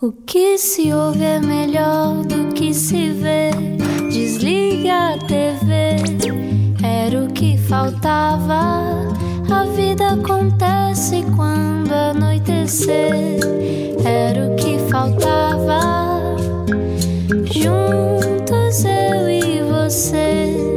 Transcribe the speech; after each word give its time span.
O 0.00 0.12
que 0.12 0.56
se 0.58 0.92
ouve 0.92 1.24
é 1.24 1.40
melhor 1.40 2.24
do 2.24 2.52
que 2.54 2.72
se 2.72 3.10
vê. 3.10 3.50
Desliga 4.08 5.14
a 5.14 5.18
TV, 5.18 5.96
era 6.80 7.24
o 7.24 7.26
que 7.32 7.58
faltava. 7.58 9.08
A 9.50 9.64
vida 9.74 10.10
acontece 10.10 11.24
quando 11.34 11.92
anoitecer, 11.92 13.40
era 14.04 14.46
o 14.46 14.54
que 14.54 14.78
faltava. 14.88 16.36
Juntos 17.50 18.84
eu 18.84 19.28
e 19.28 19.62
você. 19.64 20.68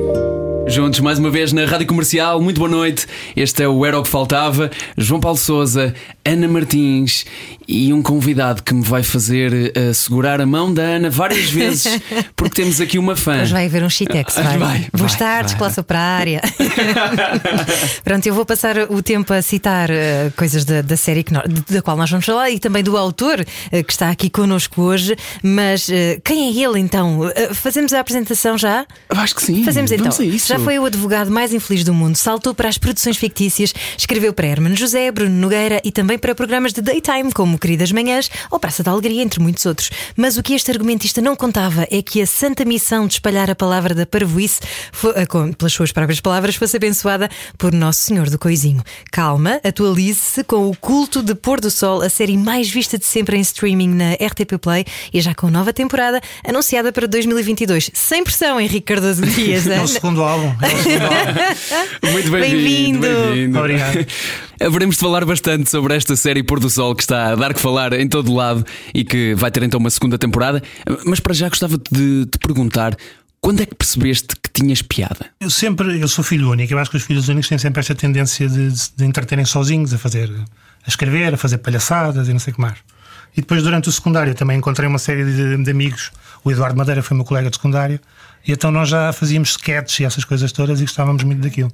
Juntos 0.66 1.00
mais 1.02 1.20
uma 1.20 1.30
vez 1.30 1.54
na 1.54 1.66
Rádio 1.66 1.86
Comercial, 1.86 2.42
muito 2.42 2.58
boa 2.58 2.72
noite. 2.72 3.06
Este 3.36 3.62
é 3.62 3.68
o 3.68 3.86
Era 3.86 4.00
o 4.00 4.04
que 4.04 4.10
Faltava. 4.10 4.72
João 4.98 5.20
Paulo 5.20 5.38
Souza, 5.38 5.94
Ana 6.24 6.48
Martins 6.48 7.26
e 7.72 7.94
um 7.94 8.02
convidado 8.02 8.62
que 8.64 8.74
me 8.74 8.84
vai 8.84 9.02
fazer 9.02 9.72
uh, 9.78 9.94
segurar 9.94 10.42
a 10.42 10.46
mão 10.46 10.74
da 10.74 10.82
Ana 10.82 11.10
várias 11.10 11.50
vezes, 11.52 12.00
porque 12.36 12.62
temos 12.62 12.82
aqui 12.82 13.00
uma 13.00 13.16
fã. 13.16 13.38
Mas 13.38 13.52
vai 13.52 13.66
haver 13.66 13.84
um 13.84 13.90
Chitex, 13.90 14.36
vai. 14.36 14.58
Vai, 14.58 14.88
Boas 14.94 15.16
tardes, 15.16 15.54
classe 15.54 15.80
operária. 15.80 16.42
Pronto, 18.04 18.26
eu 18.28 18.34
vou 18.34 18.46
passar 18.46 18.78
o 18.92 19.02
tempo 19.02 19.34
a 19.34 19.42
citar 19.42 19.90
uh, 19.90 19.94
coisas 20.36 20.66
da, 20.66 20.82
da 20.82 20.98
série 20.98 21.26
nós- 21.32 21.48
da 21.70 21.82
qual 21.82 21.96
nós 21.96 22.10
vamos 22.10 22.26
falar 22.26 22.50
e 22.50 22.60
também 22.60 22.84
do 22.84 22.98
autor 22.98 23.40
uh, 23.40 23.84
que 23.84 23.92
está 23.92 24.10
aqui 24.10 24.30
connosco 24.30 24.82
hoje. 24.82 25.16
Mas 25.44 25.90
quem 26.24 26.50
é 26.50 26.64
ele 26.66 26.80
então? 26.80 27.22
Fazemos 27.54 27.94
a 27.94 28.00
apresentação 28.00 28.58
já? 28.58 28.86
Eu 29.10 29.18
Acho 29.18 29.36
que 29.36 29.44
sim. 29.44 29.64
Fazemos 29.64 29.92
então. 29.92 30.08
A. 30.08 30.38
Já 30.48 30.60
foi 30.60 30.78
o 30.80 30.86
advogado 30.86 31.32
mais 31.32 31.54
infeliz 31.54 31.84
do 31.84 31.94
mundo, 31.94 32.16
saltou 32.16 32.54
para 32.54 32.68
as 32.70 32.78
produções 32.78 33.18
fictícias, 33.18 33.74
escreveu 33.98 34.34
para 34.34 34.48
Hermano 34.48 34.76
José, 34.76 35.12
Bruno 35.12 35.36
Nogueira 35.36 35.82
e 35.84 35.92
também 35.92 36.18
para 36.18 36.34
programas 36.36 36.74
de 36.74 36.82
daytime, 36.82 37.32
como 37.32 37.58
Queridas 37.62 37.92
Manhãs 37.92 38.30
ou 38.50 38.60
Praça 38.60 38.82
da 38.84 38.92
Alegria, 38.92 39.22
entre 39.22 39.40
muitos 39.40 39.66
outros. 39.66 39.90
Mas 40.18 40.36
o 40.38 40.44
que 40.44 40.54
este 40.54 40.72
argumentista 40.72 41.22
não 41.22 41.36
contava 41.36 41.88
é 41.92 42.02
que 42.02 42.22
a 42.22 42.26
santa 42.28 42.66
missão 42.66 43.06
de 43.08 43.14
espalhar 43.14 43.50
a 43.50 43.56
palavra 43.56 43.94
da 43.94 44.06
parvoíce, 44.06 44.60
fo- 44.92 45.14
eh, 45.16 45.26
com- 45.26 45.54
pelas 45.54 45.72
suas 45.72 45.92
próprias 45.92 46.20
palavras, 46.20 46.56
fosse 46.56 46.76
abençoada 46.78 47.30
por 47.58 47.72
Nosso 47.72 48.00
Senhor 48.02 48.30
do 48.30 48.40
Coisinho. 48.40 48.82
Calma, 49.12 49.60
atualize-se 49.64 50.44
com 50.44 50.68
o 50.70 50.76
culto 50.76 51.22
de 51.22 51.36
Pôr 51.36 51.62
do 51.62 51.70
Sol, 51.70 52.02
a 52.02 52.10
série 52.10 52.36
mais 52.38 52.70
vista 52.70 52.98
de 52.98 53.06
sempre 53.06 53.38
em 53.38 53.42
streaming 53.42 53.90
na 53.90 54.14
RTP 54.14 54.58
Play 54.60 54.86
e 55.14 55.22
já 55.22 55.36
com 55.36 55.50
nova 55.50 55.72
temporada 55.72 56.20
anunciada 56.44 56.92
para 56.92 57.08
2022. 57.08 57.92
Sem 57.94 58.24
pressão, 58.24 58.60
Henrique 58.60 58.82
Cardoso 58.94 59.22
Dias. 59.26 59.68
É 59.68 59.80
o 59.82 59.88
segundo 59.88 60.24
álbum. 60.24 60.54
É 60.62 60.74
o 60.74 60.78
segundo 60.84 61.04
álbum. 61.06 62.12
Muito 62.12 62.32
bem-vindo. 62.32 63.00
Bem-vindo. 63.02 63.08
bem-vindo. 63.08 63.60
Obrigado. 63.60 64.08
Haveremos 64.60 64.96
de 64.96 65.02
falar 65.02 65.26
bastante 65.26 65.70
sobre 65.70 65.96
esta 65.96 66.16
série 66.16 66.44
Pôr 66.44 66.60
do 66.60 66.70
Sol 66.70 66.96
que 66.96 67.02
está 67.04 67.32
a 67.32 67.36
dar 67.36 67.51
que 67.54 67.60
falar 67.60 67.94
em 67.94 68.08
todo 68.08 68.34
lado 68.34 68.66
e 68.94 69.04
que 69.04 69.36
vai 69.36 69.52
ter 69.52 69.64
então 69.64 69.80
uma 69.80 69.90
segunda 69.90 70.18
temporada. 70.18 70.62
Mas 71.06 71.20
para 71.20 71.34
já 71.34 71.50
gostava 71.50 71.78
de 71.78 72.26
te 72.26 72.40
perguntar 72.40 72.96
quando 73.42 73.62
é 73.62 73.66
que 73.66 73.74
percebeste 73.74 74.36
que 74.36 74.50
tinhas 74.54 74.84
piada? 74.84 75.26
Eu 75.40 75.50
sempre, 75.50 76.00
eu 76.00 76.08
sou 76.08 76.24
filho 76.24 76.52
único. 76.52 76.72
Eu 76.72 76.78
acho 76.78 76.92
que 76.92 76.98
os 76.98 77.04
filhos 77.04 77.28
únicos 77.28 77.50
têm 77.50 77.58
sempre 77.58 77.80
esta 77.80 77.96
tendência 77.96 78.48
de, 78.48 78.70
de 78.96 79.04
entreterem 79.04 79.46
sozinhos, 79.46 79.92
a 79.94 79.98
fazer, 79.98 80.30
a 80.30 80.88
escrever, 80.88 81.34
a 81.34 81.38
fazer 81.38 81.58
palhaçadas 81.58 82.28
e 82.28 82.32
não 82.32 82.40
sei 82.40 82.52
o 82.52 82.56
que 82.56 82.62
mais. 82.62 82.78
E 83.36 83.42
depois, 83.42 83.64
durante 83.64 83.90
o 83.90 83.92
secundário, 83.92 84.36
também 84.36 84.58
encontrei 84.58 84.88
uma 84.88 85.00
série 85.00 85.26
de, 85.26 85.64
de 85.64 85.72
amigos. 85.72 86.12
O 86.44 86.52
Eduardo 86.52 86.78
Madeira 86.78 87.02
foi 87.02 87.16
meu 87.16 87.26
colega 87.26 87.50
de 87.50 87.56
secundário. 87.56 88.00
E 88.48 88.52
então 88.52 88.70
nós 88.70 88.90
já 88.90 89.12
fazíamos 89.12 89.52
sketches 89.52 90.00
e 90.02 90.06
essas 90.06 90.24
coisas 90.24 90.52
todas 90.52 90.80
e 90.80 90.84
gostávamos 90.84 91.24
muito 91.24 91.42
daquilo. 91.42 91.72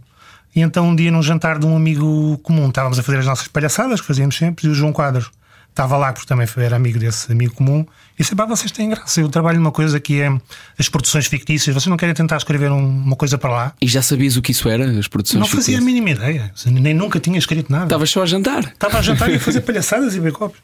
E 0.55 0.61
então, 0.61 0.87
um 0.87 0.95
dia, 0.95 1.11
num 1.11 1.21
jantar 1.21 1.59
de 1.59 1.65
um 1.65 1.75
amigo 1.75 2.37
comum, 2.43 2.69
estávamos 2.69 2.97
a 2.97 3.03
fazer 3.03 3.19
as 3.19 3.25
nossas 3.25 3.47
palhaçadas, 3.49 3.99
que 3.99 4.07
fazíamos 4.07 4.37
sempre, 4.37 4.67
e 4.67 4.69
o 4.69 4.73
João 4.73 4.93
Quadros 4.93 5.29
estava 5.77 5.95
lá, 5.97 6.11
porque 6.11 6.27
também 6.27 6.47
era 6.57 6.75
amigo 6.75 6.97
desse 6.99 7.31
amigo 7.31 7.53
comum, 7.53 7.85
e 8.17 8.23
disse: 8.23 8.35
pá, 8.35 8.45
vocês 8.45 8.71
têm 8.71 8.89
graça. 8.89 9.21
Eu 9.21 9.29
trabalho 9.29 9.59
numa 9.59 9.71
coisa 9.71 9.99
que 9.99 10.19
é 10.21 10.29
as 10.77 10.89
produções 10.89 11.27
fictícias. 11.27 11.73
Vocês 11.73 11.87
não 11.87 11.97
querem 11.97 12.13
tentar 12.15 12.37
escrever 12.37 12.71
um- 12.71 12.85
uma 13.03 13.15
coisa 13.15 13.37
para 13.37 13.49
lá? 13.51 13.73
E 13.79 13.87
já 13.87 14.01
sabias 14.01 14.35
o 14.35 14.41
que 14.41 14.51
isso 14.51 14.67
era, 14.67 14.85
as 14.99 15.07
produções 15.07 15.39
Não 15.39 15.47
fazia 15.47 15.77
a 15.77 15.81
mínima 15.81 16.09
ideia. 16.09 16.51
Nem 16.65 16.93
nunca 16.93 17.19
tinha 17.19 17.37
escrito 17.37 17.71
nada. 17.71 17.85
Estavas 17.85 18.09
só 18.09 18.23
a 18.23 18.25
jantar. 18.25 18.63
Estava 18.65 18.97
a 18.97 19.01
jantar 19.01 19.29
e 19.29 19.35
a 19.35 19.39
fazer 19.39 19.61
palhaçadas 19.67 20.15
e 20.15 20.19
backups. 20.19 20.59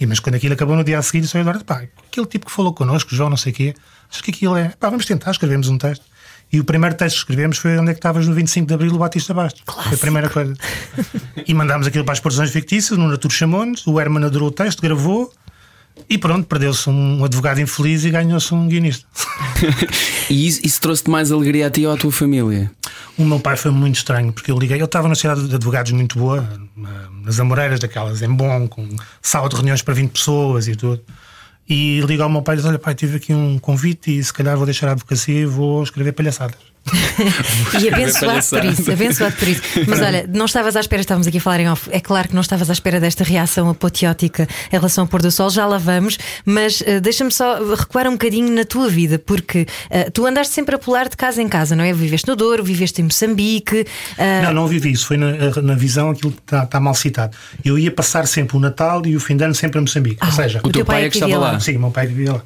E 0.00 0.06
mas 0.06 0.20
quando 0.20 0.36
aquilo 0.36 0.54
acabou 0.54 0.76
no 0.76 0.84
dia 0.84 0.98
a 0.98 1.02
seguir, 1.02 1.28
ao 1.34 1.40
Eduardo: 1.40 1.64
pá, 1.64 1.82
aquele 2.06 2.26
tipo 2.26 2.46
que 2.46 2.52
falou 2.52 2.72
connosco, 2.72 3.14
João, 3.14 3.30
não 3.30 3.36
sei 3.36 3.52
o 3.52 3.54
quê, 3.54 3.74
acho 4.12 4.22
que 4.22 4.30
aquilo 4.30 4.56
é. 4.56 4.68
Pá, 4.78 4.88
vamos 4.90 5.06
tentar, 5.06 5.30
escrevemos 5.32 5.68
um 5.68 5.76
texto. 5.78 6.04
E 6.50 6.58
o 6.60 6.64
primeiro 6.64 6.96
texto 6.96 7.16
que 7.16 7.20
escrevemos 7.20 7.58
foi 7.58 7.76
onde 7.78 7.90
é 7.90 7.94
que 7.94 7.98
estavas 7.98 8.26
no 8.26 8.34
25 8.34 8.66
de 8.66 8.74
Abril, 8.74 8.94
o 8.94 8.98
Batista 8.98 9.34
Bastos. 9.34 9.62
Foi 9.66 9.94
a 9.94 9.98
primeira 9.98 10.28
coisa. 10.30 10.54
e 11.46 11.52
mandámos 11.52 11.86
aquilo 11.86 12.04
para 12.04 12.14
as 12.14 12.20
produções 12.20 12.50
fictícias, 12.50 12.98
o 12.98 13.06
Natur 13.08 13.30
chamou-nos, 13.30 13.86
o 13.86 14.00
Herman 14.00 14.24
adorou 14.24 14.48
o 14.48 14.50
texto, 14.52 14.80
gravou. 14.80 15.30
E 16.08 16.16
pronto, 16.16 16.46
perdeu-se 16.46 16.88
um 16.88 17.24
advogado 17.24 17.60
infeliz 17.60 18.04
e 18.04 18.10
ganhou-se 18.10 18.54
um 18.54 18.66
guionista. 18.68 19.04
E 20.30 20.46
isso, 20.46 20.60
isso 20.62 20.78
trouxe-te 20.80 21.08
mais 21.10 21.32
alegria 21.32 21.66
a 21.66 21.70
ti 21.70 21.86
ou 21.86 21.92
à 21.92 21.96
tua 21.96 22.12
família? 22.12 22.70
O 23.16 23.24
meu 23.24 23.40
pai 23.40 23.56
foi 23.56 23.70
muito 23.70 23.96
estranho, 23.96 24.30
porque 24.30 24.50
eu 24.50 24.58
liguei. 24.58 24.78
Eu 24.80 24.84
estava 24.84 25.08
na 25.08 25.14
cidade 25.14 25.48
de 25.48 25.54
advogados 25.54 25.90
muito 25.92 26.18
boa, 26.18 26.46
na- 26.76 27.08
nas 27.24 27.40
Amoreiras, 27.40 27.80
daquelas 27.80 28.20
em 28.20 28.28
bom, 28.30 28.68
com 28.68 28.86
sala 29.22 29.48
de 29.48 29.56
reuniões 29.56 29.80
para 29.80 29.94
20 29.94 30.10
pessoas 30.12 30.68
e 30.68 30.76
tudo. 30.76 31.00
E 31.68 32.00
ligo 32.00 32.22
ao 32.22 32.30
meu 32.30 32.42
pai 32.42 32.54
e 32.54 32.58
diz: 32.58 32.66
Olha, 32.66 32.78
pai, 32.78 32.94
tive 32.94 33.18
aqui 33.18 33.34
um 33.34 33.58
convite 33.58 34.18
e 34.18 34.24
se 34.24 34.32
calhar 34.32 34.56
vou 34.56 34.64
deixar 34.64 34.88
a 34.88 34.92
advocacia 34.92 35.40
e 35.40 35.46
vou 35.46 35.82
escrever 35.82 36.12
palhaçadas. 36.12 36.56
E 37.82 37.88
abençoado 37.92 38.46
por 38.46 38.64
isso, 38.64 38.90
abençoado 38.92 39.36
por 39.36 39.48
isso. 39.48 39.62
Mas 39.86 40.00
olha, 40.00 40.26
não 40.32 40.46
estavas 40.46 40.76
à 40.76 40.80
espera, 40.80 41.00
estávamos 41.02 41.26
aqui 41.26 41.38
a 41.38 41.40
falar 41.40 41.60
em 41.60 41.68
off. 41.68 41.88
É 41.92 42.00
claro 42.00 42.28
que 42.28 42.34
não 42.34 42.40
estavas 42.40 42.70
à 42.70 42.72
espera 42.72 42.98
desta 43.00 43.24
reação 43.24 43.68
apoteótica 43.68 44.48
em 44.72 44.76
relação 44.76 45.04
ao 45.04 45.08
pôr 45.08 45.20
do 45.20 45.30
sol, 45.30 45.50
já 45.50 45.66
lá 45.66 45.78
vamos, 45.78 46.18
mas 46.44 46.82
eh, 46.86 47.00
deixa-me 47.00 47.30
só 47.30 47.74
recuar 47.74 48.06
um 48.06 48.12
bocadinho 48.12 48.50
na 48.54 48.64
tua 48.64 48.88
vida, 48.88 49.18
porque 49.18 49.66
eh, 49.90 50.10
tu 50.10 50.24
andaste 50.26 50.54
sempre 50.54 50.74
a 50.74 50.78
pular 50.78 51.08
de 51.08 51.16
casa 51.16 51.42
em 51.42 51.48
casa, 51.48 51.76
não 51.76 51.84
é? 51.84 51.92
Viveste 51.92 52.26
no 52.28 52.36
Douro, 52.36 52.64
viveste 52.64 53.00
em 53.00 53.04
Moçambique. 53.04 53.86
eh, 54.16 54.42
Não, 54.42 54.52
não 54.54 54.66
vivi 54.66 54.92
isso. 54.92 55.06
Foi 55.06 55.16
na, 55.16 55.32
na 55.62 55.74
visão 55.74 56.10
aquilo 56.10 56.32
que 56.32 56.40
está, 56.40 56.64
está 56.64 56.80
mal 56.80 56.94
citado. 56.94 57.36
Eu 57.64 57.78
ia 57.78 57.90
passar 57.90 58.26
sempre 58.26 58.56
o 58.56 58.60
Natal 58.60 59.04
e 59.06 59.16
o 59.16 59.20
fim 59.20 59.36
de 59.36 59.44
ano 59.44 59.54
sempre 59.54 59.78
a 59.78 59.80
Moçambique. 59.80 60.24
Ou 60.24 60.32
seja, 60.32 60.60
o 60.62 60.70
teu 60.70 60.84
pai 60.84 61.04
é 61.04 61.10
que 61.10 61.18
vivia 61.18 61.34
estava 61.36 61.52
lá. 61.52 61.60
Sim, 61.60 61.76
o 61.76 61.80
meu 61.80 61.90
pai 61.90 62.06
vivia 62.06 62.32
lá. 62.32 62.42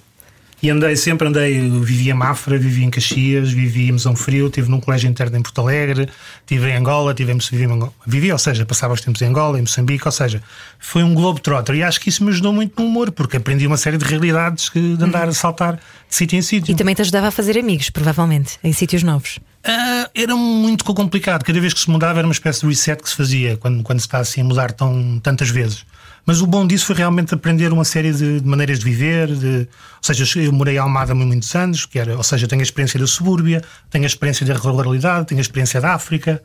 E 0.62 0.70
andei 0.70 0.94
sempre, 0.94 1.26
andei, 1.26 1.58
eu 1.58 1.80
vivia 1.80 2.12
em 2.12 2.14
Mafra, 2.14 2.56
vivia 2.56 2.86
em 2.86 2.90
Caxias, 2.90 3.50
vivia 3.50 3.88
em 3.88 3.92
Mesão 3.92 4.14
Frio, 4.14 4.46
estive 4.46 4.70
num 4.70 4.78
colégio 4.78 5.10
interno 5.10 5.36
em 5.36 5.42
Porto 5.42 5.60
Alegre, 5.60 6.08
estive 6.38 6.70
em 6.70 6.76
Angola, 6.76 7.12
tive 7.12 7.32
em, 7.32 7.38
vivi 7.38 7.64
Angola. 7.64 7.92
Vivia, 8.06 8.32
ou 8.32 8.38
seja, 8.38 8.64
passava 8.64 8.94
os 8.94 9.00
tempos 9.00 9.20
em 9.22 9.26
Angola, 9.26 9.58
em 9.58 9.62
Moçambique, 9.62 10.06
ou 10.06 10.12
seja, 10.12 10.40
foi 10.78 11.02
um 11.02 11.14
globo 11.14 11.40
trotter. 11.40 11.74
E 11.74 11.82
acho 11.82 12.00
que 12.00 12.08
isso 12.08 12.22
me 12.22 12.30
ajudou 12.30 12.52
muito 12.52 12.80
no 12.80 12.86
humor, 12.86 13.10
porque 13.10 13.38
aprendi 13.38 13.66
uma 13.66 13.76
série 13.76 13.98
de 13.98 14.04
realidades 14.04 14.68
que, 14.68 14.96
de 14.96 15.02
andar 15.02 15.28
a 15.28 15.32
saltar 15.32 15.74
de 15.74 15.80
sítio 16.08 16.38
em 16.38 16.42
sítio. 16.42 16.70
E 16.70 16.76
também 16.76 16.94
te 16.94 17.02
ajudava 17.02 17.26
a 17.26 17.32
fazer 17.32 17.58
amigos, 17.58 17.90
provavelmente, 17.90 18.60
em 18.62 18.72
sítios 18.72 19.02
novos. 19.02 19.40
Ah, 19.64 20.08
era 20.14 20.36
muito 20.36 20.84
complicado. 20.84 21.42
Cada 21.44 21.60
vez 21.60 21.74
que 21.74 21.80
se 21.80 21.90
mudava 21.90 22.20
era 22.20 22.26
uma 22.26 22.32
espécie 22.32 22.60
de 22.60 22.66
reset 22.68 23.02
que 23.02 23.08
se 23.08 23.16
fazia 23.16 23.56
quando, 23.56 23.82
quando 23.82 23.98
se 23.98 24.06
está 24.06 24.18
assim 24.18 24.42
a 24.42 24.44
mudar 24.44 24.70
tão, 24.70 25.18
tantas 25.20 25.50
vezes. 25.50 25.84
Mas 26.24 26.40
o 26.40 26.46
bom 26.46 26.64
disso 26.66 26.86
foi 26.86 26.94
realmente 26.96 27.34
aprender 27.34 27.72
uma 27.72 27.84
série 27.84 28.12
de, 28.12 28.40
de 28.40 28.46
maneiras 28.46 28.78
de 28.78 28.84
viver. 28.84 29.26
De, 29.34 29.46
ou 29.46 29.66
seja, 30.02 30.38
eu- 30.40 30.52
morei 30.52 30.76
em 30.76 30.78
Almada 30.78 31.12
há 31.12 31.14
muitos 31.14 31.54
anos, 31.54 31.84
que 31.84 31.98
era, 31.98 32.16
ou 32.16 32.22
seja, 32.22 32.46
tenho 32.46 32.60
a 32.60 32.62
experiência 32.62 32.98
da 33.00 33.06
subúrbia, 33.06 33.62
tenho 33.90 34.04
a 34.04 34.06
experiência 34.06 34.46
da 34.46 34.54
ruralidade, 34.54 35.26
tenho 35.26 35.40
a 35.40 35.42
experiência 35.42 35.80
da 35.80 35.94
África. 35.94 36.42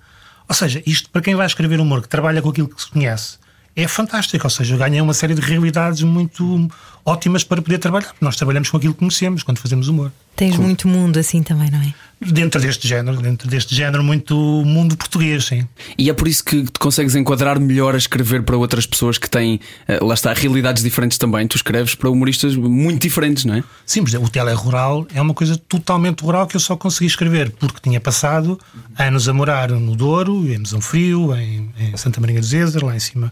Ou 0.49 0.55
seja, 0.55 0.81
isto 0.85 1.09
para 1.11 1.21
quem 1.21 1.35
vai 1.35 1.45
escrever 1.45 1.79
humor, 1.79 2.01
que 2.01 2.07
trabalha 2.09 2.41
com 2.41 2.49
aquilo 2.49 2.67
que 2.69 2.81
se 2.81 2.89
conhece, 2.89 3.37
é 3.75 3.87
fantástico. 3.87 4.45
Ou 4.45 4.49
seja, 4.49 4.73
eu 4.73 4.79
ganhei 4.79 4.99
uma 5.01 5.13
série 5.13 5.35
de 5.35 5.41
realidades 5.41 6.01
muito 6.01 6.67
ótimas 7.05 7.43
para 7.43 7.61
poder 7.61 7.77
trabalhar. 7.77 8.13
Nós 8.19 8.35
trabalhamos 8.35 8.69
com 8.71 8.77
aquilo 8.77 8.93
que 8.93 8.99
conhecemos 8.99 9.43
quando 9.43 9.59
fazemos 9.59 9.87
humor. 9.89 10.11
Tens 10.35 10.57
muito 10.57 10.87
mundo 10.87 11.17
assim 11.19 11.43
também, 11.43 11.69
não 11.69 11.79
é? 11.81 11.93
Dentro 12.19 12.59
deste 12.59 12.87
género, 12.87 13.21
dentro 13.21 13.47
deste 13.47 13.75
género 13.75 14.03
muito 14.03 14.35
mundo 14.35 14.97
português, 14.97 15.45
sim. 15.45 15.67
E 15.97 16.09
é 16.09 16.13
por 16.13 16.27
isso 16.27 16.43
que 16.43 16.63
te 16.63 16.79
consegues 16.79 17.15
enquadrar 17.15 17.59
melhor 17.59 17.93
a 17.93 17.97
escrever 17.97 18.41
para 18.41 18.57
outras 18.57 18.87
pessoas 18.87 19.19
que 19.19 19.29
têm, 19.29 19.59
eh, 19.87 19.99
lá 20.01 20.15
está, 20.15 20.33
realidades 20.33 20.81
diferentes 20.81 21.19
também. 21.19 21.47
Tu 21.47 21.57
escreves 21.57 21.93
para 21.93 22.09
humoristas 22.09 22.55
muito 22.55 23.03
diferentes, 23.03 23.45
não 23.45 23.53
é? 23.53 23.63
Sim, 23.85 24.01
por 24.01 24.09
exemplo, 24.09 24.27
o 24.27 24.29
telerural 24.31 25.05
é 25.13 25.21
uma 25.21 25.33
coisa 25.33 25.57
totalmente 25.57 26.21
rural 26.21 26.47
que 26.47 26.55
eu 26.55 26.59
só 26.59 26.75
consegui 26.75 27.05
escrever 27.05 27.51
porque 27.51 27.79
tinha 27.81 27.99
passado 28.01 28.59
anos 28.97 29.29
a 29.29 29.33
morar 29.33 29.69
no 29.69 29.95
Douro, 29.95 30.51
em 30.51 30.57
Mesão 30.57 30.81
Frio, 30.81 31.35
em, 31.35 31.71
em 31.77 31.95
Santa 31.97 32.19
Maria 32.19 32.39
do 32.39 32.45
Zezer, 32.45 32.83
lá 32.83 32.95
em 32.95 32.99
cima 32.99 33.31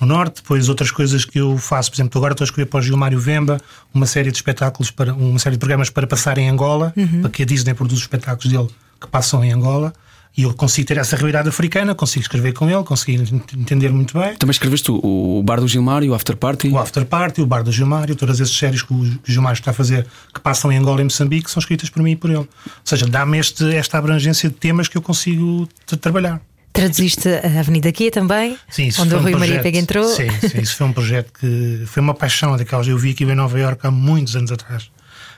no 0.00 0.06
Norte. 0.06 0.42
Depois 0.42 0.68
outras 0.68 0.90
coisas 0.90 1.24
que 1.24 1.38
eu 1.38 1.58
faço, 1.58 1.90
por 1.90 1.96
exemplo, 1.96 2.18
agora 2.18 2.32
estou 2.32 2.44
a 2.44 2.46
escrever 2.46 2.68
para 2.68 2.80
o 2.80 2.82
Gilmário 2.82 3.20
Vemba 3.20 3.60
uma 3.92 4.06
série 4.06 4.30
de 4.30 4.36
espetáculos, 4.36 4.90
para 4.90 5.12
uma 5.14 5.38
série 5.38 5.56
de 5.56 5.60
programas 5.60 5.90
para 5.90 6.06
passar 6.06 6.38
em 6.38 6.48
Angola, 6.48 6.94
para 7.20 7.30
que 7.30 7.42
a 7.42 7.46
Disney 7.46 7.74
produz 7.74 7.98
os 7.98 8.04
espetáculos 8.04 8.50
dele 8.50 8.68
que 9.00 9.06
passam 9.06 9.44
em 9.44 9.52
Angola. 9.52 9.92
E 10.36 10.44
eu 10.44 10.54
consigo 10.54 10.86
ter 10.86 10.96
essa 10.96 11.16
realidade 11.16 11.48
africana, 11.48 11.92
consigo 11.92 12.22
escrever 12.22 12.52
com 12.52 12.70
ele, 12.70 12.84
consigo 12.84 13.22
entender 13.52 13.90
muito 13.90 14.16
bem. 14.16 14.36
Também 14.36 14.52
escreveste 14.52 14.90
o, 14.90 15.38
o 15.38 15.42
Bar 15.42 15.60
do 15.60 15.66
Gilmar 15.66 16.04
e 16.04 16.08
o 16.08 16.14
After 16.14 16.36
Party. 16.36 16.68
O 16.68 16.78
After 16.78 17.04
Party, 17.04 17.42
o 17.42 17.46
Bar 17.46 17.64
do 17.64 17.72
Gilmário, 17.72 18.14
todas 18.14 18.40
essas 18.40 18.56
séries 18.56 18.82
que 18.82 18.94
o 18.94 19.00
que 19.00 19.28
o 19.28 19.32
Gilmário 19.32 19.58
está 19.58 19.72
a 19.72 19.74
fazer 19.74 20.06
que 20.32 20.40
passam 20.40 20.70
em 20.70 20.78
Angola 20.78 21.00
e 21.00 21.04
Moçambique 21.04 21.50
são 21.50 21.58
escritas 21.58 21.90
por 21.90 22.00
mim 22.00 22.12
e 22.12 22.16
por 22.16 22.30
ele. 22.30 22.38
Ou 22.38 22.48
seja, 22.84 23.06
dá-me 23.06 23.38
esta 23.38 23.98
abrangência 23.98 24.48
de 24.48 24.54
temas 24.54 24.86
que 24.86 24.96
eu 24.96 25.02
consigo 25.02 25.68
trabalhar. 26.00 26.40
Traduziste 26.72 27.28
a 27.28 27.60
Avenida 27.60 27.90
Kia 27.92 28.10
também, 28.10 28.56
Sim, 28.68 28.86
isso 28.86 29.02
onde 29.02 29.14
o 29.14 29.18
um 29.18 29.22
Rui 29.22 29.32
Maria 29.32 29.46
projeto- 29.46 29.62
Pega 29.64 29.78
entrou. 29.78 30.08
Sim, 30.08 30.28
sim, 30.48 30.60
isso 30.60 30.76
foi 30.76 30.86
um 30.86 30.92
projeto 30.92 31.32
que 31.38 31.82
foi 31.86 32.00
uma 32.02 32.14
paixão 32.14 32.56
daquelas. 32.56 32.86
Eu 32.86 32.96
vi 32.96 33.10
aquilo 33.10 33.32
em 33.32 33.34
Nova 33.34 33.58
Iorque 33.58 33.86
há 33.86 33.90
muitos 33.90 34.36
anos 34.36 34.52
atrás 34.52 34.90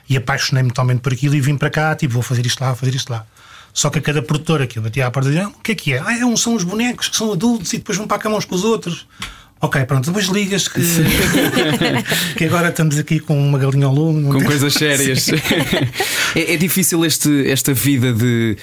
e 0.07 0.15
apaixonei-me 0.15 0.69
totalmente 0.69 0.99
por 0.99 1.11
aquilo 1.11 1.33
e 1.35 1.41
vim 1.41 1.57
para 1.57 1.69
cá, 1.69 1.95
tipo, 1.95 2.13
vou 2.13 2.21
fazer 2.23 2.45
isto 2.45 2.61
lá, 2.61 2.67
vou 2.67 2.75
fazer 2.77 2.93
isto 2.95 3.09
lá. 3.11 3.25
Só 3.73 3.89
que 3.89 3.97
a 3.97 4.01
cada 4.01 4.21
produtora 4.21 4.67
que 4.67 4.77
eu 4.77 4.83
batia 4.83 5.07
à 5.07 5.11
porta 5.11 5.29
dizia: 5.29 5.45
"Ah, 5.47 5.49
o 5.49 5.59
que 5.61 5.71
é 5.71 5.75
que 5.75 5.93
é? 5.93 5.99
Ah, 6.05 6.13
é 6.13 6.35
são 6.37 6.53
os 6.53 6.63
bonecos 6.63 7.09
que 7.09 7.15
são 7.17 7.31
adultos 7.33 7.73
e 7.73 7.77
depois 7.77 7.97
vão 7.97 8.05
para 8.07 8.17
a 8.17 8.19
cama 8.19 8.37
uns 8.37 8.45
com 8.45 8.53
os 8.53 8.63
outros. 8.63 9.07
Ok, 9.63 9.81
pronto, 9.85 10.07
depois 10.07 10.25
ligas 10.25 10.67
que, 10.67 10.81
que 12.37 12.43
agora 12.43 12.67
estamos 12.67 12.97
aqui 12.97 13.17
com 13.21 13.41
uma 13.41 13.57
galinha 13.57 13.85
ao 13.85 13.93
lume. 13.93 14.29
Com 14.29 14.43
coisas 14.43 14.73
sérias. 14.73 15.29
é, 16.35 16.53
é 16.53 16.57
difícil 16.57 17.05
este, 17.05 17.49
esta 17.49 17.73
vida 17.73 18.11
de, 18.11 18.57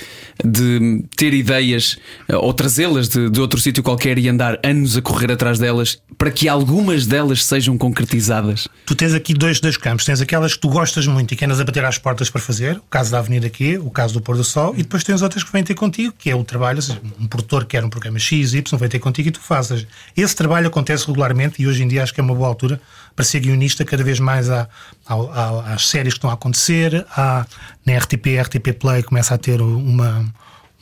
de 0.45 1.03
ter 1.17 1.33
ideias 1.33 1.97
eh, 2.29 2.37
ou 2.37 2.53
trazê-las 2.53 3.09
de, 3.09 3.31
de 3.31 3.41
outro 3.41 3.59
sítio 3.59 3.83
qualquer 3.83 4.19
e 4.19 4.29
andar 4.29 4.61
anos 4.63 4.95
a 4.95 5.01
correr 5.01 5.33
atrás 5.33 5.59
delas 5.59 5.99
para 6.19 6.31
que 6.31 6.47
algumas 6.51 7.07
delas 7.07 7.47
sejam 7.47 7.79
concretizadas. 7.79 8.69
Tu 8.85 8.95
tens 8.95 9.15
aqui 9.15 9.33
dois, 9.33 9.59
dois 9.59 9.79
campos. 9.79 10.05
Tens 10.05 10.21
aquelas 10.21 10.53
que 10.53 10.61
tu 10.61 10.69
gostas 10.69 11.07
muito 11.07 11.33
e 11.33 11.37
que 11.37 11.47
andas 11.47 11.61
a 11.61 11.65
bater 11.65 11.83
às 11.83 11.97
portas 11.97 12.29
para 12.29 12.43
fazer, 12.43 12.77
o 12.77 12.91
caso 12.91 13.11
da 13.11 13.21
Avenida 13.21 13.49
Q, 13.49 13.79
o 13.79 13.91
caso 13.91 14.13
do 14.13 14.21
Pôr 14.21 14.37
do 14.37 14.45
Sol, 14.45 14.75
e 14.75 14.83
depois 14.83 15.03
tens 15.03 15.23
outras 15.23 15.43
que 15.43 15.51
vêm 15.51 15.65
ter 15.65 15.75
contigo, 15.75 16.13
que 16.19 16.29
é 16.29 16.37
o 16.37 16.45
trabalho, 16.45 16.77
ou 16.77 16.83
seja, 16.83 17.01
um 17.19 17.27
produtor 17.27 17.63
que 17.63 17.71
quer 17.71 17.85
um 17.87 17.89
programa 17.89 18.19
X, 18.19 18.53
Y, 18.53 18.79
vem 18.79 18.89
ter 18.91 18.99
contigo 18.99 19.29
e 19.29 19.33
tu 19.33 19.41
fazes. 19.41 19.87
Esse 20.15 20.37
trabalho 20.37 20.67
acontece 20.67 20.90
regularmente 21.07 21.63
e 21.63 21.67
hoje 21.67 21.83
em 21.83 21.89
dia 21.89 22.03
acho 22.03 22.13
que 22.15 22.21
é 22.21 22.23
uma 22.23 22.35
boa 22.35 22.49
altura 22.49 22.81
para 23.15 23.25
ser 23.25 23.41
guionista 23.41 23.85
cada 23.85 24.03
vez 24.03 24.19
mais 24.21 24.49
ao- 24.51 25.61
às 25.67 25.87
séries 25.89 26.13
que 26.15 26.19
estão 26.19 26.31
a 26.31 26.35
acontecer, 26.35 27.05
à, 27.17 27.47
na 27.87 27.97
RTP, 27.99 28.39
RTP 28.41 28.73
Play 28.79 29.03
começa 29.03 29.35
a 29.35 29.39
ter 29.39 29.61
uma 29.61 30.25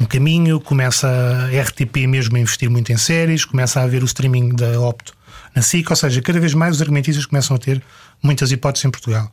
um 0.01 0.05
caminho, 0.05 0.61
começa 0.61 1.09
a 1.09 1.61
RTP 1.63 2.07
mesmo 2.07 2.37
a 2.37 2.41
investir 2.41 2.71
muito 2.71 2.93
em 2.93 2.97
séries, 2.97 3.45
começa 3.45 3.81
a 3.81 3.83
haver 3.83 4.01
o 4.03 4.07
streaming 4.07 4.55
da 4.55 4.81
Opto 4.81 5.13
na 5.57 5.61
SIC, 5.61 5.91
ou 5.91 5.97
seja, 5.97 6.23
cada 6.23 6.39
vez 6.39 6.55
mais 6.55 6.77
os 6.77 6.81
argumentistas 6.83 7.27
começam 7.27 7.57
a 7.57 7.59
ter 7.59 7.83
muitas 8.23 8.53
hipóteses 8.53 8.85
em 8.85 8.91
Portugal. 8.91 9.29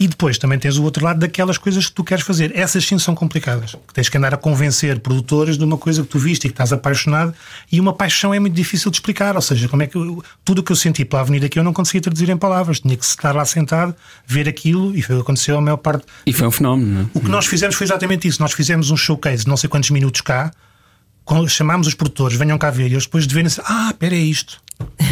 E 0.00 0.06
depois 0.06 0.38
também 0.38 0.58
tens 0.60 0.76
o 0.76 0.84
outro 0.84 1.04
lado 1.04 1.18
daquelas 1.18 1.58
coisas 1.58 1.86
que 1.86 1.92
tu 1.92 2.04
queres 2.04 2.22
fazer. 2.24 2.56
Essas 2.56 2.86
sim 2.86 2.96
são 3.00 3.16
complicadas. 3.16 3.72
Que 3.86 3.92
tens 3.92 4.08
que 4.08 4.16
andar 4.16 4.32
a 4.32 4.36
convencer 4.36 5.00
produtores 5.00 5.58
de 5.58 5.64
uma 5.64 5.76
coisa 5.76 6.02
que 6.02 6.08
tu 6.08 6.20
viste 6.20 6.44
e 6.44 6.48
que 6.48 6.52
estás 6.54 6.72
apaixonado. 6.72 7.34
E 7.72 7.80
uma 7.80 7.92
paixão 7.92 8.32
é 8.32 8.38
muito 8.38 8.54
difícil 8.54 8.90
de 8.92 8.96
explicar. 8.98 9.34
Ou 9.34 9.42
seja, 9.42 9.66
como 9.68 9.82
é 9.82 9.88
que 9.88 9.96
eu- 9.96 10.22
tudo 10.44 10.60
o 10.60 10.62
que 10.62 10.70
eu 10.70 10.76
senti 10.76 11.04
pela 11.04 11.22
avenida 11.22 11.48
que 11.48 11.58
eu 11.58 11.64
não 11.64 11.72
conseguia 11.72 12.00
traduzir 12.00 12.28
em 12.30 12.36
palavras. 12.36 12.78
Tinha 12.78 12.96
que 12.96 13.04
estar 13.04 13.34
lá 13.34 13.44
sentado, 13.44 13.92
ver 14.24 14.48
aquilo 14.48 14.94
e 14.96 15.02
foi 15.02 15.16
o 15.16 15.18
que 15.18 15.22
aconteceu 15.22 15.58
a 15.58 15.60
maior 15.60 15.78
parte 15.78 16.04
E 16.24 16.32
foi 16.32 16.46
um 16.46 16.52
fenómeno, 16.52 16.94
não 16.94 17.00
é? 17.02 17.06
o 17.14 17.20
que 17.20 17.28
nós 17.28 17.46
fizemos 17.46 17.74
foi 17.74 17.84
exatamente 17.84 18.28
isso. 18.28 18.40
Nós 18.40 18.52
fizemos 18.52 18.90
um 18.92 18.96
showcase 18.96 19.42
de 19.42 19.48
não 19.48 19.56
sei 19.56 19.68
quantos 19.68 19.90
minutos 19.90 20.20
cá, 20.20 20.52
chamámos 21.48 21.86
os 21.88 21.94
produtores, 21.94 22.36
venham 22.38 22.56
cá 22.56 22.70
ver, 22.70 22.88
e 22.88 22.92
eles 22.94 23.04
depois 23.04 23.26
de 23.26 23.34
verem, 23.34 23.50
ah, 23.64 23.88
espera, 23.90 24.14
é 24.14 24.18
isto. 24.18 24.60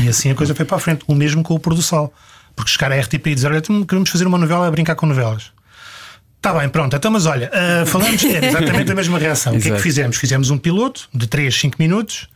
E 0.03 0.09
assim 0.09 0.31
a 0.31 0.35
coisa 0.35 0.55
foi 0.55 0.65
para 0.65 0.77
a 0.77 0.81
frente. 0.81 1.03
O 1.09 1.15
mesmo 1.15 1.43
com 1.43 1.55
o 1.55 1.59
pôr 1.59 1.75
do 1.75 1.83
sol. 1.83 2.13
Porque 2.57 2.71
chegar 2.71 2.91
à 2.91 2.99
RTP 2.99 3.27
e 3.27 3.35
dizer, 3.35 3.49
olha, 3.49 3.59
então 3.59 3.85
queremos 3.85 4.11
fazer 4.11 4.27
uma 4.27 4.39
novela 4.39 4.67
a 4.67 4.71
brincar 4.71 4.97
com 4.97 5.07
novelas. 5.07 5.53
Está 6.37 6.59
bem, 6.59 6.69
pronto. 6.69 6.97
Então, 6.97 7.11
mas 7.11 7.27
olha, 7.27 7.51
ah, 7.53 7.85
falamos, 7.87 8.23
era 8.25 8.47
exatamente 8.47 8.91
a 8.91 8.95
mesma 8.95 9.19
reação. 9.19 9.55
O 9.55 9.61
que 9.61 9.69
é 9.69 9.75
que 9.75 9.83
fizemos? 9.83 10.17
Fizemos 10.17 10.51
um 10.51 10.57
piloto 10.57 11.09
de 11.13 11.27
3, 11.27 11.55
5 11.55 11.77
minutos, 11.79 12.29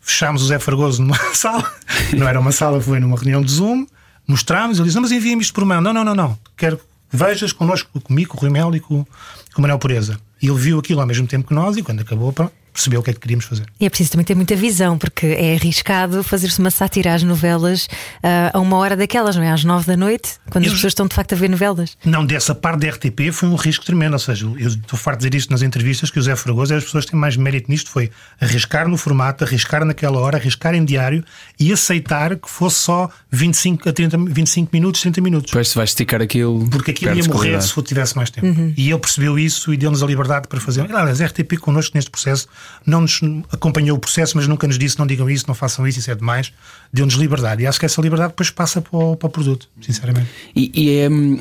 fechámos 0.00 0.42
o 0.42 0.46
Zé 0.46 0.58
Fargoso 0.58 1.02
numa 1.02 1.18
sala, 1.34 1.70
não 2.16 2.26
era 2.26 2.40
uma 2.40 2.52
sala, 2.52 2.80
foi 2.80 2.98
numa 2.98 3.16
reunião 3.16 3.42
de 3.42 3.50
Zoom, 3.50 3.86
mostrámos, 4.26 4.78
ele 4.78 4.86
disse: 4.86 4.94
Não, 4.94 5.02
mas 5.02 5.12
envia-me 5.12 5.42
isto 5.42 5.52
por 5.52 5.64
mão. 5.64 5.80
Não, 5.80 5.92
não, 5.92 6.04
não, 6.04 6.14
não. 6.14 6.38
Quero 6.56 6.78
que 6.78 6.84
vejas 7.10 7.52
connosco, 7.52 8.00
comigo, 8.00 8.30
com 8.30 8.36
o 8.38 8.40
Rui 8.40 8.50
Mel 8.50 8.74
e 8.74 8.80
com, 8.80 9.04
com 9.04 9.58
o 9.58 9.60
Manuel 9.60 9.78
Pureza. 9.78 10.18
E 10.40 10.46
ele 10.46 10.58
viu 10.58 10.78
aquilo 10.78 11.00
ao 11.00 11.06
mesmo 11.06 11.26
tempo 11.26 11.48
que 11.48 11.54
nós 11.54 11.76
e 11.76 11.82
quando 11.82 12.00
acabou, 12.00 12.32
pronto, 12.32 12.52
percebeu 12.78 13.00
o 13.00 13.02
que 13.02 13.10
é 13.10 13.12
que 13.12 13.20
queríamos 13.20 13.44
fazer. 13.44 13.66
E 13.80 13.84
é 13.86 13.88
preciso 13.90 14.12
também 14.12 14.24
ter 14.24 14.34
muita 14.36 14.54
visão, 14.54 14.96
porque 14.96 15.26
é 15.26 15.54
arriscado 15.56 16.22
fazer-se 16.22 16.58
uma 16.60 16.70
sátira 16.70 17.12
às 17.14 17.22
novelas 17.22 17.88
ah, 18.22 18.50
a 18.54 18.60
uma 18.60 18.76
hora 18.76 18.96
daquelas, 18.96 19.34
não 19.36 19.42
é? 19.42 19.50
Às 19.50 19.64
nove 19.64 19.86
da 19.86 19.96
noite, 19.96 20.34
quando 20.50 20.64
as 20.64 20.68
Eu- 20.70 20.74
pessoas 20.76 20.92
estão 20.92 21.06
de 21.06 21.14
facto 21.14 21.32
a 21.32 21.36
ver 21.36 21.50
novelas. 21.50 21.96
Não, 22.04 22.24
dessa 22.24 22.54
parte 22.54 22.80
da 22.80 22.88
RTP 22.90 23.32
foi 23.32 23.48
um 23.48 23.56
risco 23.56 23.84
tremendo. 23.84 24.12
Ou 24.12 24.18
seja, 24.18 24.46
eu 24.46 24.68
estou 24.68 24.98
farto 24.98 25.20
de 25.20 25.28
dizer 25.28 25.38
isto 25.38 25.50
nas 25.50 25.62
entrevistas 25.62 26.10
que 26.10 26.18
o 26.18 26.22
Zé 26.22 26.36
Fragoso 26.36 26.74
as 26.74 26.84
pessoas 26.84 27.04
que 27.04 27.10
têm 27.10 27.20
mais 27.20 27.36
mérito 27.36 27.70
nisto 27.70 27.90
foi 27.90 28.10
arriscar 28.40 28.88
no 28.88 28.96
formato, 28.96 29.44
arriscar 29.44 29.84
naquela 29.84 30.18
hora, 30.18 30.36
arriscar 30.38 30.74
em 30.74 30.84
diário 30.84 31.24
e 31.58 31.72
aceitar 31.72 32.36
que 32.36 32.48
fosse 32.48 32.76
só 32.76 33.08
25 33.30 33.88
a 33.88 33.92
30, 33.92 34.16
25 34.18 34.70
minutos, 34.72 35.00
30 35.00 35.20
minutos. 35.20 35.50
Depois 35.50 35.68
se 35.68 35.74
vai 35.74 35.84
esticar 35.84 36.22
aquilo. 36.22 36.68
Porque 36.70 36.92
aquilo 36.92 37.14
ia 37.16 37.24
morrer 37.24 37.60
se 37.62 37.76
eu 37.76 37.82
tivesse 37.82 38.16
mais 38.16 38.30
tempo. 38.30 38.46
E 38.76 38.90
ele 38.90 38.98
percebeu 39.00 39.38
isso 39.38 39.72
e 39.72 39.76
deu-nos 39.76 40.02
a 40.02 40.06
liberdade 40.06 40.46
para 40.48 40.60
fazer. 40.60 40.82
Aliás, 40.82 41.20
a 41.20 41.26
RTP 41.26 41.56
connosco 41.58 41.96
neste 41.96 42.10
processo 42.10 42.46
não 42.86 43.02
nos 43.02 43.20
acompanhou 43.52 43.96
o 43.96 44.00
processo, 44.00 44.36
mas 44.36 44.46
nunca 44.46 44.66
nos 44.66 44.78
disse: 44.78 44.98
não 44.98 45.06
digam 45.06 45.28
isso, 45.28 45.44
não 45.46 45.54
façam 45.54 45.86
isso, 45.86 45.98
isso 45.98 46.10
é 46.10 46.14
demais. 46.14 46.52
Deu-nos 46.92 47.14
liberdade. 47.14 47.62
E 47.62 47.66
acho 47.66 47.78
que 47.78 47.86
essa 47.86 48.00
liberdade 48.00 48.30
depois 48.30 48.50
passa 48.50 48.80
para 48.80 48.96
o, 48.96 49.16
para 49.16 49.26
o 49.26 49.30
produto, 49.30 49.68
sinceramente. 49.80 50.28
E, 50.54 50.70
e 50.74 50.98
é. 50.98 51.08
hum, 51.08 51.40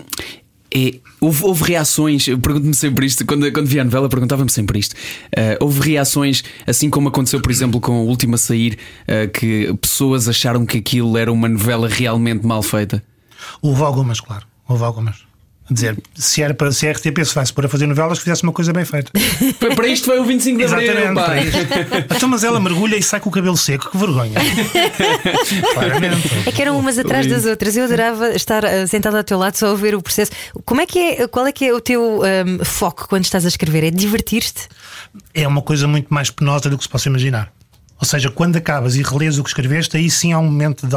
é- 0.74 1.00
houve, 1.20 1.44
houve 1.44 1.64
reações, 1.64 2.28
eu 2.28 2.38
pergunto-me 2.38 2.74
sempre 2.74 3.06
isto, 3.06 3.26
quando, 3.26 3.52
quando 3.52 3.68
vi 3.68 3.80
a 3.80 3.84
novela, 3.84 4.10
perguntava-me 4.10 4.52
sempre 4.52 4.80
isto. 4.80 4.96
Ah, 5.36 5.58
houve 5.60 5.80
reações, 5.92 6.44
assim 6.66 6.90
como 6.90 7.08
aconteceu, 7.08 7.42
por 7.42 7.52
exemplo, 7.52 7.80
com 7.80 8.04
o 8.04 8.08
último 8.08 8.36
a 8.36 8.38
sair, 8.38 8.78
ah, 9.08 9.28
que 9.28 9.74
pessoas 9.82 10.28
acharam 10.28 10.66
que 10.66 10.78
aquilo 10.78 11.18
era 11.18 11.32
uma 11.32 11.48
novela 11.48 11.88
realmente 11.88 12.46
mal 12.46 12.62
feita. 12.62 13.04
Houve 13.62 13.82
algumas, 13.82 14.20
claro. 14.20 14.46
Houve 14.68 14.84
algumas. 14.84 15.27
Dizer, 15.70 15.98
se, 16.16 16.42
era 16.42 16.54
para, 16.54 16.72
se 16.72 16.88
a 16.88 16.92
RTP 16.92 17.26
se 17.26 17.36
vai 17.36 17.46
se 17.46 17.52
pôr 17.52 17.66
a 17.66 17.70
fazer 17.70 17.88
novelas, 17.88 18.18
que 18.20 18.24
fizesse 18.24 18.44
uma 18.44 18.54
coisa 18.54 18.72
bem 18.72 18.86
feita. 18.86 19.12
Para 19.76 19.88
isto 19.88 20.06
foi 20.06 20.20
o 20.20 20.24
25 20.24 20.58
de 20.58 20.64
Abril. 20.64 20.92
Exatamente, 20.92 21.16
para. 21.16 22.16
Então, 22.16 22.30
mas 22.30 22.44
ela 22.44 22.60
mergulha 22.60 22.96
e 22.96 23.04
sai 23.04 23.20
com 23.20 23.30
o 23.30 23.32
cabelo 23.32 23.58
seco, 23.58 23.92
que 23.92 23.98
vergonha. 23.98 24.40
Claramente. 25.74 26.30
É 26.46 26.52
que 26.52 26.62
eram 26.62 26.80
umas 26.80 26.98
atrás 26.98 27.28
das 27.28 27.46
outras. 27.46 27.76
Eu 27.76 27.84
adorava 27.84 28.30
estar 28.30 28.66
ah, 28.66 28.88
sentada 28.88 29.18
ao 29.18 29.24
teu 29.24 29.38
lado 29.38 29.56
só 29.56 29.72
a 29.72 29.76
ver 29.76 29.94
o 29.94 30.02
processo. 30.02 30.32
Como 30.64 30.80
é 30.80 30.86
que 30.86 31.00
é, 31.00 31.28
qual 31.28 31.46
é 31.46 31.52
que 31.52 31.66
é 31.66 31.74
o 31.74 31.82
teu 31.82 32.22
ahm, 32.24 32.64
foco 32.64 33.08
quando 33.10 33.26
estás 33.26 33.44
a 33.44 33.50
escrever? 33.50 33.84
É 33.84 33.92
divertir-te? 33.92 34.68
é 35.34 35.48
uma 35.48 35.62
coisa 35.62 35.88
muito 35.88 36.14
mais 36.14 36.30
penosa 36.30 36.70
do 36.70 36.78
que 36.78 36.84
se 36.84 36.90
possa 36.90 37.10
imaginar. 37.10 37.52
Ou 38.00 38.06
seja, 38.06 38.30
quando 38.30 38.58
acabas 38.58 38.96
e 38.96 39.02
relês 39.02 39.40
o 39.40 39.44
que 39.44 39.50
escreveste, 39.50 39.98
aí 39.98 40.10
sim 40.10 40.32
há 40.32 40.40
um 40.40 40.46
momento 40.46 40.86
de, 40.86 40.96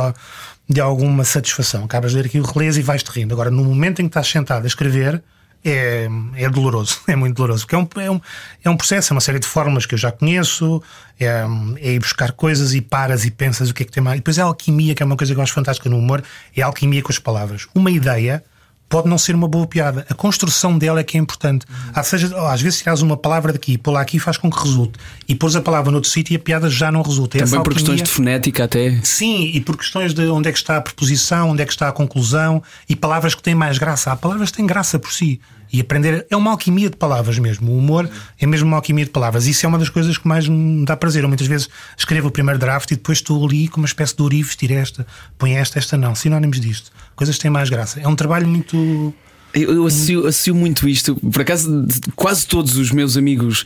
de 0.70 0.81
alguma 0.81 1.25
satisfação. 1.25 1.84
Acabas 1.84 2.12
de 2.12 2.19
ler 2.19 2.26
aquilo, 2.26 2.46
relês 2.46 2.76
e 2.76 2.82
vais-te 2.82 3.08
rindo. 3.08 3.34
Agora, 3.34 3.50
no 3.50 3.64
momento 3.64 4.00
em 4.00 4.05
que 4.05 4.11
estás 4.11 4.28
sentado 4.28 4.62
a 4.62 4.67
escrever, 4.69 5.20
é, 5.64 6.08
é 6.37 6.49
doloroso, 6.49 7.00
é 7.08 7.17
muito 7.17 7.34
doloroso. 7.34 7.67
Porque 7.67 7.75
é 7.75 7.78
um, 7.78 7.88
é, 8.06 8.11
um, 8.11 8.20
é 8.62 8.70
um 8.70 8.76
processo, 8.76 9.12
é 9.12 9.14
uma 9.14 9.20
série 9.20 9.40
de 9.40 9.49
fórmulas 9.49 9.84
que 9.84 9.94
eu 9.94 9.99
já 9.99 10.12
conheço, 10.12 10.81
é, 11.19 11.44
é 11.81 11.93
ir 11.94 11.99
buscar 11.99 12.31
coisas 12.31 12.72
e 12.72 12.81
paras 12.81 13.25
e 13.25 13.32
pensas 13.32 13.69
o 13.69 13.75
que 13.75 13.82
é 13.82 13.87
que 13.87 13.90
tem 13.90 14.00
mais. 14.00 14.19
E 14.19 14.20
depois 14.20 14.38
é 14.38 14.43
a 14.43 14.44
alquimia, 14.44 14.94
que 14.94 15.02
é 15.02 15.06
uma 15.06 15.17
coisa 15.17 15.34
que 15.34 15.40
eu 15.40 15.43
acho 15.43 15.52
fantástica 15.52 15.90
no 15.90 15.99
humor, 15.99 16.22
é 16.56 16.62
a 16.62 16.67
alquimia 16.67 17.02
com 17.02 17.11
as 17.11 17.19
palavras. 17.19 17.66
Uma 17.75 17.90
ideia 17.90 18.44
pode 18.90 19.08
não 19.08 19.16
ser 19.16 19.34
uma 19.34 19.48
boa 19.48 19.66
piada. 19.66 20.04
A 20.11 20.14
construção 20.14 20.76
dela 20.76 21.00
é 21.00 21.04
que 21.04 21.16
é 21.16 21.20
importante. 21.20 21.64
Seja, 22.04 22.30
ó, 22.37 22.49
às 22.49 22.61
vezes 22.61 22.80
tiras 22.80 23.00
uma 23.00 23.16
palavra 23.16 23.52
daqui 23.52 23.75
e 23.75 23.78
pô-la 23.78 24.00
aqui 24.02 24.18
faz 24.18 24.37
com 24.37 24.50
que 24.50 24.59
resulte. 24.59 24.99
E 25.28 25.35
pôs 25.35 25.54
a 25.56 25.62
palavra 25.62 25.90
noutro 25.92 26.11
sítio 26.11 26.35
e 26.35 26.37
a 26.37 26.38
piada 26.40 26.68
já 26.68 26.90
não 26.90 27.00
resulta. 27.00 27.38
É 27.38 27.40
Também 27.40 27.52
por 27.62 27.70
alquimia- 27.73 27.75
questões 27.78 28.02
de 28.02 28.11
fonética, 28.11 28.64
até. 28.64 29.00
Sim, 29.02 29.52
e 29.54 29.61
por 29.61 29.76
questões 29.78 30.12
de 30.12 30.26
onde 30.28 30.49
é 30.49 30.52
que 30.52 30.59
está 30.59 30.76
a 30.76 30.80
preposição, 30.80 31.50
onde 31.50 31.62
é 31.62 31.64
que 31.64 31.73
está 31.73 31.88
a 31.88 31.92
conclusão 31.92 32.62
e 32.88 32.97
palavras 32.97 33.35
que 33.35 33.42
têm 33.42 33.54
mais 33.54 33.78
graça. 33.78 34.11
Há 34.11 34.16
palavras 34.16 34.50
que 34.50 34.56
têm 34.56 34.66
graça 34.66 34.99
por 34.99 35.12
si. 35.12 35.40
E 35.73 35.81
aprender 35.81 36.27
é 36.29 36.37
uma 36.37 36.50
alquimia 36.50 36.91
de 36.91 36.97
palavras 36.97 37.39
mesmo. 37.39 37.71
O 37.71 37.79
humor 37.79 38.09
é 38.41 38.47
mesmo 38.47 38.67
uma 38.67 38.77
alquimia 38.77 39.05
de 39.05 39.11
palavras. 39.11 39.47
Isso 39.47 39.65
é 39.65 39.69
uma 39.69 39.79
das 39.79 39.89
coisas 39.89 40.19
que 40.19 40.27
mais 40.27 40.49
me 40.49 40.85
dá 40.85 40.97
prazer. 40.97 41.23
Eu 41.23 41.29
muitas 41.29 41.47
vezes 41.47 41.69
escrevo 41.97 42.29
o 42.29 42.31
primeiro 42.31 42.59
draft 42.59 42.91
e 42.91 42.97
depois 42.97 43.19
estou 43.19 43.45
ali 43.47 43.69
com 43.69 43.79
uma 43.79 43.87
espécie 43.87 44.17
de 44.17 44.23
orives, 44.23 44.57
tira 44.57 44.75
esta, 44.75 45.07
põe 45.39 45.55
esta, 45.55 45.79
esta 45.79 45.97
não. 45.97 46.15
Sinónimos 46.15 46.61
disto. 46.61 46.91
Coisas 47.15 47.37
que 47.37 47.43
têm 47.43 47.50
mais 47.50 47.71
graça. 47.71 48.00
É 48.00 48.09
um 48.09 48.17
trabalho 48.17 48.49
muito. 48.49 49.15
Eu, 49.52 49.75
eu 49.75 49.87
associo, 49.87 50.26
associo 50.26 50.54
muito 50.54 50.88
isto. 50.88 51.16
Por 51.16 51.42
acaso, 51.42 51.87
quase 52.14 52.47
todos 52.47 52.76
os 52.76 52.90
meus 52.92 53.16
amigos 53.16 53.64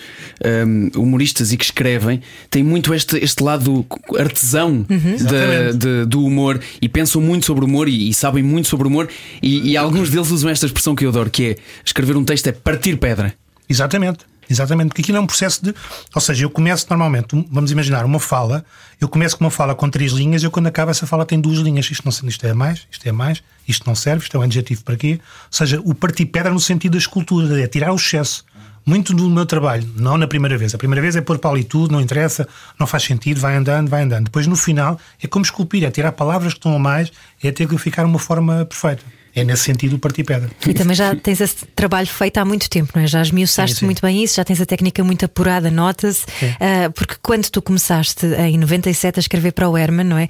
hum, 0.67 0.91
humoristas 0.97 1.53
e 1.53 1.57
que 1.57 1.65
escrevem 1.65 2.21
têm 2.51 2.63
muito 2.63 2.95
este, 2.95 3.17
este 3.19 3.43
lado 3.43 3.85
artesão 4.19 4.83
da- 4.89 4.95
Exatamente. 4.95 5.77
de- 5.79 6.05
do 6.07 6.25
humor 6.25 6.61
e 6.81 6.89
pensam 6.89 7.21
muito 7.21 7.45
sobre 7.47 7.65
humor 7.65 7.89
e, 7.89 8.09
e 8.09 8.15
sabem 8.15 8.43
muito 8.43 8.69
sobre 8.69 8.89
humor. 8.89 9.09
E, 9.43 9.71
e 9.73 9.77
alguns 9.77 10.09
deles 10.11 10.31
usam 10.31 10.49
esta 10.51 10.67
expressão 10.67 10.95
que 10.95 11.05
eu 11.05 11.11
adoro, 11.11 11.29
que 11.31 11.45
é 11.45 11.57
escrever 11.85 12.17
um 12.17 12.25
texto 12.25 12.47
é 12.47 12.53
partir 12.53 12.97
pedra. 12.97 13.35
Exatamente. 13.69 14.21
Exatamente, 14.49 14.89
porque 14.89 15.03
aquilo 15.03 15.19
é 15.19 15.21
um 15.21 15.27
processo 15.27 15.65
de. 15.65 15.75
Ou 16.15 16.21
seja, 16.21 16.45
eu 16.45 16.51
começo 16.51 16.87
normalmente, 16.89 17.47
vamos 17.51 17.71
imaginar, 17.71 18.05
uma 18.05 18.21
fala, 18.21 18.65
eu 19.01 19.09
começo 19.09 19.37
com 19.37 19.45
uma 19.45 19.51
fala 19.51 19.75
com 19.75 19.89
três 19.89 20.13
linhas, 20.13 20.43
eu 20.43 20.51
quando 20.51 20.67
acabo 20.67 20.91
essa 20.91 21.07
fala 21.07 21.25
tem 21.25 21.41
duas 21.41 21.59
linhas. 21.59 21.91
Isto, 21.91 22.05
não, 22.05 22.29
isto 22.29 22.47
é 22.47 22.53
mais, 22.53 22.87
isto 22.91 23.09
é 23.09 23.13
mais, 23.13 23.43
isto 23.67 23.87
não 23.87 23.95
serve, 23.95 24.25
isto 24.25 24.37
é 24.37 24.41
um 24.41 24.43
adjetivo 24.43 24.85
para 24.85 24.97
quê? 24.97 25.21
Ou 25.21 25.49
seja, 25.51 25.81
o 25.85 25.95
partir 25.95 26.27
pedra 26.27 26.53
no 26.53 26.61
sentido 26.61 26.93
da 26.93 26.99
escultura, 26.99 27.61
é 27.61 27.67
tirar 27.67 27.93
o 27.93 27.97
excesso. 27.97 28.45
Muito 28.87 29.15
do 29.15 29.31
meu 29.31 29.47
trabalho, 29.47 29.89
não 29.97 30.19
na 30.19 30.27
primeira 30.27 30.59
vez. 30.59 30.75
A 30.75 30.79
primeira 30.79 31.01
vez 31.01 31.17
é 31.17 31.23
pôr 31.23 31.39
para 31.39 31.51
ali 31.51 31.65
tudo, 31.65 31.93
não 31.93 32.03
interessa, 32.03 32.47
não 32.79 32.87
faz 32.87 33.05
sentido, 33.05 33.41
vai 33.41 33.57
andando, 33.57 33.89
vai 33.89 34.03
andando. 34.03 34.25
Depois 34.25 34.47
no 34.47 34.57
final 34.57 35.01
é 35.23 35.27
como 35.27 35.43
esculpir, 35.43 35.85
é 35.85 35.91
tirar 35.91 36.13
palavras 36.13 36.53
que 36.53 36.59
estão 36.59 36.77
a 36.77 36.79
mais, 36.79 37.11
é 37.43 37.51
ter 37.51 37.67
que 37.67 37.79
ficar 37.79 38.05
uma 38.05 38.19
forma 38.19 38.67
perfeita. 38.67 39.03
É 39.35 39.43
nesse 39.45 39.65
sentido 39.65 39.97
o 39.97 39.99
partir 39.99 40.25
pedra. 40.25 40.51
E 40.67 40.73
também 40.75 40.95
já 40.95 41.15
tens 41.17 41.41
esse 41.41 41.67
trabalho 41.75 42.07
feito 42.07 42.39
há 42.39 42.45
muito 42.45 42.69
tempo, 42.71 42.93
não 42.95 43.03
é? 43.03 43.07
Já 43.07 43.21
esmiuçaste 43.23 43.75
Sim, 43.77 43.81
sim. 43.81 43.85
muito 43.87 44.01
bem 44.03 44.23
isso, 44.23 44.37
já 44.37 44.45
tens 44.45 44.61
a 44.61 44.67
técnica 44.67 45.03
muito 45.03 45.25
apurada, 45.25 45.71
nota-se. 45.71 46.25
Ah, 46.61 46.91
porque 46.95 47.15
quando 47.23 47.49
tu 47.51 47.61
começaste 47.61 48.25
em 48.27 48.57
97 48.59 49.19
a 49.19 49.21
escrever 49.21 49.53
para 49.53 49.69
o 49.69 49.77
Herman, 49.77 50.07
não 50.07 50.19
é? 50.19 50.29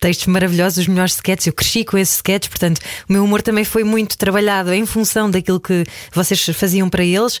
Textos 0.00 0.26
maravilhosos, 0.26 0.78
os 0.78 0.86
melhores 0.88 1.14
sketches. 1.14 1.46
Eu 1.46 1.52
cresci 1.52 1.84
com 1.84 1.96
esses 1.96 2.16
sketches, 2.16 2.48
portanto, 2.48 2.80
o 3.08 3.12
meu 3.12 3.24
humor 3.24 3.40
também 3.42 3.64
foi 3.64 3.82
muito 3.84 4.16
trabalhado 4.18 4.72
em 4.74 4.84
função 4.84 5.30
daquilo 5.30 5.58
que 5.60 5.84
vocês 6.12 6.44
faziam 6.54 6.88
para 6.90 7.04
eles. 7.04 7.40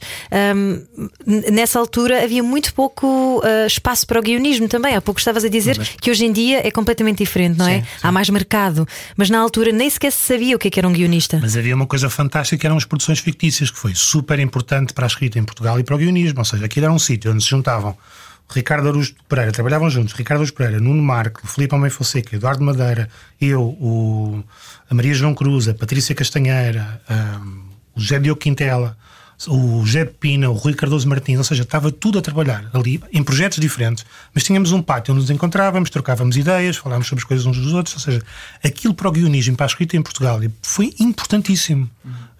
N- 1.26 1.50
nessa 1.50 1.78
altura 1.78 2.22
havia 2.24 2.42
muito 2.42 2.72
pouco 2.74 3.40
ah, 3.44 3.66
espaço 3.66 4.06
para 4.06 4.18
o 4.18 4.22
guionismo 4.22 4.68
também. 4.68 4.94
Há 4.94 5.00
pouco 5.00 5.20
estavas 5.20 5.44
a 5.44 5.48
dizer 5.48 5.78
que 6.00 6.10
hoje 6.10 6.24
em 6.24 6.32
dia 6.32 6.66
é 6.66 6.70
completamente 6.70 7.18
diferente, 7.18 7.58
não 7.58 7.68
é? 7.68 7.80
Sim, 7.80 7.86
Há 8.02 8.12
mais 8.12 8.28
mercado. 8.30 8.86
Mas 9.16 9.30
na 9.30 9.38
altura 9.38 9.72
nem 9.72 9.88
sequer 9.90 10.12
se 10.12 10.18
sabia 10.34 10.56
o 10.56 10.58
que, 10.58 10.68
é 10.68 10.70
que 10.70 10.77
era 10.78 10.88
um 10.88 10.92
guionista. 10.92 11.38
Mas 11.40 11.56
havia 11.56 11.74
uma 11.74 11.86
coisa 11.86 12.08
fantástica 12.08 12.60
que 12.60 12.66
eram 12.66 12.76
as 12.76 12.84
produções 12.84 13.18
fictícias, 13.18 13.70
que 13.70 13.78
foi 13.78 13.94
super 13.94 14.38
importante 14.38 14.92
para 14.92 15.06
a 15.06 15.08
escrita 15.08 15.38
em 15.38 15.44
Portugal 15.44 15.78
e 15.78 15.84
para 15.84 15.94
o 15.94 15.98
guionismo. 15.98 16.38
Ou 16.38 16.44
seja, 16.44 16.64
aquilo 16.66 16.86
era 16.86 16.92
um 16.92 16.98
sítio 16.98 17.32
onde 17.32 17.42
se 17.42 17.50
juntavam 17.50 17.96
Ricardo 18.50 18.88
Araújo 18.88 19.14
Pereira, 19.28 19.52
trabalhavam 19.52 19.90
juntos, 19.90 20.14
Ricardo 20.14 20.38
Araújo 20.38 20.54
Pereira, 20.54 20.80
Nuno 20.80 21.02
Marco, 21.02 21.46
Filipe 21.46 21.74
Almeida 21.74 21.94
Fonseca, 21.94 22.34
Eduardo 22.34 22.64
Madeira, 22.64 23.08
eu, 23.38 23.62
o, 23.62 24.42
a 24.88 24.94
Maria 24.94 25.12
João 25.12 25.34
Cruz, 25.34 25.68
a 25.68 25.74
Patrícia 25.74 26.14
Castanheira, 26.14 27.00
hum, 27.10 27.64
o 27.94 28.00
José 28.00 28.18
Diogo 28.18 28.40
Quintela, 28.40 28.96
o 29.46 29.84
de 29.84 30.04
Pina, 30.06 30.50
o 30.50 30.52
Rui 30.52 30.74
Cardoso 30.74 31.08
Martins, 31.08 31.38
ou 31.38 31.44
seja, 31.44 31.62
estava 31.62 31.92
tudo 31.92 32.18
a 32.18 32.22
trabalhar 32.22 32.68
ali 32.72 33.00
em 33.12 33.22
projetos 33.22 33.58
diferentes, 33.58 34.04
mas 34.34 34.42
tínhamos 34.42 34.72
um 34.72 34.82
pátio 34.82 35.12
onde 35.12 35.22
nos 35.22 35.30
encontrávamos, 35.30 35.90
trocávamos 35.90 36.36
ideias, 36.36 36.76
falávamos 36.76 37.06
sobre 37.06 37.22
as 37.22 37.28
coisas 37.28 37.46
uns 37.46 37.56
dos 37.56 37.72
outros, 37.72 37.94
ou 37.94 38.00
seja, 38.00 38.22
aquilo 38.64 38.92
para 38.94 39.08
o 39.08 39.12
guionismo, 39.12 39.56
para 39.56 39.66
a 39.66 39.68
escrita 39.68 39.96
em 39.96 40.02
Portugal, 40.02 40.40
foi 40.62 40.92
importantíssimo. 40.98 41.88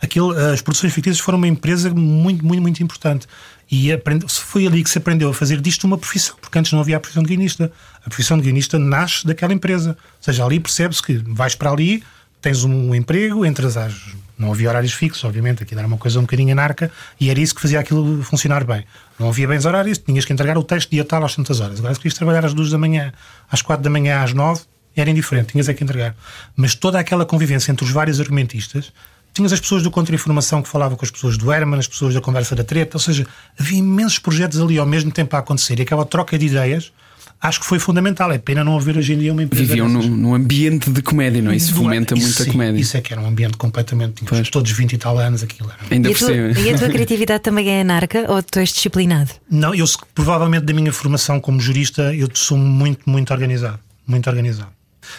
Aquilo, 0.00 0.32
as 0.32 0.62
produções 0.62 0.92
fictícias 0.92 1.20
foram 1.20 1.38
uma 1.38 1.48
empresa 1.48 1.90
muito, 1.90 2.44
muito, 2.44 2.62
muito 2.62 2.82
importante. 2.82 3.26
E 3.70 3.92
aprende, 3.92 4.24
foi 4.28 4.66
ali 4.66 4.82
que 4.82 4.88
se 4.88 4.96
aprendeu 4.96 5.28
a 5.28 5.34
fazer 5.34 5.60
disto 5.60 5.84
uma 5.84 5.98
profissão, 5.98 6.36
porque 6.40 6.58
antes 6.58 6.72
não 6.72 6.80
havia 6.80 6.96
a 6.96 7.00
profissão 7.00 7.22
de 7.22 7.28
guionista. 7.28 7.70
A 8.04 8.08
profissão 8.08 8.38
de 8.38 8.44
guionista 8.44 8.78
nasce 8.78 9.26
daquela 9.26 9.52
empresa. 9.52 9.90
Ou 9.90 10.22
seja, 10.22 10.44
ali 10.44 10.58
percebe-se 10.58 11.02
que 11.02 11.18
vais 11.18 11.54
para 11.54 11.70
ali, 11.70 12.02
tens 12.40 12.64
um 12.64 12.94
emprego, 12.94 13.44
entras 13.44 13.76
às. 13.76 13.94
Não 14.38 14.52
havia 14.52 14.68
horários 14.68 14.92
fixos, 14.92 15.24
obviamente, 15.24 15.62
aquilo 15.62 15.80
era 15.80 15.88
uma 15.88 15.98
coisa 15.98 16.18
um 16.18 16.22
bocadinho 16.22 16.52
anarca 16.52 16.90
e 17.18 17.28
era 17.28 17.40
isso 17.40 17.54
que 17.54 17.60
fazia 17.60 17.80
aquilo 17.80 18.22
funcionar 18.22 18.64
bem. 18.64 18.84
Não 19.18 19.28
havia 19.28 19.48
bens 19.48 19.64
horários, 19.64 19.98
tinhas 19.98 20.24
que 20.24 20.32
entregar 20.32 20.56
o 20.56 20.62
texto 20.62 20.90
dia 20.90 21.04
tal 21.04 21.24
às 21.24 21.34
tantas 21.34 21.58
horas. 21.58 21.80
Agora, 21.80 21.92
se 21.92 22.00
querias 22.00 22.14
trabalhar 22.14 22.44
às 22.44 22.54
duas 22.54 22.70
da 22.70 22.78
manhã, 22.78 23.12
às 23.50 23.62
quatro 23.62 23.82
da 23.82 23.90
manhã, 23.90 24.22
às 24.22 24.32
nove, 24.32 24.62
era 24.94 25.10
indiferente, 25.10 25.52
tinhas 25.52 25.68
é 25.68 25.74
que 25.74 25.82
entregar. 25.82 26.14
Mas 26.56 26.74
toda 26.74 26.98
aquela 26.98 27.26
convivência 27.26 27.72
entre 27.72 27.84
os 27.84 27.90
vários 27.90 28.20
argumentistas, 28.20 28.92
tinhas 29.34 29.52
as 29.52 29.60
pessoas 29.60 29.82
do 29.82 29.90
Contra-Informação 29.90 30.62
que 30.62 30.68
falavam 30.68 30.96
com 30.96 31.04
as 31.04 31.10
pessoas 31.10 31.36
do 31.36 31.52
Herman, 31.52 31.78
as 31.78 31.86
pessoas 31.86 32.14
da 32.14 32.20
Conversa 32.20 32.56
da 32.56 32.64
Treta, 32.64 32.96
ou 32.96 33.00
seja, 33.00 33.26
havia 33.58 33.78
imensos 33.78 34.18
projetos 34.18 34.60
ali 34.60 34.78
ao 34.78 34.86
mesmo 34.86 35.12
tempo 35.12 35.34
a 35.36 35.38
acontecer 35.38 35.78
e 35.78 35.82
aquela 35.82 36.04
troca 36.04 36.38
de 36.38 36.46
ideias 36.46 36.92
acho 37.40 37.60
que 37.60 37.66
foi 37.66 37.78
fundamental. 37.78 38.30
É 38.32 38.38
pena 38.38 38.64
não 38.64 38.76
haver 38.76 38.96
hoje 38.96 39.12
em 39.12 39.18
dia 39.18 39.32
uma 39.32 39.42
empresa. 39.42 39.66
Viviam 39.66 39.88
num, 39.88 40.02
num 40.08 40.34
ambiente 40.34 40.90
de 40.90 41.02
comédia, 41.02 41.42
não 41.42 41.50
é? 41.50 41.56
Isso 41.56 41.74
fomenta 41.74 42.14
isso 42.14 42.26
muito 42.26 42.42
a 42.42 42.44
sim, 42.44 42.52
comédia. 42.52 42.80
Isso 42.80 42.96
é 42.96 43.00
que 43.00 43.12
era 43.12 43.20
um 43.22 43.26
ambiente 43.26 43.56
completamente. 43.56 44.24
Tínhamos 44.24 44.50
todos 44.50 44.70
20 44.70 44.92
e 44.92 44.98
tal 44.98 45.18
anos 45.18 45.42
aquilo 45.42 45.70
era. 45.70 45.94
Ainda 45.94 46.08
E 46.08 46.12
a, 46.12 46.14
por 46.14 46.18
tua, 46.18 46.28
cima. 46.28 46.66
e 46.66 46.74
a 46.74 46.78
tua 46.78 46.88
criatividade 46.90 47.42
também 47.42 47.68
é 47.68 47.80
anarca 47.80 48.24
ou 48.28 48.42
tu 48.42 48.58
és 48.58 48.70
disciplinado? 48.70 49.30
Não, 49.50 49.74
eu 49.74 49.84
provavelmente 50.14 50.64
da 50.64 50.72
minha 50.72 50.92
formação 50.92 51.40
como 51.40 51.60
jurista 51.60 52.14
eu 52.14 52.28
sou 52.34 52.56
muito, 52.58 53.08
muito 53.08 53.32
organizado. 53.32 53.78
Muito 54.06 54.28
organizado. 54.28 54.77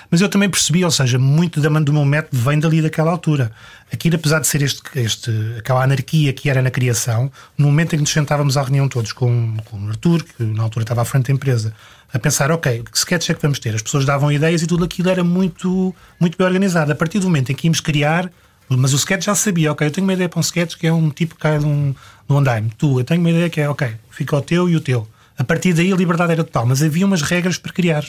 Mas 0.10 0.22
eu 0.22 0.29
também 0.29 0.50
percebi, 0.50 0.84
ou 0.84 0.91
seja, 0.91 1.17
muito 1.17 1.62
da 1.62 1.69
do 1.79 1.93
meu 1.93 2.05
método 2.05 2.41
vem 2.41 2.60
dali 2.60 2.81
daquela 2.81 3.12
altura. 3.12 3.51
Aquilo, 3.91 4.15
apesar 4.15 4.39
de 4.39 4.48
ser 4.48 4.62
este, 4.62 4.81
este, 4.96 5.31
aquela 5.58 5.84
anarquia 5.84 6.34
que 6.34 6.50
era 6.50 6.62
na 6.62 6.69
criação, 6.69 7.31
no 7.58 7.67
momento 7.67 7.93
em 7.93 7.98
que 7.98 8.01
nos 8.01 8.12
sentávamos 8.12 8.58
à 8.58 8.62
reunião 8.62 8.88
todos 8.88 9.12
com, 9.12 9.58
com 9.65 9.77
o 9.77 9.89
Arthur, 9.89 10.24
que 10.24 10.43
na 10.43 10.63
altura 10.63 10.84
estava 10.84 11.01
à 11.01 11.05
frente 11.05 11.27
da 11.27 11.34
empresa, 11.34 11.74
a 12.13 12.19
pensar, 12.19 12.51
ok, 12.51 12.84
que 12.91 12.98
sketches 12.98 13.29
é 13.29 13.34
que 13.34 13.41
vamos 13.41 13.60
ter? 13.60 13.75
As 13.75 13.81
pessoas 13.81 14.05
davam 14.05 14.31
ideias 14.31 14.62
e 14.62 14.67
tudo 14.67 14.84
aquilo 14.84 15.10
era 15.10 15.24
muito, 15.24 15.93
muito 16.19 16.38
bem 16.38 16.48
organizado. 16.48 16.91
A 16.91 16.96
partir 16.96 17.19
do 17.19 17.27
momento 17.27 17.51
em 17.51 17.55
que 17.55 17.67
íamos 17.67 17.79
criar, 17.79 18.29
mas 18.67 18.93
o 18.93 18.98
sketch 18.98 19.25
já 19.25 19.36
sabia, 19.36 19.72
ok, 19.72 19.88
eu 19.88 19.91
tenho 19.91 20.05
uma 20.05 20.13
ideia 20.13 20.29
para 20.29 20.39
um 20.39 20.41
sketch 20.41 20.75
que 20.75 20.88
é 20.88 20.93
um 20.93 21.10
tipo 21.10 21.36
que 21.36 21.41
cai 21.41 21.58
de 21.58 21.65
um, 21.65 21.91
de 21.91 22.34
um 22.34 22.38
andaime. 22.38 22.72
Tu, 22.77 23.00
eu 23.00 23.03
tenho 23.03 23.19
uma 23.19 23.29
ideia 23.29 23.50
que 23.50 23.62
é, 23.62 23.69
ok, 23.69 23.96
fica 24.12 24.36
o 24.36 24.41
teu 24.41 24.69
e 24.69 24.75
o 24.75 24.81
teu. 24.81 25.08
A 25.38 25.43
partir 25.43 25.74
daí 25.74 25.91
a 25.91 25.96
liberdade 25.96 26.34
era 26.34 26.43
total, 26.43 26.65
mas 26.65 26.84
havia 26.84 27.05
umas 27.05 27.22
regras 27.22 27.58
para 27.58 27.72
criar. 27.72 28.03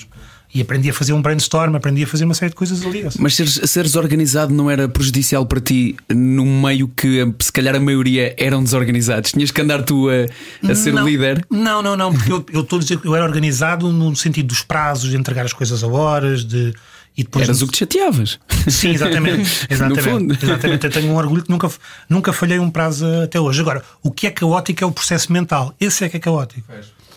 E 0.52 0.60
aprendi 0.60 0.90
a 0.90 0.92
fazer 0.92 1.12
um 1.12 1.22
brainstorm, 1.22 1.76
aprendi 1.76 2.02
a 2.02 2.06
fazer 2.06 2.24
uma 2.24 2.34
série 2.34 2.50
de 2.50 2.56
coisas 2.56 2.84
ali. 2.84 3.02
seja, 3.02 3.18
Mas 3.20 3.36
seres, 3.36 3.60
seres 3.66 3.94
organizado 3.94 4.52
não 4.52 4.68
era 4.68 4.88
prejudicial 4.88 5.46
para 5.46 5.60
ti 5.60 5.96
num 6.08 6.60
meio 6.60 6.88
que 6.88 7.32
se 7.40 7.52
calhar 7.52 7.76
a 7.76 7.80
maioria 7.80 8.34
eram 8.36 8.62
desorganizados? 8.62 9.30
Tinhas 9.30 9.52
que 9.52 9.60
andar 9.60 9.82
tu 9.82 10.08
a, 10.08 10.70
a 10.70 10.74
ser 10.74 10.92
não, 10.92 11.06
líder? 11.06 11.44
Não, 11.48 11.80
não, 11.80 11.96
não, 11.96 12.12
porque 12.12 12.32
eu, 12.32 12.44
eu 12.52 12.62
estou 12.62 12.78
a 12.78 12.82
dizer 12.82 12.98
que 12.98 13.06
eu 13.06 13.14
era 13.14 13.24
organizado 13.24 13.92
no 13.92 14.14
sentido 14.16 14.48
dos 14.48 14.62
prazos, 14.62 15.10
de 15.10 15.16
entregar 15.16 15.44
as 15.44 15.52
coisas 15.52 15.84
a 15.84 15.86
horas, 15.86 16.44
de. 16.44 16.74
E 17.16 17.24
depois 17.24 17.44
Eras 17.44 17.60
o 17.60 17.66
que 17.66 17.72
te 17.72 17.78
chateavas. 17.80 18.38
Sim, 18.68 18.90
exatamente. 18.90 19.66
exatamente, 19.68 20.02
fundo. 20.02 20.38
exatamente. 20.40 20.86
Eu 20.86 20.90
tenho 20.90 21.12
um 21.12 21.16
orgulho 21.16 21.42
que 21.42 21.50
nunca, 21.50 21.70
nunca 22.08 22.32
falhei 22.32 22.58
um 22.58 22.70
prazo 22.70 23.04
até 23.22 23.38
hoje. 23.38 23.60
Agora, 23.60 23.82
o 24.02 24.10
que 24.10 24.26
é 24.26 24.30
caótico 24.30 24.84
é 24.84 24.86
o 24.86 24.92
processo 24.92 25.32
mental. 25.32 25.74
Esse 25.78 26.04
é 26.04 26.08
que 26.08 26.16
é 26.16 26.20
caótico. 26.20 26.62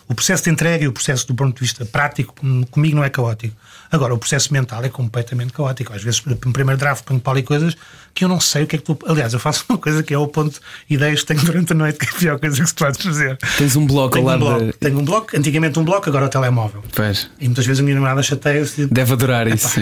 O 0.07 0.13
processo 0.13 0.43
de 0.43 0.49
entrega 0.49 0.83
e 0.83 0.87
o 0.87 0.91
processo 0.91 1.27
do 1.27 1.33
ponto 1.33 1.55
de 1.55 1.61
vista 1.61 1.85
prático, 1.85 2.33
hum, 2.43 2.63
comigo 2.69 2.95
não 2.95 3.03
é 3.03 3.09
caótico. 3.09 3.55
Agora, 3.91 4.13
o 4.13 4.17
processo 4.17 4.51
mental 4.51 4.83
é 4.83 4.89
completamente 4.89 5.53
caótico. 5.53 5.93
Às 5.93 6.03
vezes, 6.03 6.23
no 6.25 6.35
primeiro 6.35 6.79
draft, 6.79 7.03
ponho 7.05 7.19
para 7.19 7.33
ali 7.33 7.43
coisas 7.43 7.75
que 8.13 8.25
eu 8.25 8.27
não 8.27 8.39
sei 8.39 8.63
o 8.63 8.67
que 8.67 8.75
é 8.75 8.79
que 8.79 8.85
tu. 8.85 8.97
Aliás, 9.07 9.33
eu 9.33 9.39
faço 9.39 9.65
uma 9.69 9.77
coisa 9.77 10.01
que 10.03 10.13
é 10.13 10.17
o 10.17 10.27
ponto 10.27 10.59
de 10.87 10.95
ideias 10.95 11.21
que 11.21 11.27
tenho 11.27 11.41
durante 11.41 11.71
a 11.73 11.75
noite, 11.75 11.99
que 11.99 12.05
é 12.05 12.09
a 12.09 12.13
pior 12.13 12.39
coisa 12.39 12.61
que 12.61 12.67
se 12.67 12.73
pode 12.73 13.01
fazer. 13.01 13.37
Tens 13.57 13.75
um 13.75 13.85
bloco 13.85 14.15
Tenho 14.15 14.29
ao 14.29 14.35
um 14.35 14.39
bloco, 14.39 14.65
da. 14.65 14.73
tenho 14.73 14.99
um 14.99 15.05
bloco, 15.05 15.37
antigamente 15.37 15.79
um 15.79 15.83
bloco, 15.83 16.09
agora 16.09 16.25
o 16.25 16.29
telemóvel. 16.29 16.83
Pois. 16.95 17.29
E 17.39 17.45
muitas 17.45 17.65
vezes 17.65 17.79
a 17.79 17.83
minha 17.83 17.95
namorada 17.95 18.23
chateia-se. 18.23 18.87
Deve 18.87 19.13
adorar 19.13 19.47
isso. 19.47 19.79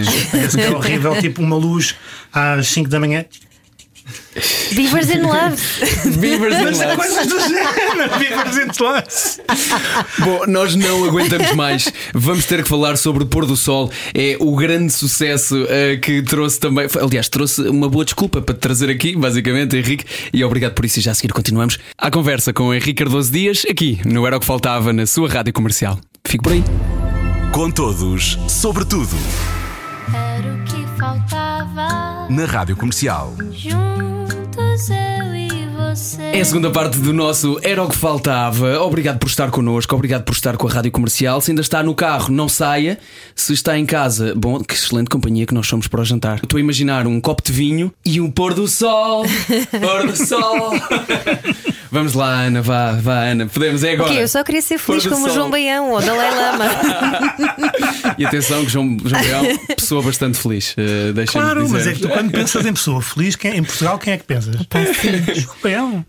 é 0.60 0.70
horrível, 0.70 1.18
tipo 1.20 1.42
uma 1.42 1.56
luz 1.56 1.94
às 2.32 2.68
5 2.68 2.88
da 2.88 3.00
manhã. 3.00 3.24
Beavers 4.74 5.10
in 5.10 5.22
Love! 5.22 5.56
Beavers 6.18 6.54
in 6.56 6.84
Love. 6.84 6.96
coisas 6.96 7.26
do 7.26 7.40
género, 7.40 8.18
vivas 8.18 8.58
entre 8.58 8.82
nós. 8.84 9.40
Bom, 10.18 10.46
nós 10.46 10.74
não 10.74 11.04
aguentamos 11.04 11.52
mais. 11.54 11.92
Vamos 12.14 12.46
ter 12.46 12.62
que 12.62 12.68
falar 12.68 12.96
sobre 12.96 13.24
o 13.24 13.26
pôr 13.26 13.46
do 13.46 13.56
sol. 13.56 13.90
É 14.14 14.36
o 14.40 14.56
grande 14.56 14.92
sucesso 14.92 15.66
eh, 15.68 15.96
que 15.96 16.22
trouxe 16.22 16.58
também. 16.58 16.86
Aliás, 17.00 17.28
trouxe 17.28 17.62
uma 17.62 17.88
boa 17.88 18.04
desculpa 18.04 18.40
para 18.40 18.54
te 18.54 18.60
trazer 18.60 18.90
aqui, 18.90 19.14
basicamente, 19.16 19.76
Henrique. 19.76 20.04
E 20.32 20.42
obrigado 20.42 20.72
por 20.72 20.84
isso. 20.84 20.98
E 20.98 21.02
já 21.02 21.12
a 21.12 21.14
seguir 21.14 21.32
continuamos 21.32 21.78
à 21.98 22.10
conversa 22.10 22.52
com 22.52 22.64
o 22.64 22.74
Henrique 22.74 22.94
Cardoso 22.94 23.30
Dias, 23.30 23.64
aqui 23.68 24.00
no 24.04 24.26
Era 24.26 24.36
o 24.36 24.40
que 24.40 24.46
Faltava, 24.46 24.92
na 24.92 25.06
sua 25.06 25.28
rádio 25.28 25.52
comercial. 25.52 25.98
Fico 26.24 26.44
por 26.44 26.52
aí. 26.52 26.64
Com 27.52 27.70
todos, 27.70 28.38
sobre 28.48 28.84
tudo, 28.84 29.14
Era 30.14 30.54
o 30.54 30.64
que 30.64 30.86
faltava. 30.98 32.01
Na 32.32 32.46
Rádio 32.46 32.74
Comercial. 32.76 33.34
Juntos 33.52 34.88
eu. 34.88 35.31
É 36.32 36.40
a 36.40 36.44
segunda 36.44 36.70
parte 36.70 36.96
do 36.96 37.12
nosso 37.12 37.60
Era 37.62 37.82
o 37.82 37.88
que 37.88 37.94
Faltava. 37.96 38.80
Obrigado 38.80 39.18
por 39.18 39.26
estar 39.28 39.50
connosco, 39.50 39.94
obrigado 39.94 40.22
por 40.24 40.32
estar 40.32 40.56
com 40.56 40.66
a 40.66 40.70
Rádio 40.70 40.90
Comercial. 40.90 41.38
Se 41.42 41.50
ainda 41.50 41.60
está 41.60 41.82
no 41.82 41.94
carro, 41.94 42.32
não 42.32 42.48
saia. 42.48 42.98
Se 43.34 43.52
está 43.52 43.78
em 43.78 43.84
casa, 43.84 44.32
bom, 44.34 44.60
que 44.64 44.72
excelente 44.72 45.10
companhia 45.10 45.44
que 45.44 45.52
nós 45.52 45.66
somos 45.66 45.86
para 45.88 46.00
o 46.00 46.04
jantar. 46.04 46.40
Estou 46.42 46.56
a 46.56 46.60
imaginar 46.60 47.06
um 47.06 47.20
copo 47.20 47.42
de 47.42 47.52
vinho 47.52 47.92
e 48.06 48.22
um 48.22 48.30
pôr 48.30 48.54
do 48.54 48.66
sol. 48.66 49.26
pôr 49.70 50.06
do 50.06 50.16
sol. 50.16 50.72
Vamos 51.90 52.14
lá, 52.14 52.40
Ana, 52.40 52.62
vá, 52.62 52.92
vá, 52.92 53.24
Ana. 53.24 53.46
Podemos, 53.46 53.84
é 53.84 53.92
agora. 53.92 54.14
Eu 54.14 54.26
só 54.26 54.42
queria 54.42 54.62
ser 54.62 54.78
feliz 54.78 55.06
como 55.06 55.26
o 55.26 55.28
sol. 55.28 55.34
João 55.34 55.50
Baião 55.50 55.90
ou 55.90 56.00
Dalai 56.00 56.34
Lama. 56.34 56.64
E 58.18 58.26
atenção 58.26 58.64
que 58.64 58.70
João, 58.70 58.96
João 59.04 59.22
Real, 59.22 59.42
pessoa 59.76 60.02
bastante 60.02 60.38
feliz. 60.38 60.72
Uh, 60.72 61.12
Claro, 61.30 61.62
dizer. 61.62 61.72
mas 61.72 61.86
é 61.86 61.92
que 61.92 62.00
tu, 62.00 62.08
quando 62.08 62.30
pensas 62.30 62.66
em 62.66 62.72
pessoa 62.72 63.00
feliz, 63.00 63.36
quem, 63.36 63.56
em 63.56 63.62
Portugal, 63.62 63.98
quem 63.98 64.12
é 64.12 64.18
que 64.18 64.24
pensas? 64.24 64.56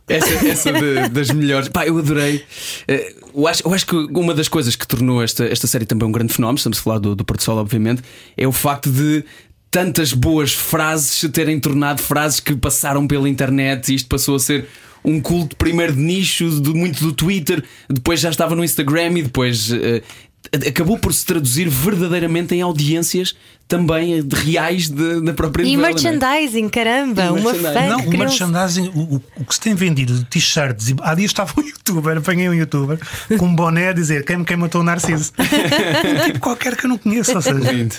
Essa, 0.07 0.47
essa 0.47 0.71
de- 0.73 1.09
das 1.09 1.29
melhores. 1.31 1.67
Pá, 1.69 1.85
eu 1.85 1.97
adorei. 1.97 2.43
Eh, 2.87 3.15
eu, 3.35 3.47
acho, 3.47 3.67
eu 3.67 3.73
acho 3.73 3.85
que 3.85 3.95
uma 3.95 4.33
das 4.33 4.47
coisas 4.47 4.75
que 4.75 4.87
tornou 4.87 5.21
esta, 5.23 5.45
esta 5.45 5.67
série 5.67 5.85
também 5.85 6.07
um 6.07 6.11
grande 6.11 6.33
fenómeno, 6.33 6.57
estamos 6.57 6.77
a 6.77 6.81
falar 6.81 6.99
do, 6.99 7.15
do 7.15 7.23
Porto 7.25 7.43
Sol, 7.43 7.57
obviamente, 7.57 8.01
é 8.37 8.47
o 8.47 8.51
facto 8.51 8.89
de 8.91 9.23
tantas 9.71 10.13
boas 10.13 10.53
frases 10.53 11.09
se 11.11 11.29
terem 11.29 11.59
tornado 11.59 12.01
frases 12.01 12.39
que 12.39 12.55
passaram 12.55 13.07
pela 13.07 13.27
internet 13.27 13.91
e 13.91 13.95
isto 13.95 14.07
passou 14.07 14.35
a 14.35 14.39
ser. 14.39 14.67
Um 15.05 15.19
culto 15.19 15.53
primeiro 15.57 15.91
de 15.91 15.99
nicho, 15.99 16.49
de, 16.61 16.69
muito 16.69 17.03
do 17.03 17.11
Twitter, 17.11 17.61
depois 17.89 18.21
já 18.21 18.29
estava 18.29 18.55
no 18.55 18.63
Instagram 18.63 19.19
e 19.19 19.23
depois 19.23 19.69
eh, 19.69 20.01
acabou 20.67 20.97
por 20.97 21.13
se 21.13 21.25
traduzir 21.25 21.67
verdadeiramente 21.69 22.53
em 22.55 22.61
audiências 22.61 23.35
também 23.67 24.21
de 24.21 24.35
reais 24.35 24.87
de- 24.89 25.21
da 25.21 25.33
própria 25.33 25.63
E 25.63 25.75
novela, 25.77 25.93
não 25.93 26.07
é? 26.09 26.11
merchandising, 26.11 26.69
caramba, 26.69 27.23
E 27.23 27.29
uma 27.29 27.35
merchandising. 27.53 27.73
fã. 27.73 27.87
Não, 27.87 27.99
o 28.05 28.17
merchandising, 28.17 28.91
o, 28.93 29.21
o- 29.39 29.45
que 29.45 29.55
se 29.55 29.61
tem 29.61 29.73
vendido 29.73 30.13
de 30.13 30.25
t-shirts, 30.25 30.89
e 30.89 30.95
há 31.01 31.15
dias 31.15 31.31
estava 31.31 31.53
um 31.57 31.63
youtuber, 31.63 32.17
apanhei 32.17 32.49
um 32.49 32.53
youtuber 32.53 32.99
com 33.39 33.45
um 33.47 33.55
boné 33.55 33.87
a 33.89 33.93
dizer 33.93 34.25
quem 34.25 34.43
quem 34.43 34.57
matou 34.57 34.81
o 34.81 34.83
Narciso. 34.83 35.31
Um 35.39 36.25
tipo 36.27 36.39
qualquer 36.39 36.75
que 36.75 36.85
eu 36.85 36.89
não 36.89 36.97
conheço, 36.97 37.33
ou 37.33 37.41
seja. 37.41 37.89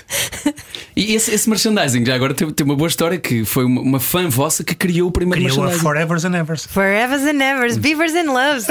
E 0.95 1.15
esse, 1.15 1.33
esse 1.35 1.49
merchandising, 1.49 2.05
já 2.07 2.15
agora 2.15 2.35
tem, 2.35 2.49
tem 2.53 2.65
uma 2.65 2.77
boa 2.77 2.87
história 2.89 3.19
que 3.19 3.45
foi 3.45 3.65
uma, 3.65 3.81
uma 3.81 4.01
fã 4.01 4.29
vossa 4.29 4.63
que 4.63 4.75
criou 4.77 5.09
o 5.09 5.13
primeiro 5.13 5.45
Criou 5.47 5.63
a 5.65 5.67
merchandising. 5.71 5.83
Forevers 5.83 6.25
and 6.25 6.37
Evers. 6.37 6.67
Forevers 6.67 7.23
and 7.23 7.43
Evers, 7.43 7.77
Beavers 7.79 8.15
and 8.15 8.31
Loves. 8.33 8.67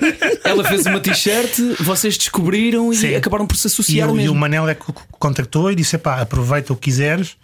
Ela 0.44 0.64
fez 0.64 0.86
uma 0.86 1.00
t-shirt, 1.00 1.58
vocês 1.80 2.16
descobriram 2.16 2.92
e 2.92 2.96
Sim. 2.96 3.14
Acabaram 3.26 3.46
por 3.46 3.56
se 3.56 3.66
E, 3.66 3.68
associar 3.68 4.08
o- 4.08 4.12
e 4.12 4.14
o 4.14 4.16
mesmo. 4.16 4.34
Manel 4.34 4.68
é 4.68 4.74
que 4.74 4.88
o 4.90 4.92
contactou 4.92 5.70
e 5.70 5.74
disse: 5.74 5.98
pá, 5.98 6.20
aproveita 6.20 6.72
o 6.72 6.76
que 6.76 6.82
quiseres. 6.90 7.36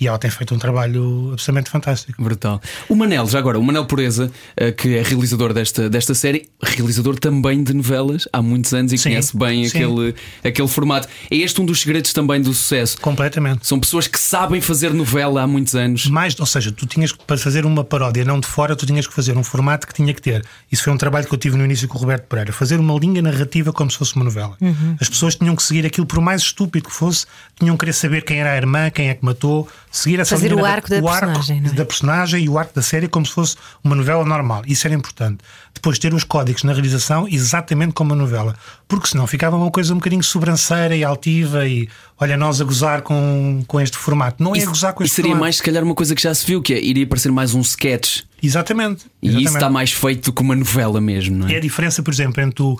E 0.00 0.08
ela 0.08 0.18
tem 0.18 0.30
feito 0.30 0.54
um 0.54 0.58
trabalho 0.58 1.30
absolutamente 1.32 1.68
fantástico. 1.70 2.22
Brutal. 2.22 2.60
O 2.88 2.94
Manel, 2.96 3.26
já 3.26 3.38
agora, 3.38 3.58
o 3.58 3.62
Manel 3.62 3.84
Pureza, 3.84 4.32
eh, 4.56 4.72
que 4.72 4.96
é 4.96 5.02
realizador 5.02 5.52
desta, 5.52 5.90
desta 5.90 6.14
série, 6.14 6.48
realizador 6.62 7.18
também 7.18 7.62
de 7.62 7.74
novelas 7.74 8.26
há 8.32 8.40
muitos 8.40 8.72
anos 8.72 8.92
e 8.92 8.98
Sim, 8.98 9.10
conhece 9.10 9.36
bem 9.36 9.68
sim. 9.68 9.76
aquele, 9.78 10.14
aquele 10.42 10.68
formato. 10.68 11.06
É 11.30 11.36
este 11.36 11.60
um 11.60 11.66
dos 11.66 11.80
segredos 11.80 12.14
também 12.14 12.40
do 12.40 12.54
sucesso. 12.54 12.98
Completamente. 13.00 13.66
São 13.66 13.78
pessoas 13.78 14.06
que 14.06 14.18
sabem 14.18 14.60
fazer 14.60 14.94
novela 14.94 15.42
há 15.42 15.46
muitos 15.46 15.74
anos. 15.74 16.06
Mais, 16.06 16.38
ou 16.40 16.46
seja, 16.46 16.72
tu 16.72 16.86
tinhas 16.86 17.12
que, 17.12 17.22
para 17.24 17.36
fazer 17.36 17.66
uma 17.66 17.84
paródia 17.84 18.24
não 18.24 18.40
de 18.40 18.46
fora, 18.46 18.74
tu 18.74 18.86
tinhas 18.86 19.06
que 19.06 19.12
fazer 19.12 19.36
um 19.36 19.44
formato 19.44 19.86
que 19.86 19.92
tinha 19.92 20.14
que 20.14 20.22
ter. 20.22 20.42
Isso 20.72 20.82
foi 20.82 20.92
um 20.92 20.96
trabalho 20.96 21.26
que 21.26 21.34
eu 21.34 21.38
tive 21.38 21.58
no 21.58 21.64
início 21.64 21.86
com 21.86 21.98
o 21.98 22.00
Roberto 22.00 22.24
Pereira. 22.24 22.52
Fazer 22.52 22.80
uma 22.80 22.98
linha 22.98 23.20
narrativa 23.20 23.70
como 23.70 23.90
se 23.90 23.98
fosse 23.98 24.16
uma 24.16 24.24
novela. 24.24 24.56
As 24.98 25.10
pessoas 25.10 25.34
tinham 25.34 25.54
que 25.54 25.62
seguir 25.62 25.84
aquilo, 25.84 26.06
por 26.06 26.20
mais 26.22 26.40
estúpido 26.40 26.88
que 26.88 26.94
fosse, 26.94 27.26
tinham 27.58 27.76
que 27.76 27.80
querer 27.80 27.92
saber 27.92 28.24
quem 28.24 28.40
era 28.40 28.52
a 28.52 28.56
irmã, 28.56 28.88
quem 28.90 29.08
é 29.10 29.14
que 29.14 29.24
matou, 29.24 29.68
seguir 29.90 30.20
essa 30.20 30.36
Fazer 30.36 30.50
linha 30.50 30.62
o 30.62 30.64
arco 30.64 30.88
da 30.88 31.00
personagem, 31.02 31.60
não 31.60 31.70
é? 31.70 31.72
da 31.72 31.84
personagem 31.84 32.44
e 32.44 32.48
o 32.48 32.58
arco 32.58 32.74
da 32.74 32.82
série 32.82 33.08
como 33.08 33.26
se 33.26 33.32
fosse 33.32 33.56
uma 33.82 33.94
novela 33.96 34.24
normal. 34.24 34.62
Isso 34.66 34.86
era 34.86 34.94
importante. 34.94 35.38
Depois 35.74 35.98
ter 35.98 36.12
os 36.14 36.24
códigos 36.24 36.62
na 36.64 36.72
realização 36.72 37.26
exatamente 37.28 37.92
como 37.92 38.12
uma 38.12 38.20
novela. 38.22 38.54
Porque 38.86 39.08
senão 39.08 39.26
ficava 39.26 39.56
uma 39.56 39.70
coisa 39.70 39.92
um 39.92 39.96
bocadinho 39.96 40.22
sobranceira 40.22 40.94
e 40.96 41.02
altiva 41.04 41.66
e 41.66 41.88
olha, 42.20 42.36
nós 42.36 42.60
a 42.60 42.64
gozar 42.64 43.02
com, 43.02 43.62
com 43.66 43.80
este 43.80 43.96
formato. 43.96 44.42
Não 44.42 44.54
é 44.54 44.62
a 44.62 44.66
gozar 44.66 44.92
com 44.92 45.02
e 45.02 45.06
este 45.06 45.14
seria 45.16 45.30
formato. 45.30 45.40
mais, 45.44 45.56
se 45.56 45.62
calhar, 45.62 45.82
uma 45.82 45.94
coisa 45.94 46.14
que 46.14 46.22
já 46.22 46.34
se 46.34 46.46
viu, 46.46 46.60
que 46.62 46.74
é 46.74 46.80
iria 46.82 47.06
parecer 47.06 47.30
mais 47.32 47.54
um 47.54 47.60
sketch. 47.60 48.20
Exatamente. 48.42 49.06
E 49.22 49.26
isso 49.28 49.36
exatamente. 49.38 49.56
está 49.56 49.70
mais 49.70 49.92
feito 49.92 50.26
do 50.26 50.32
que 50.32 50.42
uma 50.42 50.56
novela 50.56 51.00
mesmo, 51.00 51.36
não 51.36 51.48
É 51.48 51.54
é? 51.54 51.56
a 51.56 51.60
diferença, 51.60 52.02
por 52.02 52.12
exemplo, 52.12 52.42
entre 52.42 52.62
o- 52.62 52.78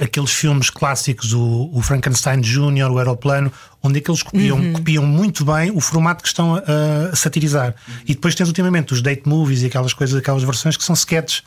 aqueles 0.00 0.30
filmes 0.30 0.70
clássicos, 0.70 1.32
o, 1.34 1.70
o 1.72 1.82
Frankenstein 1.82 2.40
Jr., 2.40 2.90
o 2.90 2.98
Aeroplano, 2.98 3.52
onde 3.82 3.98
é 3.98 4.00
que 4.00 4.10
eles 4.10 4.22
copiam, 4.22 4.56
Uhum. 4.58 4.72
copiam 4.72 5.04
muito 5.06 5.44
bem 5.44 5.70
o 5.70 5.80
formato 5.80 6.22
que 6.22 6.28
estão 6.28 6.54
a, 6.56 6.62
a 7.12 7.16
satirizar. 7.16 7.74
E 8.06 8.14
depois 8.14 8.34
tens 8.34 8.48
ultimamente 8.48 8.92
os 8.92 9.02
date 9.02 9.28
movies 9.28 9.62
e 9.62 9.66
aquelas 9.66 9.92
coisas, 9.92 10.16
aquelas 10.18 10.42
versões 10.42 10.76
que 10.76 10.84
são 10.84 10.94
sketches. 10.94 11.42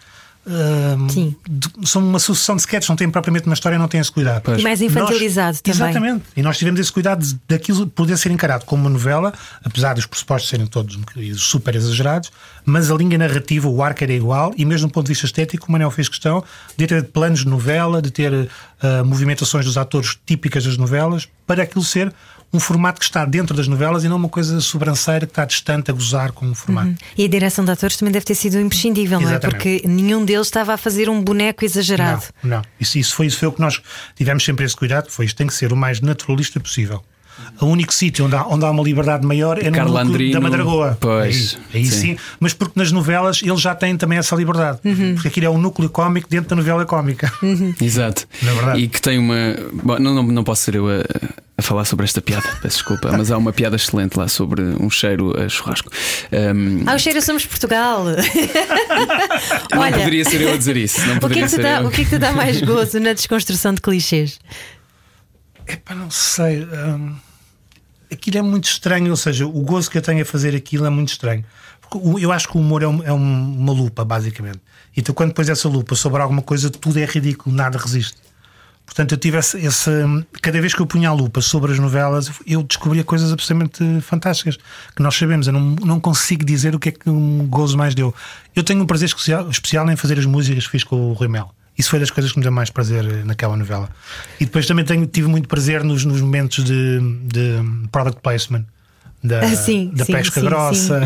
São 1.86 2.02
uma 2.04 2.20
sucessão 2.20 2.56
de 2.56 2.62
sketches, 2.62 2.90
não 2.90 2.96
têm 2.96 3.10
propriamente 3.10 3.46
uma 3.46 3.54
história, 3.54 3.78
não 3.78 3.88
têm 3.88 4.00
esse 4.02 4.12
cuidado. 4.12 4.60
E 4.60 4.64
mais 4.64 4.82
infantilizado 4.82 5.58
Nós- 5.66 5.78
também. 5.78 5.90
Exatamente. 5.92 6.26
E 6.36 6.42
nós 6.42 6.58
tivemos 6.58 6.80
esse 6.80 6.92
cuidado 6.92 7.26
daquilo 7.48 7.88
poder 7.88 8.18
ser 8.18 8.32
encarado 8.32 8.66
como 8.66 8.84
uma 8.84 8.90
novela, 8.90 9.34
apesar 9.64 9.94
dos 9.94 10.06
pressupostos 10.06 10.50
serem 10.50 10.66
todos 10.66 11.00
super 11.38 11.76
exagerados, 11.76 12.32
mas 12.66 12.92
a 12.92 12.96
linha 12.96 13.18
narrativa, 13.18 13.68
o 13.68 13.82
arco 13.82 14.04
era 14.04 14.14
igual, 14.14 14.54
e 14.58 14.66
mesmo 14.66 14.88
do 14.88 14.92
ponto 14.92 15.06
de 15.06 15.14
vista 15.14 15.26
estético, 15.26 15.68
o 15.68 15.72
Manel 15.72 15.92
fez 15.92 16.10
questão 16.10 16.44
de 16.78 16.88
ter 16.88 17.04
planos 17.06 17.40
de 17.40 17.48
novela, 17.48 18.02
de 18.02 18.12
ter 18.12 18.50
ah, 18.82 19.04
movimentações 19.04 19.66
dos 19.66 19.78
atores 19.78 20.18
típicas 20.26 20.64
das 20.66 20.78
novelas, 20.78 21.28
para 21.48 21.64
aquilo 21.64 21.84
ser 21.84 22.14
um 22.54 22.60
formato 22.60 23.00
que 23.00 23.06
está 23.06 23.26
dentro 23.26 23.56
das 23.58 23.68
novelas 23.68 24.04
e 24.04 24.08
não 24.08 24.16
uma 24.16 24.30
coisa 24.30 24.62
sobranceira 24.62 25.26
que 25.26 25.32
está 25.32 25.44
distante 25.44 25.90
a 25.90 25.94
gozar 25.94 26.32
com 26.32 26.50
o 26.50 26.54
formato. 26.54 26.94
E 27.18 27.26
a 27.26 27.28
direção 27.28 27.66
de 27.66 27.72
atores 27.72 27.98
também 27.98 28.12
deve 28.12 28.26
ter 28.26 28.36
sido 28.36 28.60
imprescindível, 28.60 29.20
não 29.20 29.28
é? 29.28 29.32
Exatamente. 29.32 29.56
Porque 29.56 29.88
nenhum 29.88 30.24
deles 30.24 30.48
estava 30.48 30.74
a 30.74 30.78
fazer 30.78 31.10
um 31.10 31.22
boneco 31.22 31.66
exagerado. 31.66 32.26
Não, 32.44 32.58
não. 32.58 32.62
Isso, 32.80 33.00
isso, 33.00 33.16
foi, 33.16 33.26
isso 33.26 33.40
foi 33.40 33.48
o 33.48 33.52
que 33.52 33.60
nós 33.60 33.82
tivemos 34.16 34.46
sempre 34.46 34.64
esse 34.66 34.76
cuidado. 34.76 35.10
Foi 35.10 35.26
isto 35.26 35.36
tem 35.36 35.48
que 35.48 35.54
ser 35.54 35.74
o 35.74 35.76
mais 35.76 36.00
naturalista 36.00 36.60
possível. 36.60 37.04
O 37.62 37.66
único 37.66 37.94
sítio 37.94 38.26
onde 38.26 38.36
há, 38.36 38.46
onde 38.48 38.66
há 38.66 38.72
uma 38.72 38.84
liberdade 38.84 39.26
maior 39.26 39.58
é 39.58 39.70
no 39.70 39.76
Carla 39.76 40.04
núcleo 40.04 40.16
Andrino, 40.16 40.34
da 40.34 40.42
Madragoa. 40.42 40.98
pois, 41.00 41.58
aí, 41.74 41.80
aí 41.82 41.86
sim. 41.86 42.00
sim. 42.16 42.18
Mas 42.40 42.54
porque 42.54 42.80
nas 42.80 42.92
novelas 42.92 43.42
eles 43.44 43.62
já 43.62 43.74
têm 43.76 43.96
também 43.98 44.18
essa 44.18 44.36
liberdade. 44.36 44.80
Porque 45.16 45.28
aquilo 45.28 45.46
é 45.46 45.50
um 45.50 45.58
núcleo 45.58 45.90
cómico 45.90 46.28
dentro 46.30 46.50
da 46.50 46.56
novela 46.56 46.86
cómica. 46.86 47.32
Exato. 47.82 48.28
Na 48.42 48.54
verdade. 48.54 48.80
E 48.82 48.88
que 48.88 49.02
tem 49.02 49.18
uma. 49.18 49.56
Bom, 49.72 50.00
não, 50.00 50.14
não, 50.14 50.24
não 50.24 50.44
posso 50.44 50.64
ser 50.64 50.76
eu 50.76 50.88
a, 50.88 51.04
a 51.58 51.62
falar 51.62 51.86
sobre 51.86 52.06
esta 52.06 52.22
piada, 52.22 52.48
peço 52.62 52.78
desculpa, 52.78 53.12
mas 53.12 53.32
há 53.32 53.38
uma 53.38 53.54
piada 53.54 53.76
excelente 53.76 54.18
lá 54.18 54.28
sobre 54.28 54.62
um 54.62 54.90
cheiro 54.90 55.34
a 55.40 55.48
churrasco. 55.48 55.90
Um, 56.32 56.84
Ah, 56.86 56.96
o 56.96 57.00
cheiro 57.00 57.22
somos 57.22 57.46
Portugal. 57.46 58.06
não 59.72 59.80
Olha, 59.82 59.98
poderia 59.98 60.26
ser 60.26 60.42
eu 60.42 60.54
a 60.54 60.58
dizer 60.58 60.78
isso. 60.78 61.00
Não 61.08 61.18
o 61.18 61.20
que, 61.30 61.40
é 61.40 61.42
que 61.44 61.44
te 61.44 61.50
ser 61.50 61.62
dá, 61.62 61.82
eu. 61.82 61.88
o 61.88 61.92
que 61.92 62.02
é 62.02 62.04
que 62.04 62.10
te 62.10 62.18
dá 62.18 62.32
mais 62.32 62.62
gozo 62.62 63.00
na 63.00 63.14
desconstrução 63.14 63.74
de 63.74 63.82
clichês? 63.82 64.40
Epá, 65.68 65.96
não 65.96 66.10
sei. 66.12 66.64
hum, 66.66 67.16
aquilo 68.12 68.38
é 68.38 68.42
muito 68.42 68.66
estranho. 68.66 69.10
Ou 69.12 69.18
seja, 69.18 69.46
o 69.46 69.62
gozo 69.62 69.90
que 69.90 69.98
eu 69.98 70.02
tenho 70.02 70.22
a 70.22 70.26
fazer 70.26 70.56
aquilo 70.56 70.86
é 70.86 70.90
muito 70.90 71.10
estranho. 71.10 71.44
Porque 71.82 71.98
eu 72.24 72.32
acho 72.32 72.48
que 72.48 72.58
o 72.58 72.60
humor 72.62 72.82
é, 72.84 72.88
um- 72.88 73.04
é 73.04 73.14
um- 73.14 73.58
uma 73.58 73.72
lupa, 73.74 74.04
basicamente. 74.06 74.60
Então, 74.96 75.14
quando 75.14 75.34
pões 75.34 75.50
essa 75.50 75.68
lupa 75.68 75.96
sobre 75.96 76.22
alguma 76.22 76.42
coisa, 76.42 76.70
tudo 76.70 76.98
é 77.00 77.06
ridículo, 77.06 77.56
nada 77.56 77.78
resiste. 77.78 78.18
Portanto, 78.86 79.14
eu 79.14 79.18
tive 79.18 79.38
esse, 79.38 79.58
esse- 79.60 79.90
Cada 80.42 80.60
vez 80.60 80.74
que 80.74 80.82
eu 80.82 80.86
punha 80.86 81.08
a 81.10 81.14
lupa 81.14 81.40
sobre 81.42 81.72
as 81.72 81.80
novelas, 81.80 82.30
eu 82.46 82.62
descobria 82.64 83.04
coisas 83.04 83.32
absolutamente 83.32 84.02
fantásticas 84.02 84.58
que 84.96 85.02
nós 85.02 85.16
sabemos. 85.16 85.48
Eu 85.48 85.54
não, 85.54 85.62
não 85.62 86.00
consigo 86.02 86.44
dizer 86.44 86.76
o 86.76 86.80
que 86.80 86.90
é 86.90 86.92
que 86.92 87.10
um 87.10 87.48
gozo 87.48 87.78
mais 87.78 87.96
deu. 87.96 88.14
Eu 88.54 88.62
tenho 88.64 88.84
um 88.84 88.86
prazer 88.86 89.08
especial, 89.08 89.50
especial 89.50 89.90
em 89.90 89.96
fazer 89.96 90.20
as 90.20 90.26
músicas 90.26 90.66
que 90.66 90.72
fiz 90.72 90.84
com 90.84 90.98
o 91.12 91.14
Rui 91.14 91.30
Mel. 91.30 91.54
Isso 91.78 91.90
foi 91.90 92.00
das 92.00 92.12
coisas 92.12 92.32
que 92.32 92.38
me 92.38 92.44
deu 92.44 92.52
mais 92.52 92.70
prazer 92.70 93.04
eh, 93.06 93.24
naquela 93.24 93.58
novela. 93.58 93.90
E 94.40 94.46
depois 94.46 94.68
também 94.68 94.86
tenho, 94.86 95.06
tive 95.08 95.28
muito 95.28 95.48
prazer 95.48 95.84
nos, 95.84 96.06
nos 96.06 96.22
momentos 96.22 96.64
de, 96.64 97.00
de 97.26 97.88
product 97.92 98.22
placement. 98.22 98.66
Da, 99.26 99.40
Ah, 99.40 99.56
sim, 99.56 99.90
da 99.94 100.04
sim, 100.04 100.12
pesca 100.12 100.42
sim, 100.42 100.46
grossa, 100.46 101.00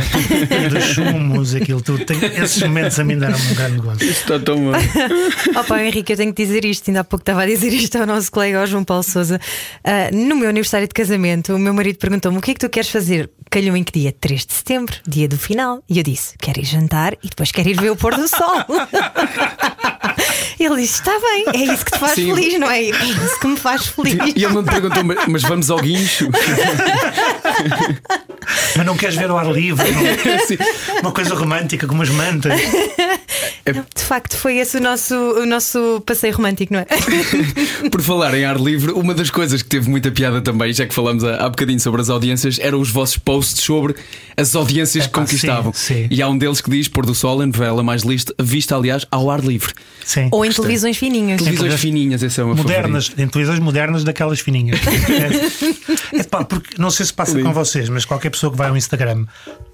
dos 0.72 0.84
chumos, 0.86 1.54
aquilo 1.54 1.82
tudo. 1.82 2.04
Tem- 2.04 2.18
esses 2.42 2.60
momentos 2.64 3.00
a 3.00 3.04
mim 3.04 3.16
deram 3.20 3.38
um 3.38 3.54
grande 3.54 3.78
gosto. 3.80 4.04
Está 4.04 4.40
tão 4.40 4.58
bom. 4.58 4.72
Opa, 5.60 5.84
Henrique, 5.84 6.14
eu 6.14 6.18
tenho 6.18 6.34
que 6.34 6.44
dizer 6.44 6.66
isto. 6.66 6.90
Ainda 6.90 7.02
há 7.02 7.04
pouco 7.04 7.22
estava 7.22 7.44
a 7.44 7.46
dizer 7.46 7.72
isto 7.72 7.96
ao 7.96 8.08
nosso 8.08 8.32
colega, 8.32 8.60
ao 8.62 8.66
João 8.66 8.84
Paulo 8.84 9.04
Souza. 9.04 9.40
Ah, 9.84 10.10
no 10.12 10.36
meu 10.36 10.50
aniversário 10.50 10.88
de 10.88 10.96
casamento, 10.96 11.54
o 11.54 11.60
meu 11.60 11.76
marido 11.76 11.98
perguntou-me 12.00 12.40
o 12.40 12.42
que 12.42 12.50
é 12.52 12.54
que 12.56 12.60
tu 12.60 12.70
queres 12.70 12.90
fazer. 12.90 13.30
Calhou 13.52 13.78
em 13.78 13.84
que 13.84 13.92
dia? 13.98 14.12
3 14.12 14.46
de 14.48 14.54
setembro, 14.54 14.96
dia 15.08 15.28
do 15.28 15.38
final. 15.38 15.84
E 15.88 16.00
eu 16.00 16.04
disse: 16.04 16.34
quero 16.40 16.60
ir 16.60 16.66
jantar 16.66 17.14
e 17.24 17.30
depois 17.30 17.52
quero 17.52 17.70
ir 17.70 17.80
ver 17.80 17.92
o 17.92 17.96
pôr 17.96 18.16
do 18.16 18.28
sol. 18.28 18.66
Ele 20.60 20.76
disse: 20.82 20.96
está 20.96 21.12
bem, 21.20 21.46
é 21.54 21.72
isso 21.72 21.86
que 21.86 21.92
te 21.92 22.00
faz 22.00 22.14
Sim. 22.14 22.34
feliz, 22.34 22.60
não 22.60 22.70
é? 22.70 22.84
É 22.84 22.90
isso 22.90 23.40
que 23.40 23.48
me 23.48 23.58
faz 23.58 23.86
feliz. 23.88 24.16
E 24.36 24.44
ele 24.44 24.54
não 24.54 24.64
te 24.64 24.72
perguntou, 24.72 25.04
mas 25.28 25.44
vamos 25.44 25.70
ao 25.70 25.78
guincho? 25.80 26.30
Mas 28.76 28.86
não 28.86 28.96
queres 28.96 29.16
ver 29.16 29.30
o 29.30 29.38
ar 29.38 29.52
livre? 29.52 29.86
não? 29.92 31.02
Uma 31.02 31.12
coisa 31.12 31.36
romântica, 31.36 31.88
com 31.88 31.94
umas 31.94 32.10
mantas. 32.10 32.54
De 33.96 34.02
facto, 34.02 34.38
foi 34.38 34.58
esse 34.58 34.78
o 34.78 34.80
nosso, 34.82 35.14
o 35.16 35.46
nosso 35.46 36.02
passeio 36.06 36.34
romântico, 36.36 36.74
não 36.74 36.80
é? 36.80 36.86
Por 37.92 38.02
falar 38.02 38.34
em 38.34 38.46
ar 38.46 38.58
livre, 38.58 38.92
uma 38.92 39.14
das 39.14 39.30
coisas 39.30 39.62
que 39.62 39.68
teve 39.68 39.90
muita 39.90 40.10
piada 40.12 40.42
também, 40.42 40.72
já 40.72 40.86
que 40.86 40.94
falamos 40.94 41.24
há, 41.24 41.36
há 41.36 41.50
bocadinho 41.50 41.80
sobre 41.80 42.02
as 42.02 42.10
audiências, 42.10 42.60
eram 42.60 42.80
os 42.80 42.90
vossos 42.90 43.18
posts 43.18 43.64
sobre 43.64 43.96
as 44.38 44.56
audiências 44.56 45.06
que 45.06 45.12
Epá, 45.12 45.22
conquistavam. 45.22 45.74
sim, 45.74 45.94
sim. 45.96 46.08
E 46.10 46.22
há 46.22 46.30
um 46.30 46.38
deles 46.38 46.62
que 46.62 46.70
diz: 46.70 46.88
Pôr 46.88 47.06
do 47.06 47.14
Sol, 47.14 47.42
a 47.42 47.46
novela 47.46 47.84
mais 47.84 48.04
lista, 48.04 48.34
vista, 48.40 48.76
aliás, 48.76 49.06
ao 49.12 49.30
ar 49.30 49.42
livre. 49.42 49.74
Sim. 50.06 50.30
Ou 50.32 50.46
em 50.46 50.52
televisões 50.52 50.98
fininhas. 50.98 51.42
Televisões 51.42 51.74
fininhas, 51.80 52.24
esse 52.24 52.40
é 52.40 52.44
meu 52.44 52.56
modernas, 52.56 53.12
em 53.18 53.28
televisões 53.28 53.60
modernas 53.60 54.04
daquelas 54.06 54.40
fininhas. 54.40 54.80
é, 56.14 56.24
pá, 56.24 56.46
porque 56.46 56.76
não 56.78 56.90
sei 56.90 57.06
se 57.06 57.14
passa 57.14 57.38
com 57.42 57.52
vocês, 57.52 57.90
mas 57.90 57.97
qualquer 58.06 58.30
pessoa 58.30 58.52
que 58.52 58.58
vai 58.58 58.70
ao 58.70 58.78
Instagram, 58.78 59.26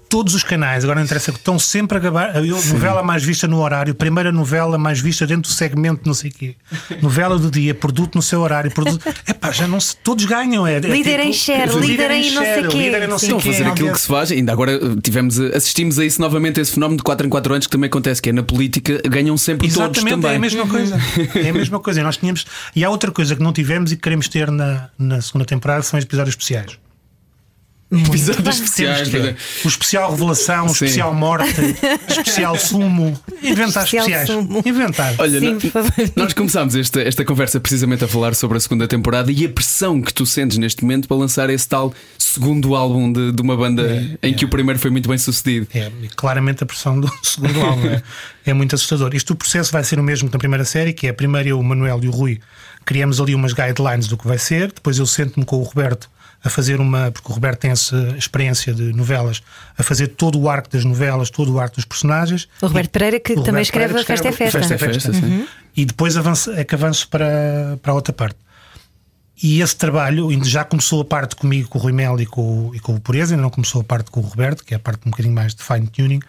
todos 0.08 0.34
os 0.34 0.44
canais, 0.44 0.84
agora 0.84 1.00
não 1.00 1.04
interessa, 1.04 1.32
que 1.32 1.38
estão 1.38 1.58
sempre 1.58 1.96
a 1.96 2.00
gravar 2.00 2.36
a 2.36 2.40
novela 2.40 3.02
mais 3.02 3.24
vista 3.24 3.48
no 3.48 3.60
horário, 3.60 3.94
primeira 3.94 4.30
novela 4.30 4.78
mais 4.78 5.00
vista 5.00 5.26
dentro 5.26 5.50
do 5.50 5.54
segmento, 5.54 6.02
não 6.04 6.14
sei 6.14 6.30
o 6.30 6.32
quê, 6.34 6.54
novela 7.02 7.36
do 7.38 7.50
dia, 7.50 7.74
produto 7.74 8.14
no 8.14 8.22
seu 8.22 8.40
horário, 8.40 8.70
produto. 8.70 9.04
É 9.26 9.32
pá, 9.32 9.50
já 9.50 9.66
não 9.66 9.80
se. 9.80 9.96
Todos 9.96 10.24
ganham. 10.26 10.66
É, 10.66 10.76
é 10.76 10.80
Líder 10.80 11.20
em 11.20 11.32
share, 11.32 11.70
líder 11.78 12.10
em 12.10 12.30
não 12.32 12.42
sei 12.42 12.54
share, 12.54 12.68
quê. 12.68 12.76
líder 12.76 13.02
em 13.02 13.06
não 13.06 13.18
sei 13.18 13.28
Estão 13.28 13.38
a 13.38 13.40
fazer 13.40 13.66
aquilo 13.66 13.92
que 13.92 14.00
se 14.00 14.06
faz, 14.06 14.30
ainda 14.30 14.52
agora 14.52 14.72
eh, 14.72 14.78
tivemos, 15.02 15.38
eh, 15.40 15.56
assistimos 15.56 15.98
a 15.98 16.04
isso 16.04 16.20
novamente, 16.20 16.60
a 16.60 16.62
esse 16.62 16.72
fenómeno 16.72 16.98
de 16.98 17.02
4 17.02 17.26
em 17.26 17.30
4 17.30 17.54
anos 17.54 17.66
que 17.66 17.72
também 17.72 17.88
acontece, 17.88 18.20
que 18.20 18.28
é 18.28 18.32
na 18.32 18.42
política, 18.42 19.00
ganham 19.08 19.36
sempre 19.36 19.68
todos 19.68 19.98
Exatamente, 19.98 20.14
também. 20.20 20.32
é 20.32 20.36
a 20.36 20.38
mesma 20.38 20.66
coisa. 20.66 20.98
É 21.34 21.48
a 21.48 21.52
mesma 21.54 21.80
coisa. 21.80 22.00
E 22.00 22.02
nós 22.04 22.16
tínhamos. 22.16 22.46
E 22.76 22.84
há 22.84 22.90
outra 22.90 23.10
coisa 23.10 23.34
que 23.34 23.42
não 23.42 23.52
tivemos 23.52 23.92
e 23.92 23.96
que 23.96 24.02
queremos 24.02 24.28
ter 24.28 24.50
na, 24.50 24.90
na 24.98 25.20
segunda 25.20 25.44
temporada 25.44 25.82
são 25.82 25.98
os 25.98 26.04
episódios 26.04 26.34
especiais. 26.34 26.83
Episódios 28.00 28.36
Temos 28.36 28.54
especiais. 28.60 29.08
que 29.08 29.10
ter. 29.10 29.22
mas- 29.34 29.64
O 29.64 29.68
especial 29.68 30.10
revelação, 30.10 30.66
o 30.66 30.72
especial 30.72 31.14
morte, 31.14 31.60
o 31.60 32.12
especial 32.12 32.58
sumo. 32.58 33.18
Inventar 33.42 33.84
Especial 33.84 34.06
especiais. 34.06 34.28
sumo. 34.28 34.62
Inventar. 34.64 35.14
Olha, 35.18 35.40
Sim, 35.40 35.60
favor. 35.70 35.92
nós 36.16 36.32
começámos 36.32 36.74
esta, 36.76 37.00
esta 37.02 37.24
conversa 37.24 37.60
precisamente 37.60 38.04
a 38.04 38.08
falar 38.08 38.34
sobre 38.34 38.56
a 38.56 38.60
segunda 38.60 38.88
temporada 38.88 39.30
e 39.30 39.44
a 39.44 39.48
pressão 39.48 40.00
que 40.00 40.12
tu 40.12 40.24
sentes 40.26 40.56
neste 40.58 40.82
momento 40.82 41.06
para 41.08 41.16
lançar 41.16 41.50
esse 41.50 41.68
tal 41.68 41.92
segundo 42.18 42.74
álbum 42.74 43.12
de, 43.12 43.32
de 43.32 43.42
uma 43.42 43.56
banda 43.56 44.16
É, 44.22 44.28
em 44.28 44.34
que 44.34 44.44
o 44.44 44.48
primeiro 44.48 44.78
foi 44.80 44.90
muito 44.90 45.08
bem 45.08 45.18
sucedido. 45.18 45.66
É, 45.74 45.90
claramente 46.16 46.62
a 46.62 46.66
pressão 46.66 46.98
do 46.98 47.10
segundo 47.22 47.60
álbum 47.60 47.86
é, 47.88 48.02
é 48.46 48.52
muito 48.54 48.74
assustador. 48.74 49.14
Isto 49.14 49.34
o 49.34 49.36
processo 49.36 49.70
vai 49.70 49.84
ser 49.84 49.98
o 49.98 50.02
mesmo 50.02 50.28
que 50.28 50.34
na 50.34 50.38
primeira 50.38 50.64
série, 50.64 50.92
que 50.92 51.06
é 51.06 51.12
primeiro 51.12 51.48
eu, 51.50 51.60
o 51.60 51.64
Manuel 51.64 52.00
e 52.02 52.08
o 52.08 52.10
Rui 52.10 52.40
criamos 52.84 53.20
ali 53.20 53.34
umas 53.34 53.52
guidelines 53.52 54.06
do 54.08 54.16
que 54.16 54.26
vai 54.26 54.36
ser, 54.38 54.72
depois 54.72 54.98
eu 54.98 55.06
sento-me 55.06 55.44
com 55.46 55.56
o 55.56 55.62
Roberto 55.62 56.10
a 56.44 56.50
fazer 56.50 56.78
uma. 56.80 57.10
Porque 57.10 57.30
o 57.30 57.34
Roberto 57.34 57.60
tem 57.60 57.70
essa 57.70 57.96
experiência 58.18 58.72
de 58.74 58.92
novelas, 58.92 59.42
a 59.78 59.82
fazer 59.82 60.08
todo 60.08 60.38
o 60.38 60.48
arco 60.48 60.68
das 60.68 60.84
novelas, 60.84 61.30
todo 61.30 61.52
o 61.52 61.58
arco 61.58 61.76
dos 61.76 61.84
personagens. 61.84 62.46
O 62.60 62.66
Roberto 62.66 62.90
Pereira, 62.90 63.18
que 63.18 63.34
também 63.34 63.46
Roberto 63.46 63.62
escreve 63.62 63.94
Pereira 63.94 64.02
a 64.02 64.04
Festa 64.06 64.28
é 64.28 64.32
Festa. 64.32 64.58
Festa 64.58 64.74
é 64.74 64.78
Festa. 64.78 65.12
Festa, 65.12 65.26
sim. 65.26 65.46
E 65.76 65.84
depois 65.84 66.16
avanço, 66.16 66.50
é 66.52 66.62
que 66.64 66.74
avanço 66.74 67.08
para, 67.08 67.78
para 67.82 67.92
a 67.92 67.94
outra 67.94 68.12
parte. 68.12 68.36
E 69.42 69.60
esse 69.60 69.74
trabalho 69.74 70.28
ainda 70.28 70.44
já 70.44 70.64
começou 70.64 71.00
a 71.00 71.04
parte 71.04 71.34
comigo, 71.34 71.68
com 71.68 71.78
o 71.78 71.82
Rui 71.82 71.92
Mel 71.92 72.20
e 72.20 72.26
com, 72.26 72.68
o- 72.68 72.74
e 72.74 72.78
com 72.78 72.94
o 72.94 73.00
Pureza, 73.00 73.34
ainda 73.34 73.42
não 73.42 73.50
começou 73.50 73.80
a 73.80 73.84
parte 73.84 74.10
com 74.10 74.20
o 74.20 74.22
Roberto, 74.22 74.64
que 74.64 74.74
é 74.74 74.76
a 74.76 74.80
parte 74.80 75.00
um 75.06 75.10
bocadinho 75.10 75.34
mais 75.34 75.54
de 75.54 75.62
fine 75.62 75.88
tuning, 75.88 76.20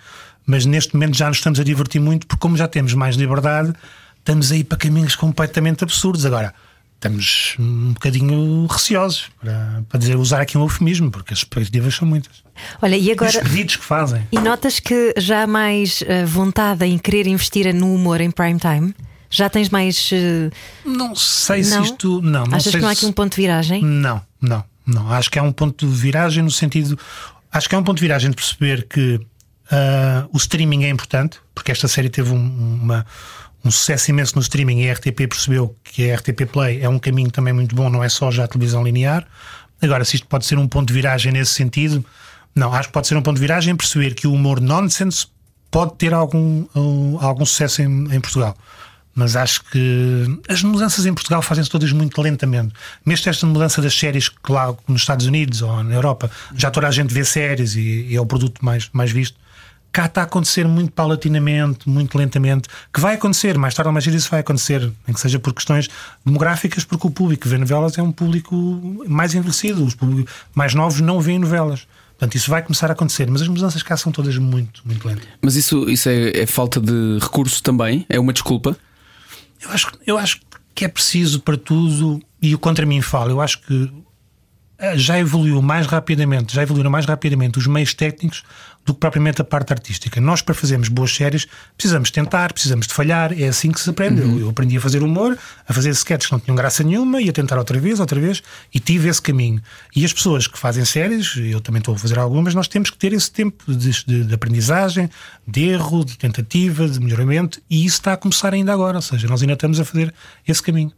mas 0.46 0.66
neste 0.66 0.96
momento 0.96 1.16
já 1.16 1.28
nos 1.28 1.38
estamos 1.38 1.60
a 1.60 1.64
divertir 1.64 2.02
muito, 2.02 2.26
porque 2.26 2.42
como 2.42 2.58
já 2.58 2.68
temos 2.68 2.94
mais 2.96 3.16
liberdade, 3.16 3.74
estamos 4.20 4.52
aí 4.52 4.64
para 4.64 4.78
caminhos 4.80 5.16
completamente 5.16 5.84
absurdos. 5.84 6.26
Agora, 6.26 6.52
estamos 6.96 7.56
um 7.60 7.94
bocadinho 7.94 8.66
receosos, 8.68 9.28
para, 9.40 9.84
para 9.88 10.00
dizer, 10.00 10.16
usar 10.16 10.42
aqui 10.42 10.58
um 10.58 10.62
eufemismo, 10.62 11.12
porque 11.12 11.34
as 11.34 11.40
expectativas 11.40 11.94
são 11.96 12.08
muitas. 12.08 12.44
Olha, 12.82 12.96
e 12.96 13.02
E 13.10 13.12
os 13.12 13.18
agora. 13.18 13.42
pedidos 13.44 13.76
que 13.76 13.84
fazem. 13.86 14.28
E 14.32 14.40
notas 14.40 14.80
que 14.80 15.14
já 15.18 15.44
há 15.44 15.48
mais 15.48 16.02
eh, 16.08 16.26
vontade 16.26 16.86
em 16.86 16.98
querer 16.98 17.28
investir 17.28 17.74
no 17.74 17.94
humor 17.94 18.22
em 18.22 18.32
prime 18.32 18.60
time? 18.60 18.96
Já 19.30 19.50
tens 19.50 19.70
mais. 19.70 20.10
eh, 20.14 20.50
Não 20.86 21.14
sei 21.16 21.62
não? 21.64 21.84
se 21.84 21.92
isto. 21.92 22.22
Não, 22.22 22.46
não 22.46 22.58
Achas 22.58 22.74
que 22.74 22.82
não 22.82 22.88
há 22.88 22.92
aqui 22.92 23.06
um 23.06 23.12
ponto 23.12 23.36
de 23.36 23.42
viragem? 23.42 23.84
Não, 23.84 24.22
não, 24.42 24.64
não. 24.86 25.12
Acho 25.12 25.30
que 25.30 25.38
é 25.38 25.42
um 25.42 25.52
ponto 25.52 25.86
de 25.86 25.94
viragem 25.94 26.42
no 26.44 26.52
sentido. 26.52 26.98
Acho 27.52 27.68
que 27.70 27.76
é 27.76 27.78
um 27.78 27.84
ponto 27.84 27.98
de 27.98 28.02
viragem 28.02 28.30
de 28.30 28.36
perceber 28.36 28.88
que 28.88 29.20
ah, 29.70 30.26
o 30.32 30.38
streaming 30.38 30.86
é 30.86 30.90
importante, 30.90 31.38
porque 31.54 31.72
esta 31.72 31.88
série 31.88 32.10
teve 32.10 32.32
um, 32.32 32.80
uma- 32.82 33.06
um 33.66 33.72
sucesso 33.72 34.12
imenso 34.12 34.36
no 34.36 34.42
streaming 34.42 34.82
e 34.82 34.90
a 34.90 34.94
RTP 34.94 35.28
percebeu 35.28 35.76
que 35.84 36.12
a 36.12 36.16
RTP 36.16 36.46
Play 36.46 36.82
é 36.82 36.88
um 36.88 37.00
caminho 37.00 37.32
também 37.32 37.52
muito 37.52 37.76
bom, 37.76 37.90
não 37.90 38.04
é 38.04 38.10
só 38.10 38.30
já 38.30 38.44
a 38.44 38.48
televisão 38.48 38.84
linear. 38.84 39.28
Agora, 39.82 40.06
se 40.06 40.16
isto 40.16 40.28
pode 40.28 40.46
ser 40.46 40.60
um 40.60 40.68
ponto 40.68 40.88
de 40.88 40.94
viragem 40.94 41.32
nesse 41.32 41.54
sentido, 41.54 42.06
não, 42.56 42.72
acho 42.74 42.90
que 42.90 42.94
pode 42.94 43.08
ser 43.08 43.18
um 43.18 43.22
ponto 43.24 43.36
de 43.36 43.42
viragem 43.42 43.74
em 43.74 43.76
perceber 43.76 44.14
que 44.14 44.28
o 44.28 44.34
humor 44.34 44.62
nonsense 44.62 45.28
pode 45.72 45.96
ter 45.96 46.14
algum, 46.14 46.66
uh, 46.76 47.18
algum 47.20 47.46
sucesso 47.46 47.82
em, 47.82 48.16
em 48.16 48.22
Portugal. 48.22 48.56
Mas 49.16 49.36
acho 49.36 49.64
que 49.66 50.40
as 50.48 50.62
mudanças 50.62 51.06
em 51.06 51.14
Portugal 51.14 51.42
fazem-se 51.42 51.70
todas 51.70 51.92
muito 51.92 52.22
lentamente. 52.22 52.74
Mesmo 53.06 53.30
esta 53.30 53.46
mudança 53.48 53.82
das 53.82 53.98
séries 53.98 54.30
que 54.30 54.52
lá 54.52 54.76
nos 54.88 55.02
Estados 55.02 55.26
Unidos 55.26 55.62
ou 55.62 55.84
na 55.84 55.96
Europa, 55.96 56.30
já 56.56 56.70
toda 56.70 56.88
a 56.88 56.92
gente 56.92 57.14
vê 57.14 57.26
séries 57.26 57.76
e, 57.76 58.08
e 58.10 58.16
é 58.16 58.22
o 58.22 58.26
produto 58.26 58.64
mais, 58.64 58.90
mais 58.94 59.12
visto. 59.12 59.38
Cá 59.96 60.08
está 60.08 60.20
a 60.20 60.24
acontecer 60.26 60.68
muito 60.68 60.92
paulatinamente, 60.92 61.88
muito 61.88 62.18
lentamente, 62.18 62.68
que 62.94 63.00
vai 63.00 63.16
acontecer, 63.16 63.58
mais 63.58 63.74
tarde 63.74 63.88
ou 63.88 63.94
mais 63.94 64.04
cedo 64.04 64.18
isso 64.18 64.30
vai 64.30 64.42
acontecer, 64.42 64.82
nem 65.08 65.14
que 65.14 65.22
seja 65.22 65.40
por 65.40 65.54
questões 65.54 65.88
demográficas, 66.26 66.84
porque 66.84 67.08
o 67.08 67.10
público 67.10 67.44
que 67.44 67.48
vê 67.48 67.58
novelas 67.58 67.98
é 67.98 68.04
um 68.04 68.12
público 68.12 68.54
mais 69.08 69.34
envelhecido, 69.34 69.86
os 69.86 69.96
públicos 69.96 70.34
mais 70.54 70.74
novos 70.74 71.00
não 71.00 71.22
veem 71.22 71.40
novelas. 71.40 71.88
Portanto, 72.10 72.36
isso 72.36 72.50
vai 72.50 72.62
começar 72.62 72.90
a 72.90 72.92
acontecer, 72.92 73.32
mas 73.32 73.42
as 73.42 73.48
mudanças 73.48 73.82
cá 73.84 73.96
são 73.96 74.12
todas 74.12 74.38
muito, 74.38 74.82
muito 74.84 75.08
lentas. 75.08 75.30
Mas 75.42 75.56
isso, 75.56 75.90
isso 75.90 76.10
é, 76.10 76.42
é 76.42 76.46
falta 76.46 76.82
de 76.82 77.18
recurso 77.22 77.64
também? 77.64 78.06
É 78.10 78.20
uma 78.20 78.34
desculpa? 78.34 78.76
Eu 79.62 79.70
acho, 79.70 79.92
eu 80.06 80.18
acho 80.18 80.42
que 80.76 80.84
é 80.84 80.90
preciso 80.90 81.40
para 81.40 81.56
tudo, 81.56 82.22
e 82.42 82.54
o 82.54 82.60
contra 82.60 82.86
mim 82.86 83.02
fala, 83.02 83.32
eu 83.32 83.40
acho 83.40 83.62
que 83.62 83.90
eh, 84.78 84.98
já 84.98 85.18
evoluiu 85.18 85.62
mais 85.62 85.88
rapidamente, 85.88 86.54
já 86.54 86.64
evoluíram 86.64 86.92
mais 86.92 87.06
rapidamente 87.06 87.58
os 87.58 87.66
meios 87.66 87.94
técnicos 87.94 88.44
do 88.86 88.94
que 88.94 89.00
propriamente 89.00 89.42
a 89.42 89.44
parte 89.44 89.74
artística. 89.74 90.22
Nós, 90.22 90.44
para 90.44 90.54
fazermos 90.54 90.90
boas 90.90 91.12
séries, 91.14 91.48
precisamos 91.76 92.12
tentar, 92.12 92.54
precisamos 92.54 92.86
de 92.86 92.94
falhar, 92.94 93.34
é 93.34 93.48
assim 93.48 93.72
que 93.72 93.80
se 93.82 93.90
aprende. 93.90 94.22
Eu, 94.22 94.40
eu 94.42 94.50
aprendi 94.50 94.78
a 94.78 94.82
fazer 94.82 95.02
humor, 95.02 95.36
a 95.68 95.74
fazer 95.74 95.90
sketches 95.90 96.28
que 96.28 96.34
não 96.34 96.40
tinham 96.40 96.56
graça 96.56 96.84
nenhuma, 96.84 97.20
e 97.20 97.28
a 97.28 97.34
tentar 97.34 97.58
outra 97.58 97.80
vez, 97.80 98.00
outra 98.00 98.20
vez, 98.20 98.44
e 98.72 98.80
tive 98.80 99.10
esse 99.10 99.20
caminho. 99.22 99.60
E 99.96 100.06
as 100.06 100.14
pessoas 100.14 100.46
que 100.46 100.60
fazem 100.60 100.86
séries, 100.86 101.34
eu 101.36 101.60
também 101.60 101.80
estou 101.80 101.96
a 101.96 101.98
fazer 101.98 102.20
algumas, 102.20 102.54
nós 102.54 102.68
temos 102.68 102.92
que 102.92 102.98
ter 102.98 103.12
esse 103.12 103.32
tempo 103.32 103.74
de, 103.74 103.92
de- 104.06 104.24
de 104.26 104.34
aprendizagem, 104.34 105.10
de 105.48 105.64
erro, 105.70 106.06
de 106.06 106.16
tentativa, 106.18 106.88
de 106.88 107.00
melhoramento, 107.00 107.60
e 107.68 107.86
isso 107.86 107.96
está 107.98 108.14
a 108.14 108.18
começar 108.18 108.54
ainda 108.54 108.72
agora, 108.72 108.98
ou 108.98 109.02
seja, 109.02 109.28
nós 109.28 109.42
ainda 109.42 109.54
estamos 109.54 109.80
a 109.80 109.86
fazer 109.86 110.14
esse 110.48 110.62
caminho. 110.62 110.92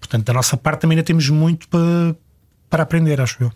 Portanto, 0.00 0.24
da 0.24 0.32
nossa 0.32 0.56
parte 0.56 0.80
também 0.80 0.96
ainda 0.96 1.06
temos 1.06 1.28
muito 1.28 1.68
para, 1.68 2.16
para 2.68 2.82
aprender, 2.82 3.20
acho 3.20 3.36
eu. 3.40 3.52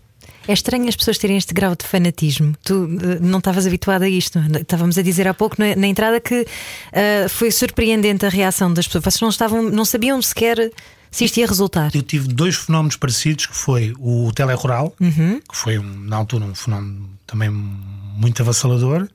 É 0.47 0.53
estranho 0.53 0.87
as 0.87 0.95
pessoas 0.95 1.17
terem 1.17 1.37
este 1.37 1.53
grau 1.53 1.75
de 1.75 1.85
fanatismo. 1.85 2.53
Tu 2.63 2.73
eh, 3.01 3.19
não 3.21 3.39
estavas 3.39 3.65
habituado 3.65 4.03
a 4.03 4.09
isto. 4.09 4.39
Estávamos 4.59 4.97
a 4.97 5.01
dizer 5.01 5.27
há 5.27 5.33
pouco 5.33 5.55
na, 5.59 5.75
na 5.75 5.87
entrada 5.87 6.19
que 6.19 6.45
eh, 6.91 7.27
foi 7.29 7.51
surpreendente 7.51 8.25
a 8.25 8.29
reação 8.29 8.73
das 8.73 8.85
pessoas. 8.87 9.03
Vocês 9.03 9.21
não, 9.21 9.29
estavam, 9.29 9.61
não 9.63 9.85
sabiam 9.85 10.21
sequer 10.21 10.71
se 11.11 11.25
isto 11.25 11.37
ia 11.37 11.47
resultar. 11.47 11.95
Eu 11.95 12.01
tive 12.03 12.27
dois 12.27 12.55
fenómenos 12.55 12.95
parecidos, 12.97 13.45
que 13.45 13.55
foi 13.55 13.93
o 13.99 14.31
telerural, 14.33 14.93
que 14.99 15.57
foi 15.57 15.79
na 15.79 16.17
altura 16.17 16.45
um 16.45 16.53
fenómeno 16.55 17.09
também 17.25 17.49
muito 17.49 18.41
avassalador. 18.41 19.07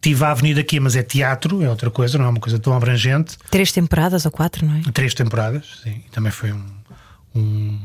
Tive 0.00 0.24
a 0.24 0.30
Avenida 0.30 0.60
aqui, 0.60 0.80
mas 0.80 0.96
é 0.96 1.02
teatro, 1.02 1.62
é 1.62 1.68
outra 1.68 1.90
coisa, 1.90 2.16
não 2.16 2.24
é 2.24 2.28
uma 2.28 2.40
coisa 2.40 2.58
tão 2.58 2.72
abrangente. 2.72 3.36
Três 3.50 3.70
temporadas 3.70 4.24
ou 4.24 4.30
quatro, 4.30 4.64
não 4.64 4.76
é? 4.76 4.82
Três 4.94 5.12
temporadas, 5.12 5.64
sim. 5.82 6.00
Também 6.10 6.32
foi 6.32 6.52
um, 6.52 6.64
um- 7.34 7.78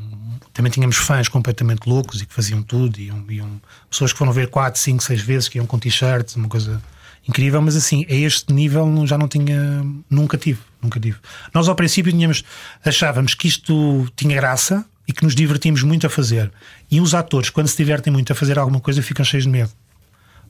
Também 0.56 0.72
tínhamos 0.72 0.96
fãs 0.96 1.28
completamente 1.28 1.86
loucos 1.88 2.22
e 2.22 2.26
que 2.26 2.34
faziam 2.34 2.64
tudo. 2.64 2.98
Iam, 3.00 3.24
iam- 3.30 3.62
pessoas 3.92 4.12
que 4.12 4.18
foram 4.18 4.32
ver 4.32 4.50
quatro, 4.50 4.80
cinco, 4.82 5.04
seis 5.04 5.22
vezes, 5.22 5.48
que 5.50 5.58
iam 5.60 5.68
com 5.68 5.78
t-shirts, 5.78 6.36
uma 6.38 6.48
coisa 6.48 6.82
incrível. 7.28 7.62
Mas 7.62 7.76
assim, 7.76 8.06
a 8.10 8.14
este 8.14 8.54
nível 8.54 9.06
já 9.06 9.18
não 9.18 9.28
tinha. 9.28 9.84
Nunca 10.10 10.38
tive. 10.38 10.62
Nunca 10.82 10.98
tive. 11.00 11.18
Nós 11.54 11.68
ao 11.68 11.76
princípio 11.76 12.12
tínhamos, 12.12 12.44
achávamos 12.86 13.34
que 13.36 13.48
isto 13.50 14.08
tinha 14.16 14.34
graça 14.36 14.86
e 15.08 15.12
que 15.12 15.24
nos 15.26 15.36
divertimos 15.36 15.84
muito 15.84 16.08
a 16.08 16.10
fazer. 16.10 16.50
E 16.90 17.02
os 17.02 17.14
atores, 17.14 17.50
quando 17.50 17.68
se 17.68 17.76
divertem 17.78 18.12
muito 18.14 18.32
a 18.32 18.36
fazer 18.36 18.58
alguma 18.58 18.80
coisa, 18.80 19.04
ficam 19.04 19.26
cheios 19.26 19.44
de 19.44 19.50
medo. 19.52 19.72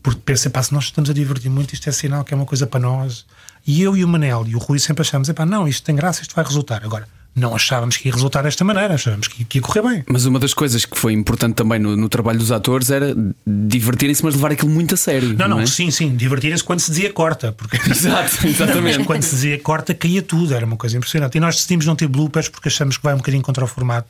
Porque 0.04 0.22
pensam, 0.24 0.52
pá, 0.52 0.62
se 0.62 0.72
nós 0.72 0.84
estamos 0.84 1.10
a 1.10 1.14
divertir 1.14 1.50
muito, 1.50 1.74
isto 1.74 1.90
é 1.90 1.92
sinal 1.92 2.24
que 2.24 2.32
é 2.32 2.38
uma 2.38 2.46
coisa 2.46 2.68
para 2.68 2.80
nós. 2.80 3.26
E 3.66 3.82
eu 3.82 3.98
e 3.98 4.04
o 4.06 4.08
Manel 4.08 4.46
e 4.46 4.56
o 4.56 4.60
Rui 4.60 4.78
sempre 4.78 5.02
achamos, 5.02 5.32
pá, 5.32 5.48
não, 5.48 5.68
isto 5.68 5.84
tem 5.84 5.96
graça, 5.96 6.22
isto 6.22 6.36
vai 6.36 6.46
resultar. 6.46 6.84
Agora, 6.86 7.08
não 7.36 7.54
achávamos 7.54 7.98
que 7.98 8.08
ia 8.08 8.14
resultar 8.14 8.44
desta 8.44 8.64
maneira, 8.64 8.94
achávamos 8.94 9.28
que, 9.28 9.46
ia 9.58 9.62
correr 9.62 9.82
bem. 9.82 10.04
Mas 10.08 10.26
uma 10.26 10.40
das 10.40 10.54
coisas 10.54 10.86
que 10.86 10.98
foi 10.98 11.12
importante 11.14 11.56
também 11.56 11.78
no, 11.80 11.96
no 11.98 12.08
trabalho 12.08 12.40
dos 12.40 12.52
atores 12.52 12.90
era 12.90 13.14
divertirem-se, 13.46 14.24
mas 14.24 14.36
levar 14.36 14.52
aquilo 14.52 14.72
muito 14.72 14.94
a 14.94 14.98
sério. 14.98 15.36
Não, 15.38 15.48
não, 15.48 15.60
é? 15.60 15.66
sim, 15.66 15.92
sim, 15.92 16.16
divertirem-se 16.16 16.64
quando 16.64 16.80
se 16.80 16.92
dizia 16.92 17.12
corta, 17.12 17.52
porque 17.52 17.78
Exato, 17.90 18.48
exatamente. 18.48 19.04
quando 19.04 19.24
se 19.24 19.36
dizia 19.36 19.60
corta 19.60 19.94
caía 19.94 20.22
tudo, 20.22 20.54
era 20.54 20.66
uma 20.66 20.78
coisa 20.78 20.96
impressionante. 20.98 21.36
E 21.38 21.40
nós 21.42 21.56
decidimos 21.56 21.86
não 21.86 21.96
ter 21.96 22.08
bloopers 22.08 22.48
porque 22.50 22.70
achamos 22.70 22.98
que 22.98 23.04
vai 23.04 23.14
um 23.14 23.18
bocadinho 23.18 23.44
contra 23.44 23.64
o 23.64 23.68
formato. 23.68 24.08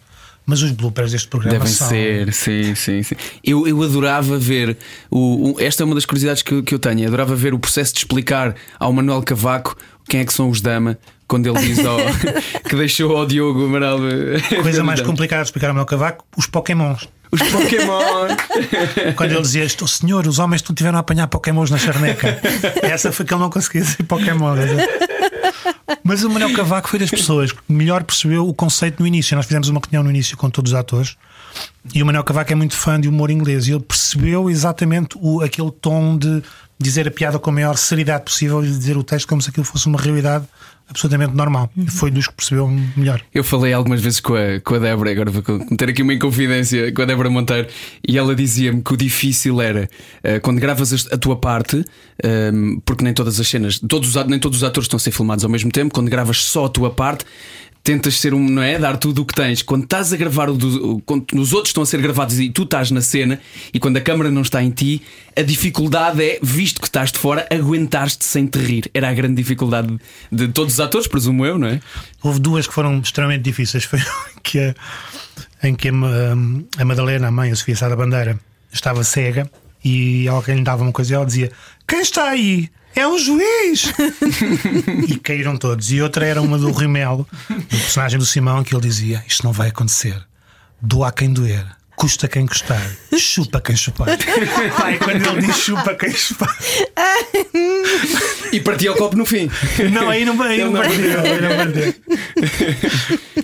Mas 0.47 0.61
os 0.61 0.69
bloopers 0.69 1.11
deste 1.11 1.27
programa 1.27 1.57
Devem 1.57 1.73
são. 1.73 1.89
ser, 1.89 2.31
sim, 2.31 2.75
sim, 2.75 3.01
sim. 3.01 3.15
Eu, 3.43 3.67
eu 3.67 3.81
adorava 3.81 4.37
ver. 4.37 4.77
O, 5.09 5.53
o- 5.53 5.59
esta 5.59 5.81
é 5.81 5.83
uma 5.85 5.95
das 5.95 6.05
curiosidades 6.05 6.43
que, 6.43 6.53
eu- 6.53 6.61
que 6.63 6.71
eu 6.71 6.77
tenho. 6.77 6.99
Eu 6.99 7.07
adorava 7.07 7.35
ver 7.35 7.55
o 7.55 7.57
processo 7.57 7.93
de 7.93 7.99
explicar 8.01 8.53
ao 8.79 8.93
Manuel 8.93 9.23
Cavaco 9.23 9.75
quem 10.07 10.19
é 10.19 10.25
que 10.25 10.31
são 10.31 10.47
os 10.51 10.61
Dama. 10.61 10.99
Quando 11.27 11.47
ele 11.47 11.59
diz 11.59 11.83
ao, 11.85 11.97
que 12.69 12.75
deixou 12.75 13.15
ao 13.17 13.25
Diogo 13.25 13.65
Amaral. 13.65 13.99
Coisa 14.61 14.83
mais 14.83 15.01
complicada 15.01 15.41
de 15.41 15.47
explicar 15.47 15.69
ao 15.69 15.73
meu 15.73 15.85
cavaco, 15.85 16.25
os 16.37 16.45
Pokémons. 16.45 17.07
Os 17.31 17.41
Pokémon. 17.41 18.27
Quando 19.17 19.31
ele 19.31 19.41
dizia 19.41 19.63
isto, 19.63 19.87
senhor, 19.87 20.27
os 20.27 20.39
homens 20.39 20.61
tiveram 20.61 20.97
a 20.97 21.01
apanhar 21.01 21.27
Pokémons 21.27 21.69
na 21.69 21.77
charneca. 21.77 22.39
Essa 22.81 23.11
foi 23.11 23.25
que 23.25 23.33
ele 23.33 23.41
não 23.41 23.49
conseguia 23.49 23.81
dizer 23.81 24.03
Pokémon. 24.03 24.55
Mas 26.03 26.23
o 26.23 26.29
Manuel 26.29 26.53
Cavaco 26.53 26.87
foi 26.87 26.99
das 26.99 27.09
pessoas 27.09 27.51
que 27.51 27.59
melhor 27.67 28.03
percebeu 28.03 28.47
o 28.47 28.53
conceito 28.53 29.01
no 29.01 29.07
início. 29.07 29.35
Nós 29.35 29.45
fizemos 29.45 29.69
uma 29.69 29.81
reunião 29.81 30.03
no 30.03 30.09
início 30.09 30.37
com 30.37 30.49
todos 30.49 30.71
os 30.71 30.77
atores. 30.77 31.17
E 31.93 32.01
o 32.01 32.05
Manuel 32.05 32.23
Cavaco 32.23 32.51
é 32.51 32.55
muito 32.55 32.75
fã 32.75 32.99
de 32.99 33.07
humor 33.07 33.31
inglês 33.31 33.67
e 33.67 33.71
ele 33.71 33.81
percebeu 33.81 34.49
exatamente 34.49 35.17
o, 35.19 35.41
aquele 35.41 35.71
tom 35.71 36.17
de 36.17 36.43
dizer 36.79 37.07
a 37.07 37.11
piada 37.11 37.39
com 37.39 37.49
a 37.49 37.53
maior 37.53 37.77
seriedade 37.77 38.25
possível 38.25 38.63
e 38.63 38.67
dizer 38.67 38.97
o 38.97 39.03
texto 39.03 39.27
como 39.27 39.41
se 39.41 39.49
aquilo 39.49 39.65
fosse 39.65 39.87
uma 39.87 39.99
realidade 39.99 40.45
absolutamente 40.87 41.33
normal. 41.33 41.69
Foi 41.89 42.11
dos 42.11 42.27
que 42.27 42.33
percebeu 42.33 42.67
melhor. 42.95 43.21
Eu 43.33 43.43
falei 43.43 43.73
algumas 43.73 44.01
vezes 44.01 44.19
com 44.19 44.35
a, 44.35 44.59
com 44.63 44.75
a 44.75 44.79
Débora, 44.79 45.11
agora 45.11 45.31
vou 45.31 45.43
meter 45.71 45.89
aqui 45.89 46.01
uma 46.01 46.13
inconfidência 46.13 46.91
com 46.91 47.01
a 47.01 47.05
Débora 47.05 47.29
Monteiro, 47.29 47.67
e 48.07 48.17
ela 48.17 48.35
dizia-me 48.35 48.83
que 48.83 48.93
o 48.93 48.97
difícil 48.97 49.61
era 49.61 49.89
eh, 50.23 50.39
quando 50.39 50.59
gravas 50.59 51.07
a, 51.11 51.17
tua 51.17 51.37
parte, 51.37 51.83
ehm, 52.23 52.79
porque 52.85 53.03
nem 53.03 53.13
todas 53.13 53.39
as 53.39 53.47
cenas, 53.47 53.79
todos 53.79 54.13
nem 54.27 54.39
todos 54.39 54.59
os 54.59 54.63
atores 54.63 54.85
estão 54.85 54.97
a 54.97 54.99
ser 54.99 55.11
filmados 55.11 55.43
ao 55.43 55.49
mesmo 55.49 55.71
tempo, 55.71 55.93
quando 55.93 56.09
gravas 56.09 56.43
só 56.43 56.65
a 56.65 56.69
tua 56.69 56.91
parte. 56.91 57.25
Tentas 57.85 58.19
ser 58.19 58.33
um, 58.33 58.49
não 58.49 58.63
é? 58.63 58.79
Dar 58.79 58.97
tudo 58.97 59.21
o 59.21 59.25
que 59.25 59.35
tens. 59.35 59.61
Quando 59.61 59.83
estás 59.83 60.11
a 60.11 60.17
gravar, 60.17 60.49
o 60.49 60.57
do, 60.57 60.99
quando 61.05 61.23
os 61.35 61.53
outros 61.53 61.69
estão 61.69 61.83
a 61.83 61.85
ser 61.85 62.01
gravados 62.01 62.39
e 62.39 62.49
tu 62.49 62.63
estás 62.63 62.89
na 62.89 62.99
cena, 62.99 63.39
e 63.71 63.79
quando 63.79 63.97
a 63.97 64.01
câmara 64.01 64.31
não 64.31 64.41
está 64.41 64.63
em 64.63 64.71
ti, 64.71 65.03
a 65.37 65.43
dificuldade 65.43 66.19
é, 66.23 66.39
visto 66.41 66.81
que 66.81 66.87
estás 66.87 67.11
de 67.11 67.19
fora, 67.19 67.47
aguentares-te 67.51 68.25
sem 68.25 68.47
te 68.47 68.57
rir. 68.57 68.89
Era 68.91 69.09
a 69.09 69.13
grande 69.13 69.35
dificuldade 69.35 69.95
de 70.31 70.47
todos 70.47 70.73
os 70.73 70.79
atores, 70.79 71.05
presumo 71.07 71.45
eu, 71.45 71.59
não 71.59 71.67
é? 71.67 71.79
Houve 72.23 72.39
duas 72.39 72.65
que 72.67 72.73
foram 72.73 72.97
extremamente 72.99 73.43
difíceis. 73.43 73.83
Foi 73.85 73.99
que 74.41 74.57
a- 74.59 74.75
em 75.63 75.75
que 75.75 75.89
a, 75.89 75.91
a 76.79 76.85
Madalena, 76.85 77.27
a 77.27 77.31
mãe, 77.31 77.51
a 77.51 77.55
Sofia 77.55 77.75
Sá 77.75 77.87
da 77.87 77.95
Bandeira, 77.95 78.39
estava 78.73 79.03
cega 79.03 79.47
e 79.83 80.27
alguém 80.27 80.55
lhe 80.55 80.63
dava 80.63 80.81
uma 80.81 80.91
coisa 80.91 81.13
e 81.13 81.15
ela 81.15 81.25
dizia: 81.25 81.51
Quem 81.87 82.01
está 82.01 82.29
aí? 82.29 82.67
É 82.95 83.07
um 83.07 83.19
juiz! 83.19 83.91
e 85.09 85.19
caíram 85.19 85.57
todos. 85.57 85.91
E 85.91 86.01
outra 86.01 86.25
era 86.25 86.41
uma 86.41 86.57
do 86.57 86.71
Rimelo, 86.71 87.27
o 87.49 87.65
personagem 87.65 88.17
do 88.17 88.25
Simão, 88.25 88.63
que 88.63 88.73
ele 88.73 88.81
dizia: 88.81 89.23
Isto 89.27 89.43
não 89.43 89.51
vai 89.51 89.67
acontecer. 89.67 90.25
Doa 90.81 91.11
quem 91.11 91.31
doer. 91.31 91.65
Custa 91.95 92.27
quem 92.27 92.45
custar, 92.45 92.81
chupa 93.17 93.61
quem 93.61 93.75
chupar. 93.75 94.07
Pai, 94.77 94.97
quando 94.97 95.25
ele 95.27 95.41
diz 95.47 95.57
chupa 95.57 95.93
quem 95.95 96.11
chupar. 96.13 96.55
E 98.51 98.59
partia 98.59 98.91
o 98.91 98.95
copo 98.95 99.15
no 99.15 99.25
fim. 99.25 99.49
Não, 99.91 100.09
aí 100.09 100.25
não, 100.25 100.39
aí 100.43 100.63
não 100.63 100.71
não 100.73 100.81
aí 100.81 100.97
não 101.41 101.49
perdeu. 101.57 101.93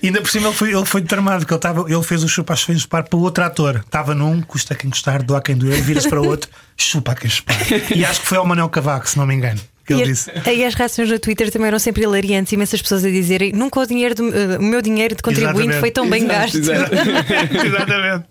Ainda 0.03 0.21
por 0.21 0.29
cima 0.29 0.47
ele 0.49 0.55
foi, 0.55 0.73
ele 0.73 0.85
foi 0.85 1.01
determinado, 1.01 1.45
que 1.45 1.53
ele, 1.53 1.59
tava, 1.59 1.85
ele 1.91 2.03
fez 2.03 2.23
o 2.23 2.27
chupa 2.29 2.55
sem 2.55 2.77
chupar 2.77 3.03
para 3.03 3.17
outro 3.19 3.43
ator. 3.43 3.77
Estava 3.85 4.13
num, 4.15 4.41
custa 4.41 4.75
quem 4.75 4.89
custar, 4.89 5.21
doa 5.23 5.41
quem 5.41 5.55
doer, 5.55 5.81
vira-se 5.81 6.09
para 6.09 6.21
outro, 6.21 6.49
chupa 6.77 7.15
quem 7.15 7.29
chupar. 7.29 7.55
E 7.95 8.03
acho 8.05 8.21
que 8.21 8.27
foi 8.27 8.37
ao 8.37 8.45
Manel 8.45 8.69
Cavaco, 8.69 9.07
se 9.09 9.17
não 9.17 9.25
me 9.25 9.33
engano, 9.35 9.59
que 9.85 9.93
ele 9.93 10.03
E, 10.03 10.05
disse. 10.07 10.31
e 10.45 10.63
as 10.65 10.73
reações 10.73 11.09
no 11.09 11.19
Twitter 11.19 11.51
também 11.51 11.67
eram 11.67 11.79
sempre 11.79 12.03
hilariantes, 12.03 12.51
imensas 12.53 12.81
pessoas 12.81 13.05
a 13.05 13.09
dizerem 13.09 13.51
nunca 13.53 13.79
o, 13.79 13.85
dinheiro 13.85 14.15
do- 14.15 14.35
eh, 14.35 14.57
o 14.57 14.63
meu 14.63 14.81
dinheiro 14.81 15.15
de 15.15 15.21
contribuinte 15.21 15.57
Exatamente. 15.59 15.79
foi 15.79 15.91
tão 15.91 16.09
bem 16.09 16.25
gasto. 16.27 16.57
exato. 16.57 16.91
Exatamente. 17.65 18.25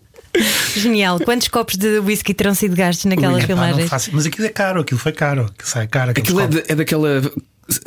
Genial. 0.77 1.19
Quantos 1.21 1.49
copos 1.49 1.77
de 1.77 1.99
whisky 1.99 2.33
terão 2.35 2.55
sido 2.55 2.77
gastos 2.77 3.05
naquelas 3.07 3.39
não 3.41 3.47
filmagens? 3.47 3.89
faço- 3.89 4.11
Mas 4.13 4.27
aquilo 4.27 4.47
é 4.47 4.51
caro, 4.51 4.81
aquilo 4.81 5.01
foi 5.01 5.13
caro, 5.13 5.43
aquilo 5.43 5.69
sai 5.69 5.87
caro. 5.87 6.11
Aquilo 6.11 6.41
é, 6.41 6.47
de- 6.47 6.65
é 6.69 6.75
daquela. 6.75 7.21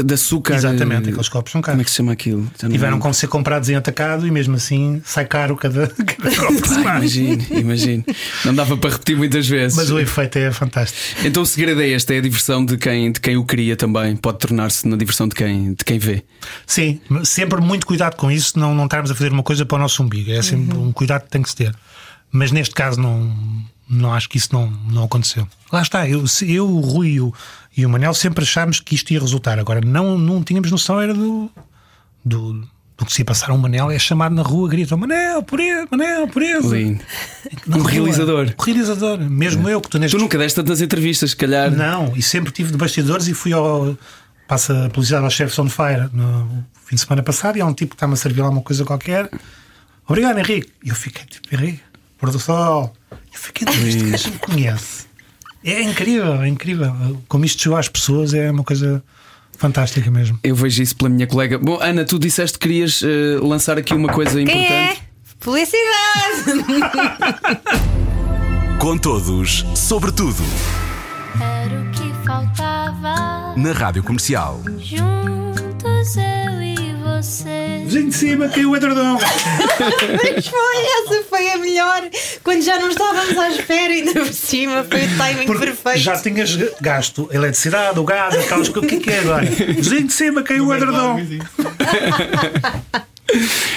de 0.03 0.13
açúcar. 0.13 0.56
Exatamente, 0.56 1.08
eh, 1.08 1.12
aqueles 1.12 1.27
copos 1.27 1.51
são 1.51 1.62
Como 1.62 1.73
é 1.73 1.75
caros. 1.75 1.86
que 1.86 1.91
se 1.91 1.97
chama 1.97 2.12
aquilo? 2.13 2.49
Tiveram 2.58 2.99
como 2.99 3.13
ser 3.13 3.27
comprados 3.27 3.67
em 3.69 3.75
atacado 3.75 4.25
e 4.25 4.32
mesmo 4.32 4.56
assim 4.56 5.01
sai 5.06 5.25
caro 5.25 5.58
cada, 5.58 5.88
cada 6.08 6.36
copo 6.38 6.62
que 6.62 6.67
se 6.69 6.84
faz. 6.84 7.15
Imagino, 7.15 7.45
imagino. 7.51 8.06
Não 8.45 8.56
dava 8.56 8.77
para 8.77 8.91
repetir 8.91 9.17
muitas 9.17 9.45
vezes. 9.47 9.75
Mas 9.77 9.89
o 9.89 9.99
efeito 9.99 10.38
é 10.38 10.51
fantástico. 10.53 10.99
Então 11.25 11.43
o 11.43 11.45
segredo 11.45 11.82
é 11.82 11.88
este: 11.89 12.13
é 12.13 12.17
a 12.17 12.21
diversão 12.21 12.63
de 12.65 12.77
quem, 12.77 13.12
de 13.12 13.19
quem 13.19 13.36
o 13.36 13.43
cria 13.43 13.75
também. 13.75 14.15
Pode 14.15 14.39
tornar-se 14.39 14.88
na 14.88 14.95
diversão 14.95 15.27
de 15.27 15.36
quem, 15.36 15.73
de 15.73 15.84
quem 15.84 15.99
vê. 15.99 16.23
Sim, 16.65 17.01
sempre 17.25 17.60
muito 17.62 17.86
cuidado 17.86 18.15
com 18.15 18.32
isso, 18.32 18.58
não, 18.58 18.73
não 18.73 18.86
estarmos 18.86 19.12
a 19.12 19.15
fazer 19.15 19.32
uma 19.34 19.43
coisa 19.43 19.65
para 19.65 19.75
o 19.77 19.79
nosso 19.79 20.01
umbigo. 20.03 20.32
É 20.32 20.41
sempre 20.41 20.77
um 20.77 20.91
cuidado 20.93 21.23
que 21.23 21.29
tem 21.29 21.41
que 21.41 21.49
se 21.49 21.56
ter. 21.58 21.73
Mas 22.33 22.51
neste 22.51 22.73
caso 22.73 22.99
não, 22.99 23.31
não 23.87 24.11
acho 24.11 24.27
que 24.27 24.37
isso 24.37 24.49
não, 24.51 24.67
não 24.89 25.03
aconteceu. 25.03 25.47
Lá 25.71 25.83
está, 25.83 26.09
eu, 26.09 26.25
eu 26.47 26.67
o 26.67 26.79
Rui 26.81 27.09
e 27.09 27.21
o, 27.21 27.33
e 27.77 27.85
o 27.85 27.89
Manel 27.89 28.13
sempre 28.15 28.43
achámos 28.43 28.79
que 28.79 28.95
isto 28.95 29.11
ia 29.11 29.19
resultar. 29.19 29.59
Agora 29.59 29.79
não, 29.81 30.17
não 30.17 30.43
tínhamos 30.43 30.71
noção 30.71 30.99
era 30.99 31.13
do, 31.13 31.49
do, 32.25 32.67
do 32.97 33.05
que 33.05 33.13
se 33.13 33.21
ia 33.21 33.25
passar. 33.25 33.51
Um 33.51 33.57
Manel 33.59 33.91
é 33.91 33.99
chamado 33.99 34.33
na 34.33 34.41
rua, 34.41 34.67
grita 34.67 34.97
Manel, 34.97 35.43
pureza, 35.43 35.87
Manel, 35.91 36.27
pureza. 36.27 36.75
Lindo. 36.75 37.03
Um 37.67 37.83
realizador. 37.83 38.53
Um 38.57 38.63
realizador, 38.63 39.19
mesmo 39.19 39.69
eu 39.69 39.79
que 39.79 39.87
estou 39.87 40.01
neste 40.01 40.17
Tu 40.17 40.21
nunca 40.21 40.37
deste 40.37 40.55
tantas 40.55 40.81
entrevistas, 40.81 41.29
se 41.29 41.35
calhar. 41.35 41.69
não, 41.69 42.15
e 42.15 42.21
sempre 42.21 42.51
tive 42.51 42.71
de 42.71 42.77
bastidores 42.77 43.27
e 43.27 43.33
fui 43.33 43.53
ao. 43.53 43.95
Passa 44.47 44.87
a 44.87 44.89
publicidade 44.89 45.23
aos 45.23 45.33
chefes 45.33 45.57
on 45.57 45.69
fire 45.69 46.09
no 46.11 46.65
fim 46.83 46.95
de 46.95 47.01
semana 47.01 47.23
passado 47.23 47.57
e 47.57 47.61
há 47.61 47.65
um 47.65 47.73
tipo 47.73 47.91
que 47.91 47.95
está-me 47.95 48.13
a 48.13 48.17
servir 48.17 48.41
lá 48.41 48.49
uma 48.49 48.61
coisa 48.61 48.83
qualquer. 48.83 49.29
Obrigado, 50.05 50.37
Henrique. 50.37 50.69
E 50.83 50.89
eu 50.89 50.95
fiquei 50.95 51.25
tipo, 51.25 51.47
Henrique, 51.55 51.81
pôr 52.23 52.31
do 52.31 52.39
sol. 52.39 52.93
Eu 53.12 53.17
fiquei, 53.33 53.67
este 53.67 54.03
gajo 54.09 54.31
me 54.31 54.39
conhece. 54.39 55.05
É 55.62 55.81
incrível, 55.81 56.41
é 56.41 56.47
incrível. 56.47 57.21
Como 57.27 57.43
isto 57.43 57.62
chegou 57.62 57.77
às 57.77 57.89
pessoas 57.89 58.33
é 58.33 58.49
uma 58.49 58.63
coisa 58.63 59.03
fantástica 59.57 60.09
mesmo. 60.09 60.39
Eu 60.41 60.55
vejo 60.55 60.81
isso 60.81 60.95
pela 60.95 61.09
minha 61.09 61.27
colega. 61.27 61.57
Bom, 61.57 61.79
Ana, 61.81 62.05
tu 62.05 62.17
disseste 62.17 62.57
que 62.57 62.67
querias 62.67 63.03
eh, 63.03 63.38
lançar 63.41 63.77
aqui 63.77 63.93
uma 63.93 64.07
coisa 64.07 64.41
Quem 64.43 64.67
é? 64.67 64.83
importante. 64.93 65.03
Publicidade! 65.39 65.83
Com 68.79 68.97
todos, 68.97 69.65
sobre 69.75 70.12
tudo. 70.13 70.43
Era 71.41 71.81
o 71.81 71.91
que 71.91 72.25
faltava. 72.25 73.53
Na 73.57 73.73
Rádio 73.73 74.01
Comercial. 74.03 74.62
Juntos 74.79 76.15
eu 76.15 76.62
e 76.62 76.72
você. 77.23 77.81
Vizinho 77.86 78.09
de 78.09 78.15
cima 78.15 78.49
caiu 78.49 78.71
o 78.71 78.75
edredom. 78.75 79.17
Mas 79.17 80.47
foi, 80.47 81.15
essa 81.17 81.23
foi 81.29 81.51
a 81.51 81.57
melhor. 81.57 82.03
Quando 82.43 82.62
já 82.62 82.77
não 82.79 82.89
estávamos 82.89 83.38
à 83.38 83.49
espera, 83.49 83.93
ainda 83.93 84.13
por 84.13 84.33
cima, 84.33 84.83
foi 84.83 85.05
o 85.05 85.17
timing 85.17 85.45
Porque 85.45 85.65
perfeito. 85.65 85.99
já 85.99 86.17
tinhas 86.21 86.55
gasto 86.81 87.29
a 87.31 87.36
eletricidade, 87.36 87.99
o 87.99 88.03
gás, 88.03 88.36
aquelas 88.36 88.69
coisas. 88.69 88.83
O 88.83 88.88
que 88.88 88.95
é 88.95 88.99
que 88.99 89.09
é 89.09 89.19
agora? 89.19 89.45
Vizinho 89.45 90.07
de 90.07 90.13
cima 90.13 90.43
caiu 90.43 90.67
o 90.67 90.73
edredom. 90.75 91.19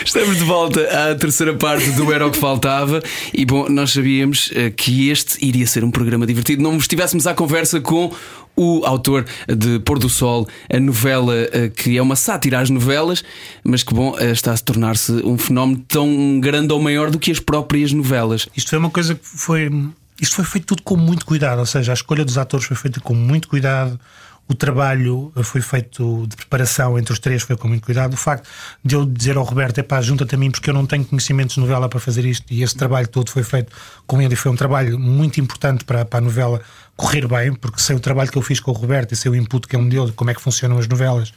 Estamos 0.04 0.36
de 0.36 0.44
volta 0.44 0.80
à 1.10 1.14
terceira 1.14 1.54
parte 1.54 1.90
do 1.92 2.12
Era 2.12 2.26
o 2.26 2.30
que 2.30 2.38
Faltava. 2.38 3.02
E 3.32 3.44
bom, 3.46 3.68
nós 3.70 3.92
sabíamos 3.92 4.50
eh, 4.54 4.70
que 4.70 5.08
este 5.08 5.42
iria 5.42 5.66
ser 5.66 5.82
um 5.82 5.90
programa 5.90 6.26
divertido. 6.26 6.62
Não 6.62 6.76
estivéssemos 6.76 7.26
à 7.26 7.32
conversa 7.32 7.80
com 7.80 8.12
o 8.56 8.84
autor 8.84 9.26
de 9.46 9.78
Pôr 9.80 9.98
do 9.98 10.08
Sol, 10.08 10.48
a 10.72 10.80
novela 10.80 11.34
eh, 11.34 11.68
que 11.68 11.96
é 11.96 12.02
uma 12.02 12.16
sátira 12.16 12.60
às 12.60 12.70
novelas, 12.70 13.22
mas 13.62 13.82
que 13.82 13.94
bom, 13.94 14.16
eh, 14.18 14.30
está 14.30 14.52
a 14.52 14.56
se 14.56 14.64
tornar-se 14.64 15.12
um 15.12 15.36
fenómeno 15.36 15.84
tão 15.86 16.40
grande 16.40 16.72
ou 16.72 16.80
maior 16.80 17.10
do 17.10 17.18
que 17.18 17.30
as 17.30 17.38
próprias 17.38 17.92
novelas. 17.92 18.48
Isto 18.56 18.70
foi 18.70 18.78
uma 18.78 18.90
coisa 18.90 19.14
que 19.14 19.24
foi. 19.24 19.70
Isto 20.20 20.36
foi 20.36 20.44
feito 20.46 20.68
tudo 20.68 20.82
com 20.82 20.96
muito 20.96 21.26
cuidado, 21.26 21.58
ou 21.58 21.66
seja, 21.66 21.92
a 21.92 21.94
escolha 21.94 22.24
dos 22.24 22.38
atores 22.38 22.64
foi 22.64 22.76
feita 22.76 23.00
com 23.00 23.14
muito 23.14 23.48
cuidado, 23.48 24.00
o 24.48 24.54
trabalho 24.54 25.32
foi 25.42 25.60
feito 25.60 26.26
de 26.28 26.36
preparação 26.36 26.98
entre 26.98 27.12
os 27.12 27.18
três 27.18 27.42
foi 27.42 27.56
com 27.56 27.66
muito 27.66 27.84
cuidado. 27.84 28.14
O 28.14 28.16
facto 28.16 28.48
de 28.84 28.94
eu 28.94 29.04
dizer 29.04 29.36
ao 29.36 29.42
Roberto, 29.44 29.78
epá, 29.78 30.00
junta-te 30.00 30.34
a 30.34 30.38
mim 30.38 30.50
porque 30.50 30.70
eu 30.70 30.74
não 30.74 30.86
tenho 30.86 31.04
conhecimentos 31.04 31.54
de 31.56 31.60
novela 31.60 31.88
para 31.88 31.98
fazer 31.98 32.24
isto, 32.24 32.44
e 32.50 32.62
esse 32.62 32.76
trabalho 32.76 33.08
todo 33.08 33.30
foi 33.30 33.42
feito 33.42 33.72
com 34.06 34.22
ele 34.22 34.34
e 34.34 34.36
foi 34.36 34.52
um 34.52 34.56
trabalho 34.56 34.98
muito 34.98 35.40
importante 35.40 35.84
para, 35.84 36.04
para 36.04 36.18
a 36.18 36.22
novela 36.22 36.60
correr 36.96 37.26
bem, 37.26 37.52
porque 37.54 37.80
sem 37.80 37.96
o 37.96 38.00
trabalho 38.00 38.30
que 38.30 38.38
eu 38.38 38.42
fiz 38.42 38.60
com 38.60 38.70
o 38.70 38.74
Roberto 38.74 39.12
e 39.12 39.16
sem 39.16 39.30
o 39.30 39.34
input 39.34 39.66
que 39.66 39.74
ele 39.74 39.82
me 39.84 39.90
deu 39.90 40.06
de 40.06 40.12
como 40.12 40.30
é 40.30 40.34
que 40.34 40.40
funcionam 40.40 40.78
as 40.78 40.86
novelas, 40.86 41.32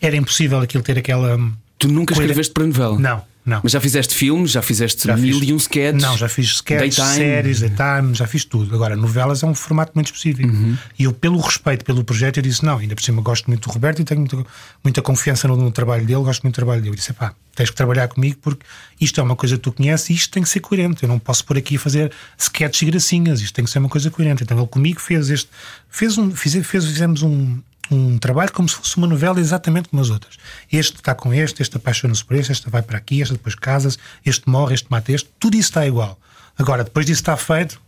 era 0.00 0.16
impossível 0.16 0.60
aquilo 0.60 0.82
ter 0.82 0.98
aquela. 0.98 1.38
Tu 1.78 1.86
nunca 1.88 2.12
Coisa- 2.14 2.22
escreveste 2.24 2.52
para 2.52 2.66
novela? 2.66 2.98
Não, 2.98 3.22
não. 3.48 3.60
Mas 3.62 3.72
já 3.72 3.80
fizeste 3.80 4.14
filmes, 4.14 4.50
já 4.52 4.62
fizeste 4.62 5.06
Já 5.06 5.16
mil 5.16 5.38
fiz- 5.40 5.48
e 5.48 5.52
um 5.52 5.56
sketches? 5.56 6.02
Não, 6.02 6.16
já 6.16 6.28
fiz 6.28 6.46
sketches, 6.46 6.96
Daytime. 6.96 7.16
séries, 7.16 7.60
daytime, 7.60 8.14
já 8.14 8.26
fiz 8.26 8.44
tudo. 8.44 8.74
Agora, 8.74 8.94
novelas 8.94 9.42
é 9.42 9.46
um 9.46 9.54
formato 9.54 9.92
muito 9.94 10.06
específico. 10.06 10.48
Uhum. 10.48 10.76
E 10.98 11.04
eu, 11.04 11.12
pelo 11.12 11.40
respeito 11.40 11.84
pelo 11.84 12.04
projeto, 12.04 12.36
eu 12.36 12.42
disse: 12.42 12.64
não, 12.64 12.78
ainda 12.78 12.94
por 12.94 13.02
cima 13.02 13.20
gosto 13.22 13.46
muito 13.48 13.68
do 13.68 13.72
Roberto 13.72 14.00
e 14.00 14.04
tenho 14.04 14.20
muita, 14.20 14.36
muita 14.84 15.02
confiança 15.02 15.48
no, 15.48 15.56
no 15.56 15.70
trabalho 15.72 16.04
dele, 16.06 16.20
gosto 16.22 16.42
muito 16.42 16.54
do 16.54 16.56
trabalho 16.56 16.80
dele. 16.82 16.92
Eu 16.92 16.96
disse: 16.96 17.12
pá, 17.12 17.34
tens 17.54 17.70
que 17.70 17.76
trabalhar 17.76 18.06
comigo 18.08 18.36
porque 18.42 18.64
isto 19.00 19.18
é 19.20 19.22
uma 19.22 19.34
coisa 19.34 19.56
que 19.56 19.62
tu 19.62 19.72
conheces 19.72 20.10
e 20.10 20.12
isto 20.14 20.30
tem 20.30 20.42
que 20.42 20.48
ser 20.48 20.60
coerente. 20.60 21.02
Eu 21.02 21.08
não 21.08 21.18
posso 21.18 21.44
por 21.44 21.56
aqui 21.56 21.78
fazer 21.78 22.12
sketches 22.38 22.82
e 22.82 22.86
gracinhas, 22.90 23.40
isto 23.40 23.54
tem 23.54 23.64
que 23.64 23.70
ser 23.70 23.78
uma 23.78 23.88
coisa 23.88 24.10
coerente. 24.10 24.42
Então 24.42 24.56
ele 24.58 24.66
comigo 24.66 25.00
fez 25.00 25.30
este, 25.30 25.48
fez 25.88 26.18
um, 26.18 26.30
fiz, 26.30 26.54
fez, 26.66 26.84
fizemos 26.84 27.22
um. 27.22 27.58
Um 27.90 28.18
trabalho 28.18 28.52
como 28.52 28.68
se 28.68 28.76
fosse 28.76 28.96
uma 28.96 29.06
novela 29.06 29.40
exatamente 29.40 29.88
como 29.88 30.02
as 30.02 30.10
outras. 30.10 30.36
Este 30.70 30.96
está 30.96 31.14
com 31.14 31.32
este, 31.32 31.62
este 31.62 31.76
apaixona-se 31.76 32.24
por 32.24 32.36
este, 32.36 32.52
este 32.52 32.68
vai 32.68 32.82
para 32.82 32.98
aqui, 32.98 33.20
este 33.20 33.34
depois 33.34 33.54
casa-se, 33.54 33.98
este 34.24 34.48
morre, 34.48 34.74
este 34.74 34.88
mata 34.90 35.12
este, 35.12 35.30
tudo 35.38 35.54
isso 35.54 35.70
está 35.70 35.86
igual. 35.86 36.18
Agora, 36.58 36.84
depois 36.84 37.06
disso 37.06 37.20
está 37.20 37.36
feito, 37.36 37.80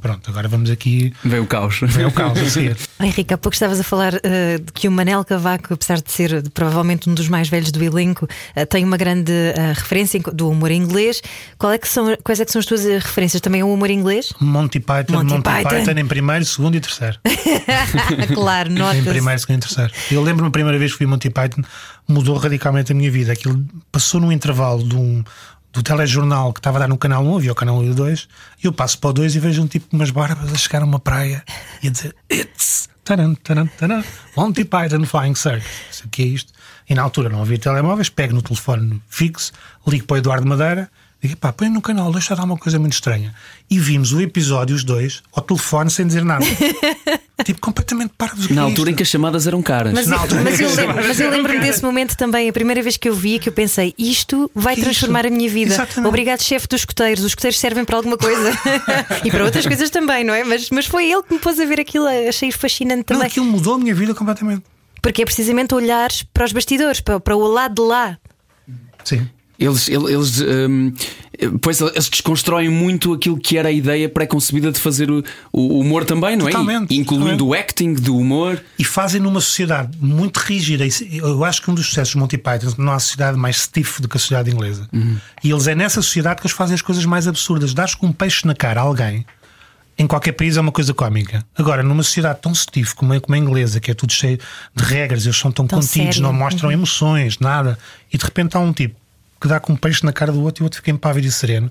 pronto, 0.00 0.30
agora 0.30 0.48
vamos 0.48 0.70
aqui. 0.70 1.12
Veio 1.24 1.42
o 1.44 1.46
caos. 1.46 1.80
Vem 1.82 2.04
o 2.06 2.10
caos 2.12 2.38
a 2.38 2.48
seguir. 2.50 2.76
Oh, 3.00 3.04
Henrique, 3.04 3.32
há 3.34 3.38
pouco 3.38 3.54
estavas 3.54 3.78
a 3.80 3.84
falar 3.84 4.14
eh, 4.22 4.58
de 4.58 4.72
que 4.72 4.86
o 4.88 4.92
Manel 4.92 5.24
Cavaco, 5.24 5.74
apesar 5.74 6.00
de 6.00 6.10
ser 6.10 6.48
provavelmente 6.50 7.08
um 7.08 7.14
dos 7.14 7.28
mais 7.28 7.48
velhos 7.48 7.70
do 7.70 7.82
elenco, 7.82 8.26
eh, 8.54 8.64
tem 8.66 8.84
uma 8.84 8.96
grande 8.96 9.32
eh, 9.32 9.72
referência 9.74 10.18
em- 10.18 10.22
do 10.32 10.48
humor 10.50 10.70
inglês. 10.70 11.22
Qual 11.58 11.72
é 11.72 11.78
que 11.78 11.88
são, 11.88 12.16
quais 12.22 12.40
é 12.40 12.44
que 12.44 12.52
são 12.52 12.60
as 12.60 12.66
tuas 12.66 12.84
referências? 12.84 13.40
Também 13.40 13.60
é 13.60 13.64
o 13.64 13.72
humor 13.72 13.90
inglês? 13.90 14.32
Monty 14.40 14.80
Python, 14.80 15.12
Monty 15.14 15.32
Monty, 15.34 15.42
Python. 15.42 15.68
Python. 15.84 15.98
em 16.00 16.06
primeiro, 16.06 16.44
segundo 16.44 16.76
e 16.76 16.80
terceiro. 16.80 17.18
claro, 18.34 18.70
em 18.70 18.74
nota 18.74 19.02
primeiro, 19.02 19.38
segundo 19.40 19.58
e 19.58 19.60
terceiro. 19.60 19.92
Eu 20.10 20.22
lembro-me 20.22 20.48
a 20.48 20.52
primeira 20.52 20.78
vez 20.78 20.92
que 20.92 20.98
fui 20.98 21.06
Monty 21.06 21.30
Python, 21.30 21.62
mudou 22.08 22.36
radicalmente 22.36 22.92
a 22.92 22.94
minha 22.94 23.10
vida. 23.10 23.32
Aquilo 23.32 23.64
passou 23.90 24.20
num 24.20 24.30
intervalo 24.32 24.82
de 24.86 24.94
um, 24.96 25.24
do 25.74 25.82
telejornal 25.82 26.52
que 26.52 26.60
estava 26.60 26.78
a 26.78 26.80
dar 26.80 26.88
no 26.88 26.96
canal 26.96 27.24
1, 27.24 27.36
havia 27.36 27.52
o 27.52 27.54
canal 27.54 27.76
1 27.78 27.84
e 27.84 27.90
o 27.90 27.94
2, 27.94 28.28
e 28.62 28.66
eu 28.66 28.72
passo 28.72 28.96
para 28.98 29.10
o 29.10 29.12
2 29.12 29.34
e 29.34 29.40
vejo 29.40 29.60
um 29.60 29.66
tipo 29.66 29.88
com 29.88 29.96
umas 29.96 30.10
barbas 30.10 30.52
a 30.52 30.56
chegar 30.56 30.82
a 30.82 30.84
uma 30.84 31.00
praia 31.00 31.44
e 31.82 31.88
a 31.88 31.90
dizer 31.90 32.14
It's 32.32 32.88
taran, 33.04 33.34
taran, 33.34 33.66
taran, 33.78 34.02
Monty 34.36 34.64
Python 34.64 35.04
Flying 35.04 35.34
Circus. 35.34 35.66
Isso 35.90 36.08
que 36.08 36.22
é 36.22 36.26
isto. 36.26 36.52
E 36.88 36.94
na 36.94 37.02
altura 37.02 37.28
não 37.28 37.42
havia 37.42 37.58
telemóveis, 37.58 38.08
pego 38.08 38.34
no 38.34 38.42
telefone 38.42 39.02
fixo, 39.08 39.52
ligo 39.86 40.06
para 40.06 40.14
o 40.14 40.18
Eduardo 40.18 40.46
Madeira. 40.46 40.90
Digo, 41.20 41.36
pá, 41.36 41.52
põe 41.52 41.70
no 41.70 41.80
canal, 41.80 42.12
deixa 42.12 42.36
dar 42.36 42.44
uma 42.44 42.56
coisa 42.56 42.78
muito 42.78 42.92
estranha. 42.92 43.34
E 43.68 43.78
vimos 43.78 44.12
o 44.12 44.20
episódio, 44.20 44.76
os 44.76 44.84
dois, 44.84 45.22
ao 45.32 45.42
telefone, 45.42 45.90
sem 45.90 46.06
dizer 46.06 46.24
nada. 46.24 46.44
tipo, 47.42 47.60
completamente 47.60 48.12
parvos. 48.16 48.48
Na 48.50 48.62
altura 48.62 48.90
em 48.92 48.94
que 48.94 49.02
as 49.02 49.08
chamadas 49.08 49.46
eram 49.48 49.60
caras. 49.60 49.92
Mas, 49.92 50.10
altura- 50.12 50.42
mas 50.42 50.60
eu, 50.60 50.72
lembro- 50.72 50.94
mas 50.94 51.18
eu 51.18 51.30
lembro-me 51.30 51.58
desse 51.58 51.82
momento 51.82 52.16
também, 52.16 52.48
a 52.48 52.52
primeira 52.52 52.80
vez 52.80 52.96
que 52.96 53.08
eu 53.08 53.14
vi, 53.14 53.40
que 53.40 53.48
eu 53.48 53.52
pensei, 53.52 53.92
isto 53.98 54.48
vai 54.54 54.74
isso? 54.74 54.84
transformar 54.84 55.26
a 55.26 55.30
minha 55.30 55.48
vida. 55.50 55.74
Exatamente. 55.74 56.06
Obrigado, 56.08 56.42
chefe 56.42 56.68
dos 56.68 56.82
escuteiros. 56.82 57.24
Os 57.24 57.30
escuteiros 57.32 57.58
servem 57.58 57.84
para 57.84 57.96
alguma 57.96 58.16
coisa 58.16 58.52
e 59.24 59.30
para 59.32 59.44
outras 59.44 59.66
coisas 59.66 59.90
também, 59.90 60.22
não 60.22 60.32
é? 60.32 60.44
Mas, 60.44 60.70
mas 60.70 60.86
foi 60.86 61.10
ele 61.10 61.22
que 61.24 61.34
me 61.34 61.40
pôs 61.40 61.58
a 61.58 61.64
ver 61.64 61.80
aquilo, 61.80 62.06
achei 62.28 62.52
fascinante 62.52 62.98
Não, 62.98 63.04
também. 63.16 63.26
aquilo 63.26 63.46
mudou 63.46 63.74
a 63.74 63.78
minha 63.78 63.94
vida 63.94 64.14
completamente. 64.14 64.62
Porque 65.02 65.22
é 65.22 65.24
precisamente 65.24 65.74
olhares 65.74 66.22
para 66.22 66.44
os 66.44 66.52
bastidores, 66.52 67.00
para, 67.00 67.18
para 67.18 67.34
o 67.36 67.46
lado 67.48 67.74
de 67.82 67.88
lá. 67.88 68.16
Sim. 69.04 69.28
Eles, 69.58 69.88
ele- 69.88 70.12
eles, 70.12 70.40
hum, 70.40 70.92
pois 71.62 71.80
eles 71.80 72.08
desconstroem 72.08 72.68
muito 72.68 73.12
aquilo 73.12 73.38
que 73.38 73.56
era 73.56 73.68
a 73.68 73.72
ideia 73.72 74.08
pré-concebida 74.08 74.72
de 74.72 74.80
fazer 74.80 75.08
o, 75.10 75.22
o 75.52 75.78
humor 75.78 76.04
também, 76.04 76.36
não 76.36 76.48
é? 76.48 76.50
Totalmente, 76.50 76.94
Incluindo 76.96 77.46
o 77.46 77.54
acting 77.54 77.94
do 77.94 78.16
humor. 78.16 78.60
E 78.78 78.84
fazem 78.84 79.20
numa 79.20 79.40
sociedade 79.40 79.96
muito 80.00 80.38
rígida. 80.38 80.84
Eu 81.12 81.44
acho 81.44 81.62
que 81.62 81.70
um 81.70 81.74
dos 81.74 81.86
sucessos 81.86 82.14
de 82.14 82.18
Monty 82.18 82.36
Python 82.36 82.74
não 82.78 82.92
há 82.92 82.98
sociedade 82.98 83.38
mais 83.38 83.58
stiff 83.62 84.02
do 84.02 84.08
que 84.08 84.16
a 84.16 84.20
sociedade 84.20 84.50
inglesa. 84.50 84.88
E 85.42 85.50
eles 85.50 85.66
é 85.68 85.74
nessa 85.74 86.02
sociedade 86.02 86.40
que 86.40 86.46
eles 86.46 86.56
fazem 86.56 86.74
as 86.74 86.82
coisas 86.82 87.04
mais 87.04 87.28
absurdas. 87.28 87.72
Dás 87.72 87.94
com 87.94 88.06
um 88.08 88.12
peixe 88.12 88.46
na 88.46 88.54
cara 88.56 88.80
a 88.80 88.84
alguém. 88.84 89.24
Em 89.96 90.08
qualquer 90.08 90.32
país 90.32 90.56
é 90.56 90.60
uma 90.60 90.72
coisa 90.72 90.92
cómica. 90.92 91.46
Agora, 91.56 91.80
numa 91.80 92.02
sociedade 92.02 92.40
tão 92.42 92.52
stiff 92.52 92.96
como 92.96 93.12
a, 93.12 93.20
como 93.20 93.36
a 93.36 93.38
inglesa, 93.38 93.78
que 93.78 93.92
é 93.92 93.94
tudo 93.94 94.12
cheio 94.12 94.40
de 94.74 94.82
regras, 94.82 95.24
eles 95.24 95.36
são 95.38 95.52
tão, 95.52 95.68
Tão 95.68 95.78
contidos, 95.78 96.16
sério. 96.16 96.22
não 96.22 96.32
mostram 96.32 96.72
emoções, 96.72 97.38
nada, 97.38 97.78
e 98.12 98.18
de 98.18 98.24
repente 98.24 98.56
há 98.56 98.58
um 98.60 98.72
tipo 98.72 98.96
que 99.44 99.48
dá 99.48 99.60
com 99.60 99.74
um 99.74 99.76
peixe 99.76 100.02
na 100.06 100.12
cara 100.12 100.32
do 100.32 100.42
outro 100.42 100.62
e 100.62 100.64
o 100.64 100.64
outro 100.64 100.78
fica 100.78 100.90
impávido 100.90 101.26
e 101.26 101.30
sereno. 101.30 101.70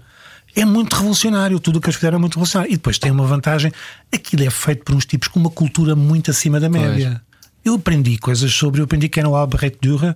É 0.56 0.64
muito 0.64 0.96
revolucionário, 0.96 1.60
tudo 1.60 1.78
o 1.78 1.82
que 1.82 1.88
eles 1.88 1.96
fizeram 1.96 2.18
é 2.18 2.22
muito 2.22 2.36
revolucionário. 2.36 2.72
E 2.72 2.76
depois 2.76 3.00
tem 3.00 3.10
uma 3.10 3.26
vantagem: 3.26 3.72
aquilo 4.14 4.44
é 4.44 4.50
feito 4.52 4.84
por 4.84 4.94
uns 4.94 5.08
tipos 5.08 5.28
com 5.28 5.40
uma 5.40 5.50
cultura 5.50 5.96
muito 5.96 6.30
acima 6.30 6.60
da 6.60 6.70
média. 6.70 7.20
Eu 7.66 7.74
aprendi 7.74 8.16
coisas 8.20 8.54
sobre, 8.54 8.80
eu 8.80 8.86
aprendi 8.86 9.10
que 9.10 9.20
era 9.20 9.28
o 9.28 9.36
Albert 9.36 9.78
Dürer 9.82 10.16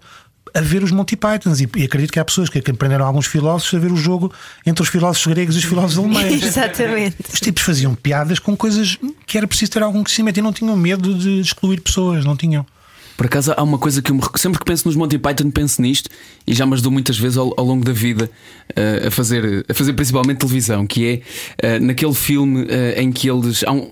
a 0.54 0.62
ver 0.62 0.84
os 0.84 0.92
Monty 0.92 1.16
Pythons 1.16 1.60
e, 1.60 1.70
e 1.78 1.84
acredito 1.86 2.12
que 2.14 2.20
há 2.20 2.26
pessoas 2.26 2.48
que 2.48 2.60
aprenderam 2.60 3.06
alguns 3.06 3.26
filósofos 3.26 3.74
a 3.74 3.80
ver 3.80 3.92
o 3.92 3.98
jogo 3.98 4.32
entre 4.64 4.84
os 4.84 4.90
filósofos 4.90 5.34
gregos 5.34 5.56
e 5.56 5.60
os 5.60 5.66
filósofos 5.66 5.98
alemães. 5.98 6.44
Exatamente. 6.44 7.18
Os 7.34 7.40
tipos 7.40 7.64
faziam 7.64 7.96
piadas 7.96 8.38
com 8.38 8.56
coisas 8.56 9.00
que 9.26 9.36
era 9.36 9.48
preciso 9.48 9.72
ter 9.72 9.82
algum 9.82 10.04
conhecimento 10.04 10.38
e 10.38 10.44
não 10.44 10.54
tinham 10.54 10.76
medo 10.78 11.16
de 11.16 11.40
excluir 11.40 11.82
pessoas, 11.82 12.24
não 12.24 12.38
tinham. 12.38 12.66
Por 13.18 13.26
acaso 13.26 13.52
há 13.58 13.64
uma 13.64 13.80
coisa 13.80 14.02
que 14.02 14.12
eu 14.12 14.16
me 14.16 14.22
sempre 14.36 14.60
que 14.60 14.66
penso 14.66 14.88
nos 14.88 14.96
Monty 14.96 15.18
Python 15.18 15.50
penso 15.50 15.82
nisto 15.82 16.08
e 16.46 16.54
já 16.54 16.66
me 16.68 16.74
ajudou 16.74 16.92
muitas 16.92 17.18
vezes 17.18 17.38
ao, 17.38 17.52
ao 17.58 17.66
longo 17.66 17.84
da 17.84 17.92
vida 17.92 18.30
eh, 18.76 19.08
a, 19.08 19.12
fazer, 19.12 19.66
a 19.68 19.74
fazer 19.74 19.94
principalmente 19.94 20.38
televisão, 20.38 20.86
que 20.86 21.06
é 21.06 21.22
eh, 21.68 21.80
naquele 21.80 22.14
filme 22.14 22.68
eh, 22.70 23.02
em 23.02 23.12
que 23.12 23.28
eles. 23.30 23.64
Há 23.66 23.72
um, 23.72 23.92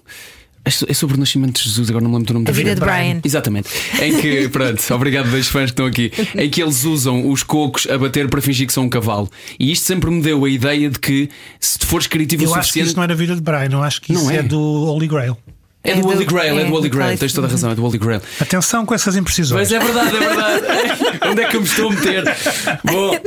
é 0.64 0.70
é 0.90 0.94
sobre 0.96 1.16
o 1.16 1.20
nascimento 1.20 1.58
de 1.58 1.64
Jesus, 1.64 1.90
agora 1.90 2.04
não 2.04 2.10
me 2.10 2.18
lembro 2.18 2.34
do 2.34 2.40
nome 2.40 2.50
A 2.50 2.52
vida 2.52 2.74
de 2.74 2.82
Brian. 2.82 3.20
Exatamente. 3.24 3.70
Em 4.02 4.20
que, 4.20 4.50
pronto, 4.50 4.82
obrigado 4.96 5.30
dois 5.30 5.48
fãs 5.48 5.66
que 5.66 5.74
estão 5.74 5.86
aqui. 5.86 6.12
Em 6.36 6.50
que 6.50 6.62
eles 6.62 6.84
usam 6.86 7.30
os 7.30 7.44
cocos 7.44 7.88
a 7.88 7.98
bater 8.00 8.28
para 8.30 8.42
fingir 8.42 8.66
que 8.66 8.74
são 8.74 8.84
um 8.86 8.90
cavalo. 8.90 9.30
E 9.60 9.72
isto 9.72 9.86
sempre 9.86 10.10
me 10.10 10.22
deu 10.24 10.44
a 10.44 10.50
ideia 10.50 10.90
de 10.90 10.98
que 10.98 11.30
se 11.60 11.78
tu 11.78 11.86
fores 11.86 12.08
criativo 12.08 12.44
Eu 12.44 12.50
o 12.50 12.54
acho 12.54 12.62
que 12.62 12.66
suficiente. 12.68 12.88
isso 12.88 12.96
não 12.98 13.04
era 13.04 13.14
a 13.14 13.16
vida 13.16 13.36
de 13.36 13.42
Brian, 13.42 13.70
eu 13.72 13.84
acho 13.84 14.02
que 14.02 14.14
isso 14.14 14.24
Não 14.24 14.32
é. 14.32 14.38
é. 14.38 14.44
do 14.44 14.60
Holy 14.60 15.08
Grail. 15.08 15.38
É 15.86 15.94
do 15.94 16.00
É 16.00 16.02
do- 16.02 16.08
Holy 16.10 16.26
Grail, 16.26 16.60
é 16.60 16.64
do 16.64 16.68
é, 16.68 16.72
Holy 16.72 16.90
do 16.90 16.96
Grail, 16.98 17.18
tens 17.18 17.32
toda 17.34 17.48
a 17.48 17.50
razão, 17.50 17.72
é 17.72 17.76
do 17.76 17.84
Holy 17.86 17.98
Grail. 17.98 18.22
Atenção 18.40 18.86
com 18.86 18.94
essas 18.94 19.16
imprecisões. 19.16 19.70
Mas 19.70 19.72
é 19.72 19.80
verdade, 19.80 20.16
é 20.16 20.20
verdade. 20.20 21.20
Onde 21.30 21.42
é 21.42 21.48
que 21.48 21.56
eu 21.56 21.62
me 21.62 21.68
estou 21.68 21.90
a 21.90 21.94
meter? 21.94 22.24
Bom, 22.84 23.18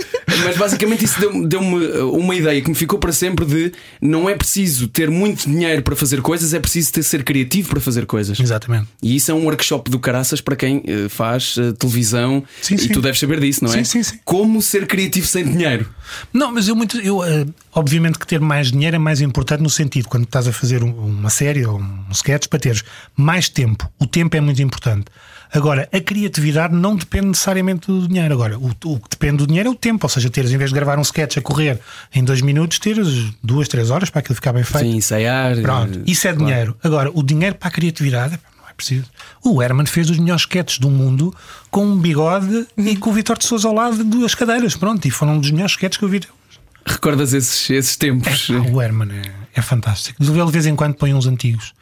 mas 0.44 0.56
basicamente 0.56 1.04
isso 1.04 1.18
deu- 1.20 1.46
deu-me 1.46 1.86
uma 2.02 2.34
ideia 2.34 2.60
que 2.60 2.68
me 2.68 2.74
ficou 2.74 2.98
para 2.98 3.12
sempre 3.12 3.44
de 3.44 3.72
não 4.00 4.28
é 4.28 4.34
preciso 4.34 4.88
ter 4.88 5.10
muito 5.10 5.48
dinheiro 5.48 5.82
para 5.82 5.94
fazer 5.96 6.20
coisas, 6.22 6.54
é 6.54 6.60
preciso 6.60 6.92
ter 6.92 7.02
ser 7.02 7.22
criativo 7.24 7.68
para 7.70 7.80
fazer 7.80 8.06
coisas. 8.06 8.38
Exatamente. 8.38 8.86
E 9.02 9.16
isso 9.16 9.30
é 9.30 9.34
um 9.34 9.44
workshop 9.44 9.90
do 9.90 9.98
caraças 9.98 10.40
para 10.40 10.56
quem 10.56 10.82
eh, 10.86 11.08
faz 11.08 11.56
eh, 11.58 11.72
televisão 11.72 12.42
Sim, 12.62 12.74
e 12.74 12.78
sim. 12.78 12.88
tu 12.88 13.00
deves 13.00 13.18
saber 13.20 13.40
disso, 13.40 13.64
não 13.64 13.72
é? 13.72 13.78
Sim, 13.78 13.84
sim, 13.84 14.02
sim. 14.02 14.18
Como 14.24 14.60
ser 14.62 14.86
criativo 14.86 15.26
sem 15.26 15.44
dinheiro. 15.44 15.88
Não, 16.32 16.52
mas 16.52 16.68
eu 16.68 16.76
muito. 16.76 16.98
Eu, 17.00 17.20
obviamente 17.74 18.18
que 18.18 18.26
ter 18.26 18.40
mais 18.40 18.70
dinheiro 18.72 18.96
é 18.96 18.98
mais 18.98 19.20
importante 19.20 19.62
no 19.62 19.70
sentido 19.70 20.08
quando 20.08 20.24
estás 20.24 20.46
a 20.48 20.52
fazer 20.52 20.82
um- 20.82 20.92
uma 21.06 21.30
série 21.30 21.64
ou 21.66 21.78
um 21.78 22.04
sketch 22.12 22.46
para 22.48 22.58
teres 22.58 22.82
mais 23.16 23.48
tempo. 23.48 23.90
O 23.98 24.06
tempo 24.06 24.36
é 24.36 24.40
muito 24.40 24.60
importante. 24.62 25.06
Agora, 25.52 25.88
a 25.92 26.00
criatividade 26.00 26.74
não 26.74 26.94
depende 26.94 27.28
necessariamente 27.28 27.86
do 27.86 28.06
dinheiro. 28.06 28.34
Agora, 28.34 28.58
o, 28.58 28.68
o 28.68 29.00
que 29.00 29.08
depende 29.10 29.38
do 29.38 29.46
dinheiro 29.46 29.68
é 29.68 29.72
o 29.72 29.74
tempo. 29.74 30.04
Ou 30.04 30.08
seja, 30.08 30.28
teres, 30.28 30.52
em 30.52 30.58
vez 30.58 30.70
de 30.70 30.74
gravar 30.74 30.98
um 30.98 31.02
sketch 31.02 31.38
a 31.38 31.40
correr 31.40 31.80
em 32.14 32.22
dois 32.22 32.40
minutos, 32.40 32.78
teres 32.78 33.32
duas, 33.42 33.68
três 33.68 33.90
horas 33.90 34.10
para 34.10 34.20
aquilo 34.20 34.34
ficar 34.34 34.52
bem 34.52 34.62
feito. 34.62 34.84
Sim, 34.84 34.96
ensaiar. 34.96 35.56
Pronto, 35.60 35.98
eh, 35.98 36.02
isso 36.06 36.28
é 36.28 36.32
claro. 36.32 36.46
dinheiro. 36.46 36.76
Agora, 36.82 37.10
o 37.12 37.22
dinheiro 37.22 37.54
para 37.56 37.68
a 37.68 37.70
criatividade 37.70 38.38
não 38.60 38.68
é 38.68 38.72
preciso. 38.72 39.06
O 39.42 39.62
Herman 39.62 39.86
fez 39.86 40.10
os 40.10 40.18
melhores 40.18 40.42
sketches 40.42 40.78
do 40.78 40.90
mundo 40.90 41.34
com 41.70 41.84
um 41.84 41.96
bigode 41.96 42.66
e 42.76 42.96
com 42.96 43.10
o 43.10 43.12
Vitor 43.12 43.38
de 43.38 43.46
Souza 43.46 43.68
ao 43.68 43.74
lado 43.74 43.96
de 43.96 44.04
duas 44.04 44.34
cadeiras. 44.34 44.76
Pronto, 44.76 45.06
e 45.06 45.10
foram 45.10 45.34
um 45.34 45.40
dos 45.40 45.50
melhores 45.50 45.72
sketches 45.72 45.98
que 45.98 46.04
eu 46.04 46.08
vi. 46.08 46.20
Recordas 46.86 47.32
esses, 47.32 47.68
esses 47.70 47.96
tempos? 47.96 48.48
Epá, 48.48 48.70
o 48.70 48.80
Herman 48.80 49.10
é, 49.12 49.32
é 49.54 49.62
fantástico. 49.62 50.22
Ele 50.22 50.44
de 50.44 50.52
vez 50.52 50.66
em 50.66 50.74
quando 50.74 50.94
põe 50.94 51.12
uns 51.12 51.26
antigos. 51.26 51.74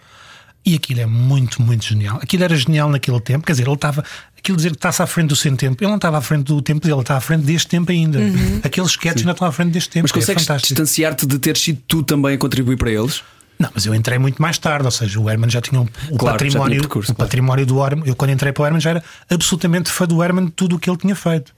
E 0.67 0.75
aquilo 0.75 1.01
é 1.01 1.07
muito, 1.07 1.63
muito 1.63 1.85
genial. 1.85 2.19
Aquilo 2.21 2.43
era 2.43 2.57
genial 2.57 2.89
naquele 2.91 3.21
tempo. 3.21 3.47
Quer 3.47 3.53
dizer, 3.53 3.67
ele 3.67 3.75
estava. 3.75 4.05
Aquilo 4.37 4.57
dizer 4.57 4.71
que 4.71 4.77
está-se 4.77 5.01
à 5.01 5.07
frente 5.07 5.29
do 5.29 5.37
seu 5.37 5.57
tempo. 5.57 5.81
Ele 5.83 5.89
não 5.89 5.97
estava 5.97 6.19
à 6.19 6.21
frente 6.21 6.43
do 6.45 6.61
tempo 6.61 6.81
dele, 6.81 6.95
ele 6.95 7.01
está 7.03 7.17
à 7.17 7.21
frente 7.21 7.45
deste 7.45 7.69
tempo 7.69 7.93
ainda. 7.93 8.19
Aqueles 8.65 8.91
sketches 8.91 9.23
ainda 9.23 9.31
estão 9.33 9.47
à 9.47 9.53
frente 9.53 9.71
deste 9.73 9.91
tempo. 9.91 10.05
Mas 10.05 10.11
é 10.11 10.15
consegues 10.15 10.43
fantástico. 10.45 10.75
distanciar-te 10.75 11.25
de 11.25 11.39
ter 11.39 11.57
sido 11.57 11.81
tu 11.87 12.03
também 12.03 12.35
a 12.35 12.39
contribuir 12.39 12.77
para 12.77 12.91
eles? 12.91 13.23
Não, 13.59 13.71
mas 13.75 13.87
eu 13.87 13.95
entrei 13.95 14.19
muito 14.19 14.43
mais 14.43 14.59
tarde, 14.59 14.85
ou 14.85 14.91
seja, 14.91 15.19
o 15.19 15.31
Herman 15.31 15.49
já 15.49 15.61
tinha 15.63 15.81
um- 15.81 15.85
o 15.85 15.89
Claro, 15.89 16.05
já 16.11 16.17
tinha 16.19 16.51
património, 16.51 16.81
percurso, 16.81 17.13
o 17.13 17.15
claro. 17.15 17.29
património 17.29 17.65
do 17.67 17.83
Herman. 17.85 18.07
Eu 18.07 18.15
quando 18.17 18.31
entrei 18.33 18.53
para 18.53 18.63
o 18.63 18.67
Herman 18.67 18.81
já 18.81 18.91
era 18.91 19.05
absolutamente 19.31 19.91
fã 19.91 20.05
do 20.07 20.23
Herman 20.23 20.45
de 20.47 20.51
tudo 20.51 20.77
o 20.77 20.79
que 20.79 20.91
ele 20.91 20.99
tinha 20.99 21.15
feito. 21.17 21.55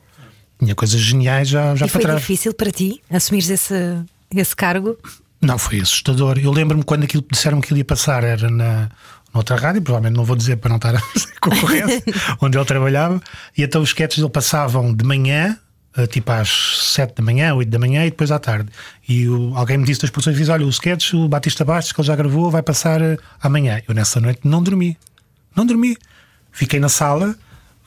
Tinha 0.60 0.74
coisas 0.74 1.00
geniais 1.00 1.48
já, 1.48 1.74
já 1.74 1.86
E 1.86 1.88
para 1.88 1.92
foi 1.98 2.00
trás. 2.02 2.20
difícil 2.20 2.54
para 2.54 2.70
ti 2.70 3.00
assumires 3.10 3.50
esse, 3.50 3.74
esse 4.34 4.54
cargo? 4.54 4.96
Não, 5.40 5.56
foi 5.58 5.80
assustador. 5.80 6.38
Eu 6.38 6.50
lembro-me 6.52 6.82
quando 6.82 7.04
aquilo 7.04 7.24
disseram 7.30 7.60
que 7.60 7.72
ele 7.72 7.80
ia 7.80 7.84
passar 7.84 8.24
era 8.24 8.50
na 8.50 8.88
noutra 9.32 9.56
rádio, 9.56 9.82
provavelmente 9.82 10.16
não 10.16 10.24
vou 10.24 10.34
dizer 10.34 10.56
para 10.56 10.68
não 10.70 10.76
estar 10.76 10.94
a 10.96 10.98
fazer 11.00 11.32
concorrência, 11.40 12.02
onde 12.40 12.58
ele 12.58 12.64
trabalhava, 12.64 13.20
e 13.56 13.62
então 13.62 13.80
os 13.82 13.90
sketches 13.90 14.18
dele 14.18 14.30
passavam 14.30 14.92
de 14.92 15.04
manhã, 15.04 15.56
eh, 15.96 16.06
tipo 16.08 16.32
às 16.32 16.48
7 16.94 17.14
da 17.16 17.22
manhã, 17.22 17.54
8 17.54 17.68
da 17.68 17.78
manhã 17.78 18.04
e 18.04 18.10
depois 18.10 18.32
à 18.32 18.38
tarde. 18.38 18.68
E 19.08 19.28
o- 19.28 19.52
alguém 19.56 19.78
me 19.78 19.84
disse 19.84 20.00
das 20.00 20.10
produções 20.10 20.36
diz, 20.36 20.48
olha, 20.48 20.66
o 20.66 20.70
sketch, 20.70 21.12
o 21.14 21.28
Batista 21.28 21.64
Bastos, 21.64 21.92
que 21.92 22.00
ele 22.00 22.08
já 22.08 22.16
gravou, 22.16 22.50
vai 22.50 22.62
passar 22.62 23.00
eh, 23.00 23.16
amanhã. 23.40 23.80
Eu 23.86 23.94
nessa 23.94 24.20
noite 24.20 24.40
não 24.44 24.62
dormi. 24.62 24.96
Não 25.54 25.64
dormi. 25.64 25.96
Fiquei 26.50 26.80
na 26.80 26.88
sala, 26.88 27.36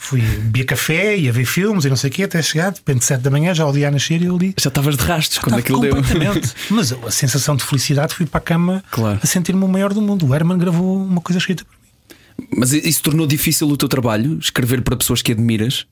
fui 0.04 0.20
beber 0.20 0.64
café, 0.66 1.16
ia 1.16 1.32
ver 1.32 1.46
filmes 1.46 1.86
e 1.86 1.90
não 1.90 1.96
sei 1.96 2.10
o 2.10 2.14
quê, 2.14 2.24
até 2.24 2.42
chegar, 2.42 2.72
de 2.72 2.78
repente 2.80 3.06
7 3.06 3.22
da 3.22 3.30
manhã, 3.30 3.54
já 3.54 3.66
o 3.68 3.72
dia 3.72 3.88
a 3.88 3.92
nascer 3.92 4.20
e 4.22 4.26
eu 4.26 4.36
li. 4.38 4.54
Já 4.60 4.70
estavas 4.70 4.98
de 4.98 5.04
rastos 5.04 5.38
quando 5.38 5.60
aquilo 5.60 5.80
deu. 5.80 5.94
Mas 6.72 6.92
a 6.92 7.12
sensação 7.12 7.56
de 7.56 7.64
felicidade 7.64 8.16
fui 8.16 8.26
para 8.26 8.40
a 8.40 8.42
cama 8.42 8.84
Claro. 8.90 9.20
a 9.22 9.26
sentir-me 9.28 9.64
o 9.64 9.68
maior 9.68 9.94
do 9.94 10.02
mundo. 10.02 10.26
O 10.28 10.34
Herman 10.34 10.58
gravou 10.58 10.98
uma 11.06 11.22
coisa 11.22 11.38
escrita 11.38 11.64
por 11.64 11.72
mim. 11.72 12.50
Mas 12.58 12.74
isso 12.74 13.04
tornou 13.04 13.28
difícil 13.28 13.68
o 13.70 13.78
teu 13.78 13.88
trabalho? 13.88 14.40
Escrever 14.40 14.82
para 14.82 14.96
pessoas 14.98 15.22
que 15.22 15.32
admiras? 15.32 15.86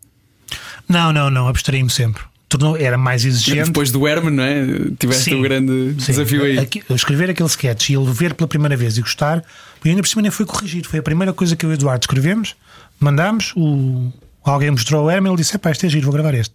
Não, 0.88 1.13
não, 1.13 1.30
não, 1.30 1.48
abstraí-me 1.48 1.89
sempre. 1.91 2.24
Tornou, 2.48 2.76
era 2.76 2.98
mais 2.98 3.26
exigente. 3.26 3.65
Depois 3.67 3.91
do 3.91 4.08
Herman, 4.08 4.32
não 4.34 4.43
é? 4.43 4.65
Tiveste 5.00 5.26
Sim. 5.26 5.36
um 5.36 5.41
grande 5.43 5.95
Sim. 6.00 6.12
desafio 6.13 6.43
aí. 6.43 6.58
Aqui- 6.58 6.82
escrever 6.89 7.30
aquele 7.30 7.48
sketch 7.48 7.89
e 7.89 7.93
ele 7.95 8.12
ver 8.12 8.34
pela 8.34 8.48
primeira 8.48 8.76
vez 8.76 8.98
e 8.98 9.02
gostar, 9.02 9.43
e 9.86 9.89
ainda 9.89 10.02
por 10.02 10.08
cima 10.08 10.24
nem 10.24 10.32
foi 10.32 10.48
corrigido. 10.48 10.88
Foi 10.89 10.98
a 10.98 11.04
primeira 11.04 11.32
coisa 11.32 11.56
que 11.56 11.63
eu 11.63 11.69
e 11.69 11.74
o 11.74 11.76
Eduardo 11.76 12.02
escrevemos, 12.04 12.56
mandámos, 12.99 13.53
o, 13.55 14.12
alguém 14.43 14.71
mostrou 14.71 15.01
ao 15.03 15.12
Herman 15.12 15.31
e 15.31 15.33
ele 15.33 15.41
disse: 15.41 15.55
Epá, 15.55 15.71
este 15.71 15.85
é 15.85 15.89
giro, 15.89 16.05
vou 16.05 16.13
gravar 16.13 16.33
este. 16.33 16.53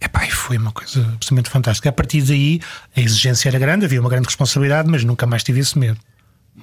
Epá, 0.00 0.26
e 0.26 0.30
foi 0.30 0.58
uma 0.58 0.72
coisa 0.72 1.00
absolutamente 1.14 1.50
fantástica. 1.50 1.88
A 1.88 1.92
partir 1.92 2.22
daí, 2.22 2.60
a 2.96 3.00
exigência 3.00 3.48
era 3.48 3.58
grande, 3.58 3.84
havia 3.86 4.00
uma 4.00 4.10
grande 4.10 4.26
responsabilidade, 4.26 4.90
mas 4.90 5.04
nunca 5.04 5.26
mais 5.26 5.42
tive 5.42 5.60
esse 5.60 5.78
medo. 5.78 5.98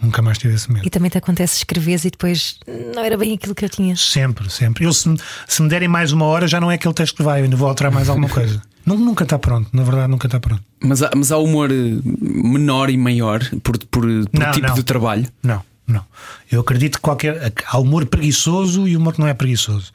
Nunca 0.02 0.22
mais 0.22 0.38
tive 0.38 0.54
esse 0.54 0.72
medo. 0.72 0.86
E 0.86 0.90
também 0.90 1.10
te 1.10 1.18
acontece 1.18 1.58
escreveres 1.58 2.06
e 2.06 2.10
depois 2.12 2.58
não 2.96 3.04
era 3.04 3.18
bem 3.18 3.34
aquilo 3.34 3.54
que 3.54 3.66
eu 3.66 3.70
tinha. 3.70 3.96
Sempre, 3.96 4.50
sempre. 4.50 4.86
Eu, 4.86 4.94
se, 4.94 5.08
me- 5.10 5.18
se 5.48 5.62
me 5.62 5.68
derem 5.70 5.88
mais 5.88 6.12
uma 6.14 6.26
hora, 6.26 6.48
já 6.48 6.62
não 6.62 6.72
é 6.72 6.76
aquele 6.76 6.94
texto 6.94 7.16
que 7.18 7.24
vai, 7.24 7.40
eu 7.42 7.44
ainda 7.46 7.58
vou 7.58 7.68
alterar 7.68 7.92
mais 7.92 8.08
alguma 8.10 8.30
coisa. 8.30 8.62
Nu- 8.86 8.98
nunca 8.98 9.24
está 9.24 9.38
pronto, 9.38 9.70
na 9.74 9.84
verdade, 9.84 10.10
nunca 10.10 10.26
está 10.28 10.40
pronto. 10.40 10.64
Mas, 10.84 11.04
há, 11.04 11.12
mas 11.16 11.32
há 11.32 11.38
humor 11.38 11.70
eh, 11.72 11.76
menor 12.20 12.90
e 12.90 12.98
maior 12.98 13.40
por, 13.62 13.78
por, 13.78 14.02
por 14.02 14.40
Não, 14.40 14.52
tipo 14.52 14.68
não. 14.68 14.74
de 14.74 14.82
trabalho. 14.84 15.28
Não, 15.44 15.62
não. 15.88 16.06
Eu 16.52 16.62
acredito 16.62 16.96
que 16.96 17.02
qualquer. 17.02 17.54
Há 17.68 17.78
humor 17.78 18.06
preguiçoso 18.06 18.88
e 18.88 18.96
humor 18.96 19.14
que 19.14 19.20
não 19.20 19.28
é 19.28 19.34
preguiçoso. 19.34 19.92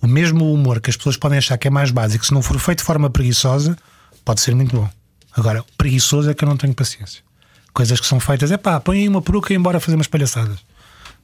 O 0.00 0.06
mesmo 0.06 0.52
humor 0.52 0.80
que 0.80 0.88
as 0.88 0.96
pessoas 0.96 1.16
podem 1.16 1.38
achar 1.38 1.58
que 1.58 1.68
é 1.68 1.70
mais 1.70 1.90
básico, 1.90 2.24
se 2.24 2.32
não 2.32 2.40
for 2.40 2.58
feito 2.58 2.78
de 2.78 2.84
forma 2.84 3.10
preguiçosa, 3.10 3.76
pode 4.24 4.40
ser 4.40 4.54
muito 4.54 4.74
bom. 4.74 4.88
Agora, 5.36 5.64
preguiçoso 5.76 6.30
é 6.30 6.34
que 6.34 6.42
eu 6.42 6.48
não 6.48 6.56
tenho 6.56 6.74
paciência. 6.74 7.22
Coisas 7.72 8.00
que 8.00 8.06
são 8.06 8.18
feitas, 8.18 8.50
é 8.50 8.56
pá, 8.56 8.80
põe 8.80 9.00
aí 9.00 9.08
uma 9.08 9.22
peruca 9.22 9.52
e 9.52 9.56
embora 9.56 9.78
fazer 9.78 9.96
umas 9.96 10.06
palhaçadas. 10.06 10.58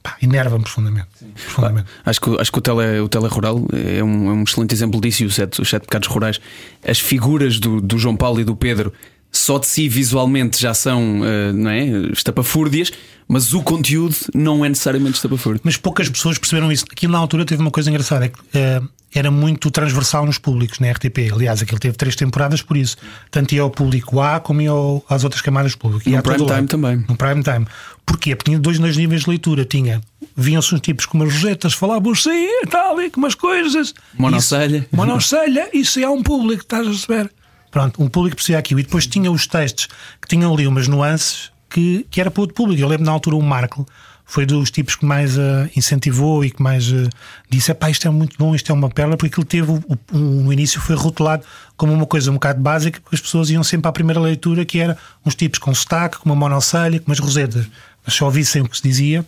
Pá, 0.01 0.15
enerva-me 0.21 0.63
profundamente. 0.63 1.07
profundamente. 1.33 1.87
Acho 2.05 2.21
que, 2.21 2.39
acho 2.39 2.51
que 2.51 2.59
o, 2.59 2.61
tele, 2.61 2.99
o 2.99 3.09
tele 3.09 3.27
rural 3.27 3.65
é 3.73 4.03
um, 4.03 4.29
é 4.29 4.33
um 4.33 4.43
excelente 4.43 4.73
exemplo 4.73 5.01
disso 5.01 5.23
e 5.23 5.25
os 5.25 5.35
sete, 5.35 5.61
os 5.61 5.69
sete 5.69 5.83
pecados 5.83 6.07
rurais. 6.07 6.39
As 6.87 6.99
figuras 6.99 7.59
do, 7.59 7.81
do 7.81 7.97
João 7.97 8.15
Paulo 8.15 8.39
e 8.39 8.43
do 8.43 8.55
Pedro 8.55 8.93
só 9.31 9.59
de 9.59 9.67
si 9.67 9.87
visualmente 9.87 10.59
já 10.61 10.73
são 10.73 11.21
eh, 11.23 11.51
não 11.53 11.69
é, 11.69 11.85
estapafúrdias, 12.11 12.91
mas 13.27 13.53
o 13.53 13.61
conteúdo 13.61 14.15
não 14.33 14.63
é 14.65 14.69
necessariamente 14.69 15.15
estapafúrdio. 15.15 15.61
Mas 15.63 15.77
poucas 15.77 16.09
pessoas 16.09 16.37
perceberam 16.37 16.71
isso. 16.71 16.85
Aquilo 16.91 17.11
na 17.13 17.19
altura 17.19 17.45
teve 17.45 17.61
uma 17.61 17.71
coisa 17.71 17.89
engraçada: 17.89 18.25
é 18.25 18.29
que 18.29 18.39
eh, 18.53 18.81
era 19.13 19.29
muito 19.31 19.69
transversal 19.71 20.25
nos 20.25 20.37
públicos, 20.37 20.79
na 20.79 20.89
RTP. 20.91 21.31
Aliás, 21.33 21.61
aquilo 21.61 21.79
teve 21.79 21.95
três 21.97 22.15
temporadas 22.15 22.61
por 22.61 22.75
isso. 22.77 22.97
Tanto 23.31 23.53
ia 23.53 23.61
ao 23.61 23.69
público 23.69 24.19
A 24.21 24.39
como 24.39 24.61
ia 24.61 24.69
ao- 24.71 25.03
às 25.09 25.23
outras 25.23 25.41
camadas. 25.41 25.73
Ia 26.05 26.17
No 26.17 26.23
prime 26.23 26.37
time 26.37 26.49
lado. 26.49 26.67
também. 26.67 27.05
No 27.07 27.15
prime 27.15 27.43
time. 27.43 27.65
Porquê? 28.05 28.35
Porque 28.35 28.51
tinha 28.51 28.59
dois, 28.59 28.79
dois 28.79 28.95
níveis 28.97 29.21
de 29.23 29.29
leitura. 29.29 29.65
Tinha, 29.65 30.01
vinham-se 30.35 30.73
uns 30.73 30.81
tipos 30.81 31.05
com 31.05 31.17
umas 31.17 31.33
rosetas, 31.33 31.73
falavam 31.73 32.11
assim 32.13 32.31
e 32.63 32.65
tal, 32.67 33.01
e 33.01 33.09
com 33.09 33.19
umas 33.19 33.35
coisas. 33.35 33.93
Monocelha. 34.17 34.77
Isso, 34.77 34.87
monocelha, 34.95 35.69
isso 35.73 35.99
é 35.99 36.09
um 36.09 36.23
público, 36.23 36.63
estás 36.63 36.87
a 36.87 36.93
saber? 36.93 37.29
Pronto, 37.71 38.01
um 38.01 38.07
público 38.07 38.35
percebia 38.35 38.59
aquilo. 38.59 38.79
E 38.79 38.83
depois 38.83 39.05
tinha 39.05 39.31
os 39.31 39.45
textos 39.47 39.87
que 40.21 40.27
tinham 40.27 40.53
ali 40.53 40.67
umas 40.67 40.87
nuances 40.87 41.51
que, 41.69 42.05
que 42.09 42.21
era 42.21 42.31
para 42.31 42.41
outro 42.41 42.55
público. 42.55 42.81
Eu 42.81 42.87
lembro 42.87 43.05
na 43.05 43.11
altura 43.11 43.35
o 43.35 43.41
Marco 43.41 43.85
foi 44.29 44.45
dos 44.45 44.69
tipos 44.69 44.97
que 44.97 45.05
mais 45.05 45.37
uh, 45.37 45.69
incentivou 45.73 46.43
e 46.43 46.51
que 46.51 46.61
mais 46.61 46.91
uh, 46.91 47.09
disse: 47.49 47.73
pá, 47.73 47.89
isto 47.89 48.05
é 48.05 48.11
muito 48.11 48.35
bom, 48.37 48.53
isto 48.53 48.69
é 48.69 48.75
uma 48.75 48.89
perla, 48.89 49.15
porque 49.15 49.39
ele 49.39 49.47
teve, 49.47 49.71
o, 49.71 49.83
o, 50.11 50.51
início 50.51 50.81
foi 50.81 50.97
rotulado 50.97 51.45
como 51.77 51.93
uma 51.93 52.05
coisa 52.05 52.29
um 52.29 52.33
bocado 52.33 52.59
básica, 52.59 52.99
porque 52.99 53.15
as 53.15 53.21
pessoas 53.21 53.49
iam 53.49 53.63
sempre 53.63 53.87
à 53.87 53.91
primeira 53.91 54.19
leitura, 54.19 54.65
que 54.65 54.79
era 54.79 54.97
uns 55.25 55.33
tipos 55.33 55.59
com 55.59 55.73
sotaque, 55.73 56.17
com 56.17 56.25
uma 56.25 56.35
monocelha, 56.35 56.99
com 56.99 57.09
umas 57.09 57.19
rosetas. 57.19 57.67
Mas 58.05 58.15
se 58.15 58.23
ouvissem 58.23 58.61
o 58.61 58.67
que 58.67 58.75
se 58.75 58.83
dizia, 58.83 59.25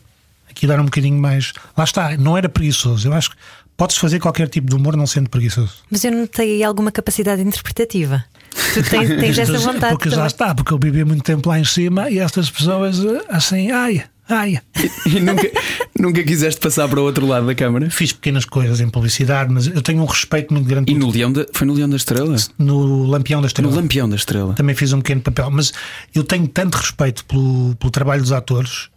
aquilo 0.50 0.74
era 0.74 0.82
um 0.82 0.86
bocadinho 0.86 1.18
mais. 1.18 1.54
Lá 1.78 1.86
está, 1.86 2.18
não 2.18 2.38
era 2.38 2.50
preguiçoso. 2.50 3.08
Eu 3.08 3.14
acho 3.14 3.30
que 3.30 3.38
podes 3.80 3.96
fazer 3.96 4.20
qualquer 4.20 4.50
tipo 4.50 4.70
de 4.70 4.76
humor 4.76 4.98
não 4.98 5.08
sendo 5.08 5.30
preguiçoso. 5.30 5.76
Mas 5.90 6.04
eu 6.04 6.12
notei 6.12 6.56
aí 6.56 6.64
alguma 6.64 6.92
capacidade 6.92 7.42
interpretativa. 7.42 8.26
Tu 8.74 8.84
tens, 8.84 9.08
tens 9.18 9.38
essa 9.40 9.58
vontade. 9.58 9.94
Porque 9.94 10.10
já 10.10 10.28
está, 10.28 10.54
porque 10.54 10.74
eu 10.74 10.78
vivi 10.78 11.06
muito 11.06 11.24
tempo 11.24 11.48
lá 11.48 11.58
em 11.58 11.64
cima 11.64 12.10
e 12.10 12.20
estas 12.20 12.52
pessoas 12.52 13.00
eh, 13.06 13.24
assim, 13.30 13.72
ai, 13.72 14.04
ai. 14.28 14.60
E, 15.06 15.16
e 15.16 15.20
nunca, 15.22 15.50
nunca 15.98 16.24
quiseste 16.26 16.60
passar 16.60 16.90
para 16.90 17.00
o 17.00 17.04
outro 17.04 17.26
lado 17.26 17.46
da 17.46 17.56
câmara? 17.56 17.90
Fiz 17.90 18.12
pequenas 18.12 18.44
coisas 18.44 18.82
em 18.82 18.90
publicidade, 18.90 19.50
mas 19.50 19.68
eu 19.68 19.82
tenho 19.82 20.02
um 20.02 20.06
respeito 20.06 20.54
muito 20.54 20.68
grande. 20.68 20.92
E 20.92 20.96
no 20.96 21.10
Leão 21.10 21.32
da, 21.32 21.46
foi 21.54 21.66
no 21.66 21.74
Leão 21.74 21.88
da 21.88 21.96
Estrela? 21.96 22.36
No 22.58 23.06
Lampião 23.06 23.40
da 23.40 23.48
Estrela. 23.48 23.72
No 23.72 23.78
Lampião 23.78 24.10
da 24.10 24.18
Estrela. 24.18 24.56
Também 24.56 24.76
fiz 24.76 24.92
um 24.92 25.00
pequeno 25.00 25.22
papel, 25.22 25.50
mas 25.52 25.72
eu 26.14 26.26
tenho 26.26 26.50
tanto 26.50 26.76
respeito 26.76 27.24
pelo, 27.24 27.78
pelo 27.78 27.92
trabalho 27.92 28.22
dos 28.22 28.34
atores 28.34 28.90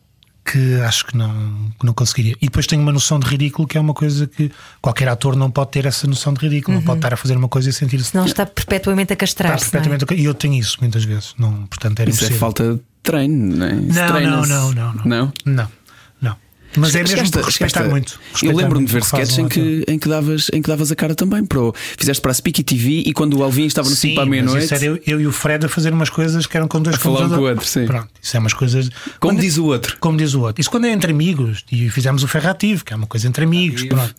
que 0.44 0.80
acho 0.80 1.06
que 1.06 1.16
não, 1.16 1.70
que 1.78 1.86
não 1.86 1.94
conseguiria. 1.94 2.34
E 2.40 2.46
depois 2.46 2.66
tenho 2.66 2.82
uma 2.82 2.92
noção 2.92 3.18
de 3.18 3.26
ridículo 3.26 3.66
que 3.66 3.78
é 3.78 3.80
uma 3.80 3.94
coisa 3.94 4.26
que 4.26 4.50
qualquer 4.80 5.08
ator 5.08 5.36
não 5.36 5.50
pode 5.50 5.70
ter 5.70 5.86
essa 5.86 6.06
noção 6.06 6.32
de 6.34 6.40
ridículo, 6.40 6.76
uhum. 6.76 6.80
não 6.80 6.86
pode 6.86 6.98
estar 6.98 7.14
a 7.14 7.16
fazer 7.16 7.36
uma 7.36 7.48
coisa 7.48 7.70
e 7.70 7.72
sentir-se. 7.72 8.14
Não 8.14 8.24
está 8.24 8.44
perpetuamente 8.44 9.12
a 9.12 9.16
castrar-se. 9.16 9.66
Está 9.66 9.78
perpetuamente 9.78 10.12
é? 10.12 10.16
E 10.16 10.24
eu 10.24 10.34
tenho 10.34 10.54
isso 10.54 10.78
muitas 10.80 11.04
vezes. 11.04 11.34
Não, 11.38 11.66
portanto, 11.66 12.00
era 12.00 12.10
isso 12.10 12.18
impossível. 12.18 12.36
é 12.36 12.40
falta 12.40 12.74
de 12.74 12.80
treino, 13.02 13.56
não 13.56 13.66
é? 13.66 13.74
Não, 13.74 14.20
não, 14.20 14.46
não, 14.46 14.72
não, 14.72 14.94
não. 14.94 15.04
Não? 15.04 15.32
Não. 15.44 15.68
Mas 16.76 16.94
é 16.94 17.02
mesmo 17.02 17.30
por 17.30 17.44
respeitar 17.44 17.48
esquesta, 17.48 17.82
muito. 17.84 18.20
Respeitar 18.32 18.52
eu 18.52 18.56
lembro-me 18.56 18.86
de 18.86 18.92
ver 18.92 19.02
sketches 19.02 19.38
em 19.38 19.48
que, 19.48 19.84
em, 19.86 19.98
que 19.98 20.08
davas, 20.08 20.50
em 20.52 20.62
que 20.62 20.68
davas 20.68 20.90
a 20.90 20.96
cara 20.96 21.14
também. 21.14 21.44
Pro, 21.44 21.74
fizeste 21.98 22.20
para 22.20 22.30
a 22.30 22.34
Speaky 22.34 22.62
TV 22.62 23.02
e 23.06 23.12
quando 23.12 23.38
o 23.38 23.42
Alvin 23.42 23.66
estava 23.66 23.88
no 23.88 23.96
5 23.96 24.14
para 24.14 24.24
a 24.24 24.26
meia-noite. 24.26 24.84
Eu, 24.84 24.98
eu 25.06 25.20
e 25.20 25.26
o 25.26 25.32
Fred 25.32 25.66
a 25.66 25.68
fazer 25.68 25.92
umas 25.92 26.10
coisas 26.10 26.46
que 26.46 26.56
eram 26.56 26.68
com 26.68 26.80
dois 26.80 26.96
falar 26.96 27.26
um 27.26 27.28
com 27.28 27.36
o 27.36 27.48
outro, 27.48 27.66
sim. 27.66 27.86
Pronto, 27.86 28.08
isso 28.20 28.36
é 28.36 28.40
umas 28.40 28.54
coisas. 28.54 28.88
Como 29.20 29.34
quando, 29.34 29.40
diz 29.40 29.58
o 29.58 29.66
outro. 29.66 29.96
Como 30.00 30.16
diz 30.16 30.34
o 30.34 30.40
outro. 30.40 30.60
Isso 30.60 30.70
quando 30.70 30.86
é 30.86 30.90
entre 30.90 31.12
amigos. 31.12 31.64
E 31.70 31.90
fizemos 31.90 32.22
o 32.22 32.28
Ferrativo, 32.28 32.84
que 32.84 32.92
é 32.92 32.96
uma 32.96 33.06
coisa 33.06 33.28
entre 33.28 33.44
amigos. 33.44 33.84
Pronto. 33.84 34.14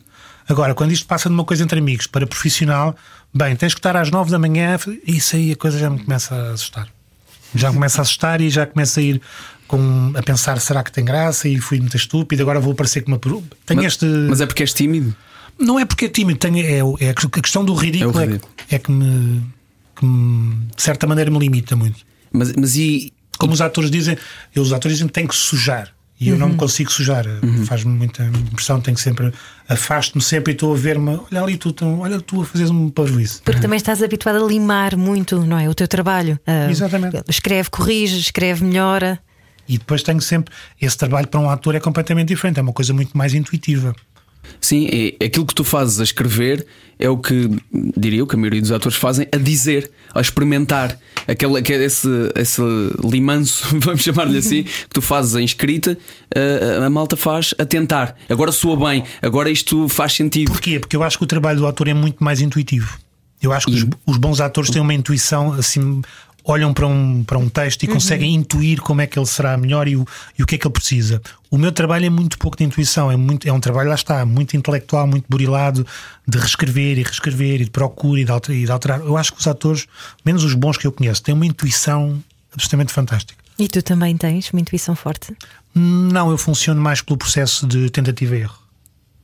Agora, 0.48 0.76
quando 0.76 0.92
isto 0.92 1.06
passa 1.06 1.30
de 1.30 1.36
uma 1.36 1.46
coisa 1.46 1.64
entre 1.64 1.80
amigos 1.80 2.08
para 2.08 2.28
profissional, 2.28 2.96
bem, 3.34 3.56
tens 3.56 3.74
que 3.74 3.80
estar 3.80 3.96
às 3.96 4.12
9 4.12 4.30
da 4.30 4.38
manhã, 4.40 4.78
isso 5.08 5.36
aí 5.36 5.52
a 5.52 5.56
coisa 5.56 5.80
já 5.80 5.90
me 5.90 6.00
começa 6.04 6.36
a 6.36 6.52
assustar. 6.52 6.88
Já 7.56 7.72
começa 7.72 8.02
a 8.02 8.04
assustar 8.04 8.42
e 8.42 8.50
já 8.50 8.66
começa 8.66 9.00
a 9.00 9.04
ir 9.04 9.22
com, 9.68 10.12
a 10.16 10.24
pensar: 10.24 10.60
será 10.60 10.84
que 10.84 10.92
tem 10.92 11.04
graça? 11.04 11.48
E 11.48 11.60
fui 11.60 11.80
muito 11.80 11.98
estúpido, 11.98 12.42
agora 12.42 12.60
vou 12.60 12.74
parecer 12.74 13.02
que 13.02 13.08
uma. 13.08 13.20
Tenho 13.20 13.44
mas, 13.84 13.86
este. 13.86 14.06
Mas 14.06 14.42
é 14.42 14.46
porque 14.46 14.64
és 14.64 14.74
tímido? 14.74 15.16
Não 15.60 15.80
é 15.80 15.86
porque 15.86 16.06
é 16.06 16.10
tímido, 16.10 16.40
tenho, 16.40 16.58
é, 16.60 17.06
é 17.06 17.10
a 17.10 17.14
questão 17.42 17.64
do 17.64 17.74
ridículo, 17.74 18.20
é, 18.20 18.26
ridículo. 18.26 18.54
é, 18.70 18.76
é 18.76 18.80
que, 18.80 18.92
me, 18.92 19.44
que 19.96 20.06
me, 20.06 20.56
de 20.76 20.82
certa 20.82 21.06
maneira, 21.06 21.30
me 21.30 21.40
limita 21.40 21.76
muito. 21.76 22.00
Mas, 22.32 22.54
mas 22.54 22.76
e. 22.76 23.14
Como 23.38 23.52
os 23.52 23.62
atores 23.62 23.90
dizem, 23.90 24.16
os 24.56 24.72
atores 24.72 24.98
dizem 24.98 25.08
que 25.08 25.14
têm 25.14 25.28
que 25.28 25.36
sujar. 25.36 25.92
E 26.20 26.30
eu 26.30 26.36
uhum. 26.36 26.40
não 26.40 26.50
me 26.50 26.56
consigo 26.56 26.90
sujar, 26.92 27.26
uhum. 27.28 27.66
faz-me 27.66 27.92
muita 27.92 28.24
impressão. 28.24 28.80
Tenho 28.80 28.96
que 28.96 29.04
sempre, 29.04 29.34
afasto-me 29.68 30.24
sempre 30.24 30.54
e 30.54 30.56
estou 30.56 30.74
a 30.74 30.78
ver-me. 30.78 31.20
Olha 31.30 31.42
ali, 31.42 31.58
tu, 31.58 31.74
tão, 31.74 32.00
olha 32.00 32.22
tu 32.22 32.42
a 32.42 32.46
fazeres 32.46 32.72
um 32.72 32.90
parvoíce. 32.90 33.42
Porque 33.42 33.60
também 33.60 33.76
estás 33.76 34.02
habituado 34.02 34.42
a 34.42 34.48
limar 34.48 34.96
muito, 34.96 35.44
não 35.46 35.58
é? 35.58 35.68
O 35.68 35.74
teu 35.74 35.88
trabalho. 35.88 36.40
Uh, 36.48 36.70
Exatamente. 36.70 37.24
Escreve, 37.28 37.70
corrige, 37.70 38.20
escreve, 38.20 38.64
melhora. 38.64 39.20
E 39.68 39.78
depois 39.78 40.04
tenho 40.04 40.22
sempre. 40.22 40.54
Esse 40.82 40.98
trabalho 40.98 41.28
para 41.28 41.40
um 41.40 41.50
ator 41.50 41.76
é 41.76 41.80
completamente 41.80 42.28
diferente, 42.28 42.60
é 42.60 42.62
uma 42.62 42.74
coisa 42.74 42.94
muito 42.94 43.18
mais 43.18 43.34
intuitiva. 43.34 43.96
Sim, 44.60 44.88
é, 44.92 45.26
aquilo 45.26 45.46
que 45.46 45.56
tu 45.56 45.64
fazes 45.64 46.00
a 46.00 46.04
escrever 46.04 46.66
é 47.00 47.10
o 47.10 47.18
que, 47.18 47.50
diria 47.98 48.20
eu, 48.20 48.28
que 48.28 48.36
a 48.36 48.38
maioria 48.38 48.62
dos 48.62 48.72
atores 48.72 48.98
fazem 48.98 49.28
a 49.32 49.38
dizer, 49.38 49.92
a 50.14 50.22
experimentar. 50.22 50.98
Aquele, 51.28 51.60
esse, 51.84 52.08
esse 52.36 52.62
limanço, 53.04 53.68
vamos 53.80 54.02
chamar-lhe 54.02 54.38
assim, 54.38 54.64
que 54.64 54.90
tu 54.94 55.02
fazes 55.02 55.36
em 55.36 55.44
escrita, 55.44 55.98
a, 56.34 56.86
a, 56.86 56.90
malta 56.90 57.18
faz 57.18 57.54
a 57.58 57.66
tentar. 57.66 58.16
Agora 58.30 58.52
soa 58.52 58.90
bem, 58.90 59.04
agora 59.22 59.50
isto 59.50 59.90
faz 59.90 60.14
sentido. 60.14 60.52
Porquê? 60.52 60.80
Porque 60.80 60.96
eu 60.96 61.04
acho 61.04 61.18
que 61.18 61.24
o 61.24 61.28
trabalho 61.28 61.60
do 61.60 61.68
ator 61.68 61.88
é 61.88 61.94
muito 61.94 62.24
mais 62.24 62.40
intuitivo. 62.42 62.98
Eu 63.42 63.52
acho 63.52 63.66
que 63.66 63.74
e... 63.74 63.76
os, 63.76 63.86
os 64.06 64.18
bons 64.18 64.40
atores 64.40 64.70
têm 64.70 64.82
uma 64.82 64.94
intuição 64.94 65.54
assim 65.54 66.02
olham 66.44 66.74
para 66.74 66.86
um, 66.88 67.24
para 67.24 67.38
um 67.38 67.48
texto 67.48 67.84
e 67.84 67.88
uhum. 67.88 67.94
conseguem 67.94 68.34
intuir 68.34 68.82
como 68.82 69.02
é 69.02 69.08
que 69.08 69.18
ele 69.18 69.26
será 69.26 69.56
melhor 69.58 69.88
e 69.88 69.96
o, 69.96 70.06
e 70.38 70.44
o 70.44 70.46
que 70.46 70.56
é 70.56 70.58
que 70.58 70.68
ele 70.68 70.74
precisa. 70.74 71.22
O 71.50 71.58
meu 71.58 71.72
trabalho 71.72 72.06
é 72.06 72.10
muito 72.10 72.38
pouco 72.38 72.58
de 72.58 72.64
intuição, 72.64 73.12
é, 73.12 73.16
muito, 73.16 73.48
é 73.48 73.54
um 73.54 73.60
trabalho, 73.60 73.90
lá 73.90 73.96
está, 73.96 74.26
muito 74.26 74.58
intelectual, 74.58 75.08
muito 75.08 75.26
burilado, 75.30 75.86
de 76.28 76.38
reescrever 76.38 76.98
e 76.98 77.04
reescrever 77.04 77.62
e 77.62 77.66
de 77.66 77.72
procura 77.72 78.20
e 78.20 78.26
de, 78.26 78.32
alterar, 78.32 78.58
e 78.58 78.66
de 78.66 78.72
alterar. 78.72 79.00
Eu 79.00 79.18
acho 79.18 79.34
que 79.34 79.40
os 79.40 79.48
atores, 79.48 79.88
menos 80.26 80.44
os 80.44 80.54
bons 80.54 80.78
que 80.78 80.86
eu 80.86 80.92
conheço, 80.92 81.22
têm 81.24 81.34
uma 81.34 81.46
intuição 81.46 82.22
absolutamente 82.52 82.92
fantástica. 82.92 83.42
E 83.58 83.68
tu 83.68 83.82
também 83.82 84.18
tens 84.18 84.52
uma 84.52 84.60
intuição 84.60 84.96
forte? 84.96 85.36
Não, 85.76 86.30
eu 86.30 86.38
funciono 86.38 86.82
mais 86.82 87.02
pelo 87.02 87.18
processo 87.18 87.66
de 87.66 87.90
tentativa 87.90 88.36
e 88.36 88.42
erro. 88.42 88.58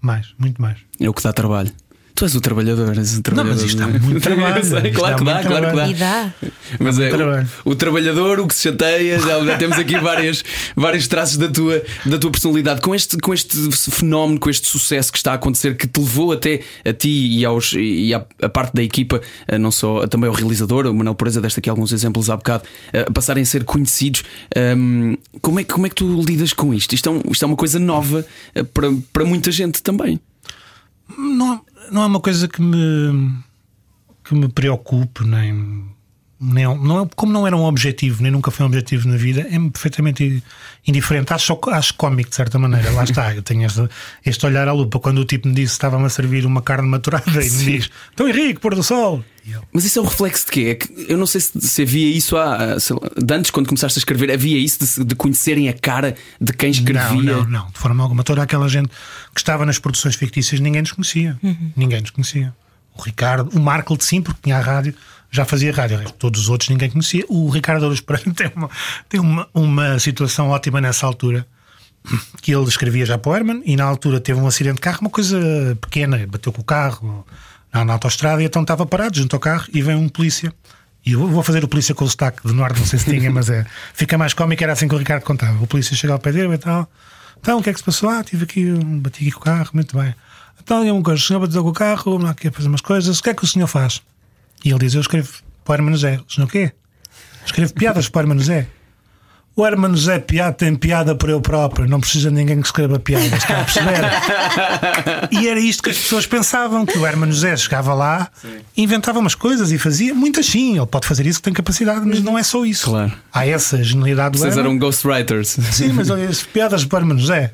Mais, 0.01 0.33
muito 0.37 0.61
mais. 0.61 0.77
É 0.99 1.09
o 1.09 1.13
que 1.13 1.21
dá 1.21 1.33
trabalho. 1.33 1.71
Tu 2.19 2.25
és 2.25 2.35
o 2.35 2.41
trabalhador, 2.41 2.97
és 2.97 3.17
o 3.17 3.21
trabalhador. 3.21 3.55
Não, 3.55 3.61
mas 3.61 3.69
isto 3.69 3.77
dá 3.77 3.87
muito 3.87 4.19
trabalho. 4.19 4.65
Sei, 4.65 4.91
claro, 4.91 5.15
que 5.15 5.23
dá, 5.23 5.41
claro 5.41 5.69
que 5.69 5.75
dá. 5.77 5.87
E 5.87 5.93
dá. 5.93 6.33
Mas 6.77 6.99
é 6.99 7.09
o, 7.63 7.71
o, 7.71 7.75
trabalhador, 7.75 8.41
o 8.41 8.47
que 8.47 8.55
se 8.55 8.63
chateia, 8.63 9.17
já, 9.19 9.41
já 9.41 9.57
temos 9.57 9.79
aqui 9.79 9.95
várias, 10.03 10.43
vários 10.75 11.07
traços 11.07 11.37
da 11.37 11.47
tua, 11.47 11.81
da 12.05 12.17
tua 12.17 12.29
personalidade. 12.29 12.81
Com 12.81 12.93
este, 12.93 13.17
com 13.19 13.33
este 13.33 13.55
fenómeno, 13.89 14.37
com 14.37 14.49
este 14.49 14.67
sucesso 14.67 15.13
que 15.13 15.17
está 15.17 15.31
a 15.31 15.35
acontecer, 15.35 15.77
que 15.77 15.87
te 15.87 15.97
levou 15.97 16.33
até 16.33 16.59
a 16.83 16.91
ti 16.91 17.39
e, 17.39 17.45
aos, 17.45 17.71
e 17.77 18.13
à, 18.13 18.25
a 18.41 18.49
parte 18.49 18.73
da 18.75 18.83
equipa, 18.83 19.21
eh, 19.47 19.57
não 19.57 19.71
só 19.71 20.05
também 20.05 20.27
ao 20.27 20.35
realizador, 20.35 20.87
o 20.87 20.93
Manuel 20.93 21.15
Pureza, 21.15 21.39
deste 21.39 21.59
aqui 21.59 21.69
alguns 21.69 21.93
exemplos 21.93 22.29
há 22.29 22.35
bocado, 22.35 22.65
eh, 22.91 23.05
a 23.07 23.11
passarem 23.13 23.43
a 23.43 23.45
ser 23.45 23.63
conhecidos. 23.63 24.25
Um, 24.57 25.15
como, 25.39 25.61
é, 25.61 25.63
como 25.63 25.85
é 25.85 25.89
que 25.89 25.95
tu 25.95 26.21
lidas 26.21 26.51
com 26.51 26.73
isto? 26.73 26.93
Isto 26.93 27.07
é, 27.07 27.11
um, 27.13 27.21
isto 27.31 27.45
é 27.45 27.45
uma 27.45 27.55
coisa 27.55 27.79
nova 27.79 28.25
eh, 28.53 28.63
para, 28.63 28.91
para 29.13 29.23
muita 29.23 29.53
gente 29.53 29.81
também. 29.81 30.19
Não, 31.17 31.61
não 31.91 32.03
é 32.03 32.05
uma 32.05 32.19
coisa 32.19 32.47
que 32.47 32.61
me, 32.61 33.33
que 34.23 34.35
me 34.35 34.47
preocupe, 34.47 35.23
nem, 35.23 35.88
nem 36.39 36.63
não, 36.63 37.03
é, 37.03 37.09
como 37.15 37.33
não 37.33 37.45
era 37.45 37.55
um 37.55 37.65
objetivo, 37.65 38.23
nem 38.23 38.31
nunca 38.31 38.49
foi 38.49 38.65
um 38.65 38.67
objetivo 38.67 39.09
na 39.09 39.17
vida, 39.17 39.41
é 39.41 39.59
perfeitamente 39.69 40.41
indiferente. 40.87 41.33
Acho, 41.33 41.59
acho 41.71 41.93
cómico 41.95 42.29
de 42.29 42.35
certa 42.35 42.57
maneira. 42.57 42.91
Lá 42.91 43.03
está, 43.03 43.35
eu 43.35 43.43
tenho 43.43 43.65
este, 43.65 43.89
este 44.25 44.45
olhar 44.45 44.67
à 44.67 44.71
lupa. 44.71 44.99
Quando 44.99 45.19
o 45.19 45.25
tipo 45.25 45.47
me 45.47 45.53
disse 45.53 45.67
que 45.67 45.73
estava-me 45.73 46.05
a 46.05 46.09
servir 46.09 46.45
uma 46.45 46.61
carne 46.61 46.87
maturada 46.87 47.29
e 47.43 47.49
me 47.49 47.65
diz: 47.65 47.89
Tão 48.15 48.27
Henrique, 48.27 48.59
pôr 48.59 48.73
do 48.73 48.83
sol. 48.83 49.23
Mas 49.73 49.83
isso 49.83 49.99
é 49.99 50.01
um 50.01 50.05
reflexo 50.05 50.45
de 50.45 50.51
quê? 50.51 50.61
É 50.61 50.75
que 50.75 51.11
eu 51.11 51.17
não 51.17 51.25
sei 51.25 51.41
se, 51.41 51.59
se 51.59 51.81
havia 51.81 52.07
isso 52.07 52.37
há, 52.37 52.57
lá, 52.57 52.75
de 53.17 53.33
antes, 53.33 53.51
quando 53.51 53.67
começaste 53.67 53.97
a 53.97 54.01
escrever, 54.01 54.31
havia 54.31 54.57
isso 54.57 54.79
de, 54.79 55.05
de, 55.05 55.15
conhecerem 55.15 55.67
a 55.69 55.73
cara 55.73 56.15
de 56.39 56.53
quem 56.53 56.69
escrevia? 56.69 57.33
Não, 57.33 57.43
não, 57.43 57.49
não, 57.49 57.71
de 57.71 57.79
forma 57.79 58.03
alguma. 58.03 58.23
Toda 58.23 58.43
aquela 58.43 58.69
gente 58.69 58.89
que 59.33 59.39
estava 59.39 59.65
nas 59.65 59.79
produções 59.79 60.15
fictícias, 60.15 60.59
ninguém 60.59 60.81
nos 60.81 60.91
conhecia. 60.91 61.37
Uhum. 61.41 61.71
Ninguém 61.75 62.01
nos 62.01 62.11
conhecia. 62.11 62.53
O 62.95 63.01
Ricardo, 63.01 63.49
o 63.55 63.59
Marco 63.59 63.97
de 63.97 64.03
sim, 64.03 64.21
porque 64.21 64.41
tinha 64.43 64.57
a 64.57 64.61
rádio, 64.61 64.93
já 65.31 65.45
fazia 65.45 65.73
rádio. 65.73 65.99
Todos 66.17 66.41
os 66.41 66.49
outros 66.49 66.69
ninguém 66.69 66.89
conhecia. 66.89 67.23
O 67.27 67.49
Ricardo 67.49 67.83
Ouros 67.83 68.01
Pereira 68.01 68.31
tem, 68.33 68.51
uma, 68.55 68.69
tem 69.07 69.19
uma, 69.19 69.47
uma 69.53 69.99
situação 69.99 70.49
ótima 70.49 70.81
nessa 70.81 71.05
altura. 71.05 71.45
Que 72.41 72.55
ele 72.55 72.63
escrevia 72.63 73.05
já 73.05 73.17
para 73.17 73.31
o 73.31 73.35
Herman 73.35 73.61
e 73.65 73.75
na 73.75 73.83
altura 73.83 74.21
teve 74.21 74.39
um 74.39 74.47
acidente 74.47 74.75
de 74.75 74.81
carro, 74.81 74.99
uma 75.01 75.09
coisa 75.09 75.37
pequena, 75.81 76.25
bateu 76.27 76.51
com 76.51 76.61
o 76.61 76.63
carro, 76.63 77.25
na, 77.73 77.83
na 77.83 77.93
autostrada 77.93 78.41
e 78.41 78.45
então 78.45 78.61
estava 78.61 78.85
parado 78.85 79.17
junto 79.17 79.35
ao 79.35 79.39
carro 79.39 79.65
e 79.73 79.81
vem 79.81 79.95
um 79.95 80.07
polícia. 80.07 80.53
E 81.05 81.11
eu 81.11 81.27
vou 81.27 81.43
fazer 81.43 81.63
o 81.63 81.67
polícia 81.67 81.93
com 81.93 82.05
o 82.05 82.09
sotaque 82.09 82.41
do 82.43 82.53
norte, 82.53 82.79
não 82.79 82.85
sei 82.85 82.99
se 82.99 83.05
tinha, 83.05 83.29
mas 83.29 83.49
é. 83.49 83.65
Fica 83.93 84.17
mais 84.17 84.33
cómico, 84.33 84.63
era 84.63 84.73
assim 84.73 84.87
que 84.87 84.95
o 84.95 84.97
Ricardo 84.97 85.23
contava. 85.23 85.61
O 85.61 85.67
polícia 85.67 85.95
chega 85.95 86.13
ao 86.13 86.19
pé 86.19 86.31
dele 86.31 86.53
e 86.53 86.57
tal. 86.57 86.89
Então, 87.39 87.59
o 87.59 87.63
que 87.63 87.69
é 87.69 87.73
que 87.73 87.79
se 87.79 87.85
passou? 87.85 88.09
Ah, 88.09 88.23
tive 88.23 88.43
aqui, 88.43 88.65
bati 88.71 89.21
aqui 89.21 89.31
com 89.31 89.39
o 89.39 89.43
carro, 89.43 89.69
muito 89.73 89.97
bem. 89.97 90.13
Então, 90.61 90.85
e 90.85 90.91
uma 90.91 91.01
coisa, 91.01 91.21
o 91.21 91.25
senhor 91.25 91.39
bateu 91.39 91.63
com 91.63 91.69
o 91.69 91.73
carro, 91.73 92.13
vamos 92.13 92.29
aqui 92.29 92.47
a 92.47 92.51
fazer 92.51 92.67
umas 92.67 92.81
coisas, 92.81 93.19
o 93.19 93.23
que 93.23 93.29
é 93.29 93.33
que 93.33 93.43
o 93.43 93.47
senhor 93.47 93.67
faz? 93.67 94.01
E 94.63 94.69
ele 94.69 94.79
diz: 94.79 94.93
Eu 94.93 95.01
escrevo 95.01 95.29
para 95.63 95.73
o 95.73 95.75
Hermano 95.75 95.97
Zé. 95.97 96.19
O 96.27 96.31
senhor 96.31 96.47
o 96.47 96.49
quê? 96.49 96.71
Escrevo 97.45 97.73
piadas 97.73 98.09
para 98.09 98.19
o 98.19 98.21
Hermano 98.23 98.41
Zé. 98.41 98.67
O 99.55 99.65
Hermano 99.65 99.97
Zé 99.97 100.19
Piada 100.19 100.53
tem 100.53 100.73
piada 100.73 101.13
para 101.13 101.31
eu 101.31 101.41
próprio, 101.41 101.85
não 101.85 101.99
precisa 101.99 102.29
de 102.29 102.35
ninguém 102.35 102.61
que 102.61 102.67
escreva 102.67 102.97
piadas, 102.97 103.33
está 103.33 103.59
a 103.59 103.65
perceber? 103.65 103.99
e 105.31 105.49
era 105.49 105.59
isto 105.59 105.83
que 105.83 105.89
as 105.89 105.97
pessoas 105.97 106.25
pensavam: 106.25 106.85
que 106.85 106.97
o 106.97 107.05
Hermano 107.05 107.33
Zé 107.33 107.57
chegava 107.57 107.93
lá, 107.93 108.29
sim. 108.41 108.59
inventava 108.77 109.19
umas 109.19 109.35
coisas 109.35 109.71
e 109.73 109.77
fazia, 109.77 110.13
muitas 110.13 110.45
sim, 110.45 110.77
ele 110.77 110.85
pode 110.85 111.05
fazer 111.05 111.25
isso 111.25 111.39
que 111.39 111.43
tem 111.43 111.53
capacidade, 111.53 112.05
mas 112.05 112.21
não 112.21 112.37
é 112.37 112.43
só 112.43 112.63
isso. 112.63 112.85
Claro. 112.85 113.11
Há 113.33 113.45
essa 113.45 113.83
genialidade 113.83 114.37
do 114.37 114.39
Vocês 114.39 114.55
eram 114.55 114.77
ghostwriters. 114.77 115.57
Sim, 115.71 115.91
mas 115.91 116.09
olha, 116.09 116.29
piadas 116.53 116.85
para 116.85 116.99
o 116.99 117.01
Hermano 117.01 117.25
Zé. 117.25 117.51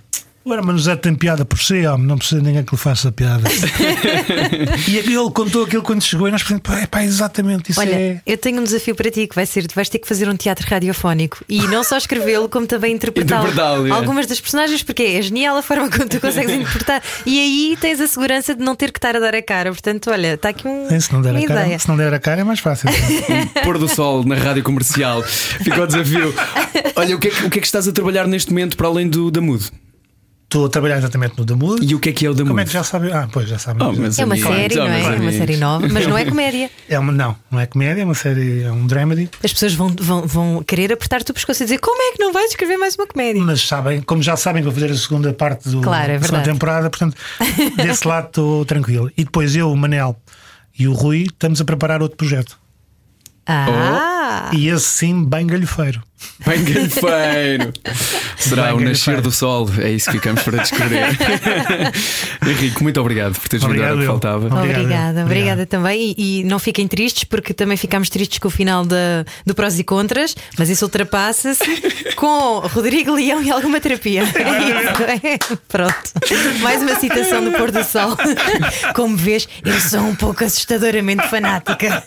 O 0.47 0.53
Hermano 0.53 0.77
José 0.77 0.95
tem 0.95 1.15
piada 1.15 1.43
por 1.43 1.57
si, 1.57 1.87
homem, 1.87 2.05
não 2.05 2.19
precisa 2.19 2.39
de 2.39 2.45
ninguém 2.45 2.63
que 2.63 2.75
lhe 2.75 2.79
faça 2.79 3.11
piada. 3.11 3.49
e 4.87 4.95
ele 4.95 5.31
contou 5.33 5.63
aquilo 5.63 5.81
quando 5.81 6.03
chegou 6.03 6.27
e 6.27 6.31
nós 6.31 6.43
pensamos, 6.43 6.61
pá, 6.61 6.81
é 6.81 6.85
pá, 6.85 7.03
exatamente, 7.03 7.71
isso 7.71 7.79
Olha, 7.79 7.95
é. 7.95 8.21
eu 8.27 8.37
tenho 8.37 8.61
um 8.61 8.63
desafio 8.63 8.93
para 8.93 9.09
ti 9.09 9.25
que 9.25 9.33
vai 9.33 9.47
ser: 9.47 9.65
tu 9.65 9.73
vais 9.73 9.89
ter 9.89 9.97
que 9.97 10.07
fazer 10.07 10.29
um 10.29 10.35
teatro 10.35 10.67
radiofónico 10.69 11.43
e 11.49 11.61
não 11.67 11.83
só 11.83 11.97
escrevê-lo, 11.97 12.47
como 12.47 12.67
também 12.67 12.93
interpretá-lo. 12.93 13.47
Interpretá-lo, 13.47 13.87
é. 13.87 13.89
Algumas 13.89 14.27
das 14.27 14.39
personagens, 14.39 14.83
porque 14.83 15.01
é 15.01 15.21
genial 15.23 15.57
a 15.57 15.63
forma 15.63 15.89
como 15.89 16.07
tu 16.07 16.21
consegues 16.21 16.53
interpretar. 16.53 17.01
E 17.25 17.39
aí 17.39 17.77
tens 17.81 17.99
a 17.99 18.07
segurança 18.07 18.53
de 18.53 18.63
não 18.63 18.75
ter 18.75 18.91
que 18.91 18.99
estar 18.99 19.15
a 19.15 19.19
dar 19.19 19.33
a 19.33 19.41
cara. 19.41 19.71
Portanto, 19.71 20.11
olha, 20.11 20.35
está 20.35 20.49
aqui 20.49 20.67
um, 20.67 20.87
É, 20.91 20.99
Se 20.99 21.11
não, 21.11 21.23
der 21.23 21.31
uma 21.31 21.39
a 21.39 21.47
cara, 21.47 21.61
ideia. 21.61 21.79
se 21.79 21.87
não 21.87 21.97
der 21.97 22.13
a 22.13 22.19
cara 22.19 22.41
é 22.41 22.43
mais 22.43 22.59
fácil. 22.59 22.87
Pôr 23.65 23.79
do 23.79 23.87
sol 23.87 24.23
na 24.23 24.35
rádio 24.35 24.61
comercial. 24.61 25.23
Fica 25.23 25.81
o 25.81 25.87
desafio. 25.87 26.31
Olha, 26.95 27.15
o 27.15 27.19
que, 27.19 27.29
é 27.29 27.31
que, 27.31 27.45
o 27.45 27.49
que 27.49 27.57
é 27.57 27.61
que 27.61 27.67
estás 27.67 27.87
a 27.87 27.91
trabalhar 27.91 28.27
neste 28.27 28.51
momento 28.51 28.77
para 28.77 28.85
além 28.87 29.09
do 29.09 29.31
da 29.31 29.41
Mood? 29.41 29.71
Estou 30.55 30.67
a 30.67 30.69
trabalhar 30.69 30.99
exatamente 30.99 31.37
no 31.37 31.45
The 31.45 31.53
Mood. 31.53 31.85
E 31.85 31.93
o 31.93 31.99
que 31.99 32.07
é 32.07 32.13
que 32.13 32.25
é 32.25 32.29
o 32.29 32.33
Como 32.33 32.47
Mood? 32.47 32.61
é 32.61 32.63
que 32.65 32.71
já 32.71 32.81
sabem? 32.81 33.11
Ah, 33.11 33.27
pois 33.29 33.49
já 33.49 33.59
sabem. 33.59 33.85
Oh, 33.85 33.89
É 33.89 34.23
uma 34.23 34.35
amigos, 34.35 34.49
série, 34.49 34.79
oh, 34.79 34.85
não 34.85 34.93
é? 34.93 35.01
É 35.01 35.19
uma 35.19 35.31
série 35.33 35.57
nova, 35.57 35.87
mas 35.89 36.07
não 36.07 36.17
é 36.17 36.23
comédia. 36.23 36.71
É 36.87 36.97
uma, 36.97 37.11
não, 37.11 37.35
não 37.51 37.59
é 37.59 37.65
comédia, 37.65 38.03
é 38.03 38.05
uma 38.05 38.13
série, 38.13 38.63
é 38.63 38.71
um 38.71 38.87
dramedy. 38.87 39.29
As 39.43 39.51
pessoas 39.51 39.73
vão, 39.73 39.89
vão, 39.99 40.21
vão 40.25 40.63
querer 40.63 40.93
apertar-te 40.93 41.29
o 41.31 41.33
pescoço 41.33 41.61
e 41.61 41.65
dizer 41.65 41.79
como 41.79 42.01
é 42.01 42.13
que 42.13 42.19
não 42.19 42.31
vais 42.31 42.51
escrever 42.51 42.77
mais 42.77 42.95
uma 42.95 43.05
comédia? 43.05 43.41
Mas 43.43 43.67
sabem, 43.67 44.01
como 44.01 44.21
já 44.23 44.37
sabem 44.37 44.61
que 44.61 44.69
vou 44.69 44.73
fazer 44.73 44.93
a 44.93 44.95
segunda 44.95 45.33
parte 45.33 45.67
do, 45.67 45.81
Claro, 45.81 46.13
é 46.13 46.19
da 46.19 46.25
segunda 46.25 46.43
temporada, 46.43 46.89
portanto, 46.89 47.17
desse 47.75 48.07
lado 48.07 48.27
estou 48.27 48.63
tranquilo. 48.65 49.11
E 49.17 49.25
depois 49.25 49.57
eu, 49.57 49.69
o 49.69 49.75
Manel 49.75 50.15
e 50.79 50.87
o 50.87 50.93
Rui 50.93 51.23
estamos 51.23 51.59
a 51.59 51.65
preparar 51.65 52.01
outro 52.01 52.15
projeto. 52.15 52.57
Ah! 53.45 54.14
E 54.53 54.67
esse 54.69 54.85
sim, 54.85 55.25
bem 55.25 55.47
galhofeiro. 55.47 56.01
Bem 56.45 56.63
galhofeiro. 56.63 57.73
Será 58.37 58.67
Bem 58.67 58.73
o 58.73 58.79
nascer 58.81 59.21
do 59.21 59.31
sol. 59.31 59.69
É 59.79 59.91
isso 59.91 60.07
que 60.07 60.17
ficamos 60.17 60.43
para 60.43 60.57
descrever. 60.61 61.07
Henrique, 62.45 62.83
muito 62.83 62.99
obrigado 62.99 63.33
por 63.39 63.47
teres 63.47 63.63
vindo 63.63 63.71
Obrigado 63.71 63.93
ao 63.93 63.99
que 63.99 64.05
faltava. 64.05 64.45
Obrigada, 64.47 64.81
Obrigado. 64.81 65.21
obrigada 65.21 65.65
também. 65.65 66.13
E, 66.17 66.41
e 66.41 66.43
não 66.43 66.59
fiquem 66.59 66.87
tristes, 66.87 67.23
porque 67.23 67.53
também 67.53 67.77
ficámos 67.77 68.09
tristes 68.09 68.39
com 68.39 68.47
o 68.47 68.51
final 68.51 68.85
da, 68.85 69.25
do 69.45 69.55
prós 69.55 69.79
e 69.79 69.83
contras, 69.83 70.35
mas 70.57 70.69
isso 70.69 70.85
ultrapassa-se 70.85 71.63
com 72.15 72.59
Rodrigo 72.59 73.13
Leão 73.13 73.41
e 73.41 73.51
alguma 73.51 73.79
terapia. 73.79 74.23
É 74.45 74.59
isso, 74.69 75.03
é. 75.03 75.55
Pronto. 75.67 75.95
Mais 76.61 76.81
uma 76.81 76.95
citação 76.99 77.43
do 77.43 77.51
pôr 77.51 77.71
do 77.71 77.83
sol. 77.83 78.15
Como 78.93 79.15
vês, 79.17 79.47
eu 79.63 79.79
sou 79.79 80.01
um 80.01 80.15
pouco 80.15 80.43
assustadoramente 80.43 81.27
fanática. 81.27 82.03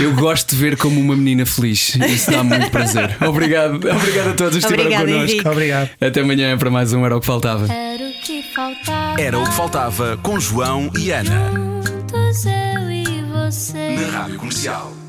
Eu 0.00 0.14
gosto 0.14 0.54
de 0.54 0.56
ver 0.56 0.76
como 0.76 1.00
uma 1.00 1.13
menina 1.16 1.46
feliz. 1.46 1.94
Isso 1.96 2.30
dá 2.30 2.42
muito 2.42 2.70
prazer. 2.70 3.16
Obrigado, 3.26 3.74
obrigado 3.76 4.30
a 4.30 4.34
todos 4.34 4.52
que 4.52 4.58
estiveram 4.58 4.84
Obrigada, 4.84 5.04
connosco. 5.04 5.30
Henrique. 5.32 5.48
Obrigado. 5.48 5.90
Até 6.00 6.20
amanhã 6.20 6.58
para 6.58 6.70
mais 6.70 6.92
um 6.92 7.04
Era 7.04 7.16
o 7.16 7.20
que 7.20 7.26
Faltava. 7.26 7.72
Era 7.72 8.04
o 8.04 8.12
que 8.22 8.42
faltava. 8.54 9.20
Era 9.20 9.38
o 9.38 9.44
que 9.44 9.52
faltava 9.52 10.16
com 10.22 10.38
João 10.38 10.90
e 10.98 11.10
Ana. 11.10 11.50
Juntos 11.52 12.46
eu 12.46 12.90
e 12.90 13.04
você. 13.32 13.96
Na 13.96 14.18
Rádio 14.18 14.38
Comercial. 14.38 15.03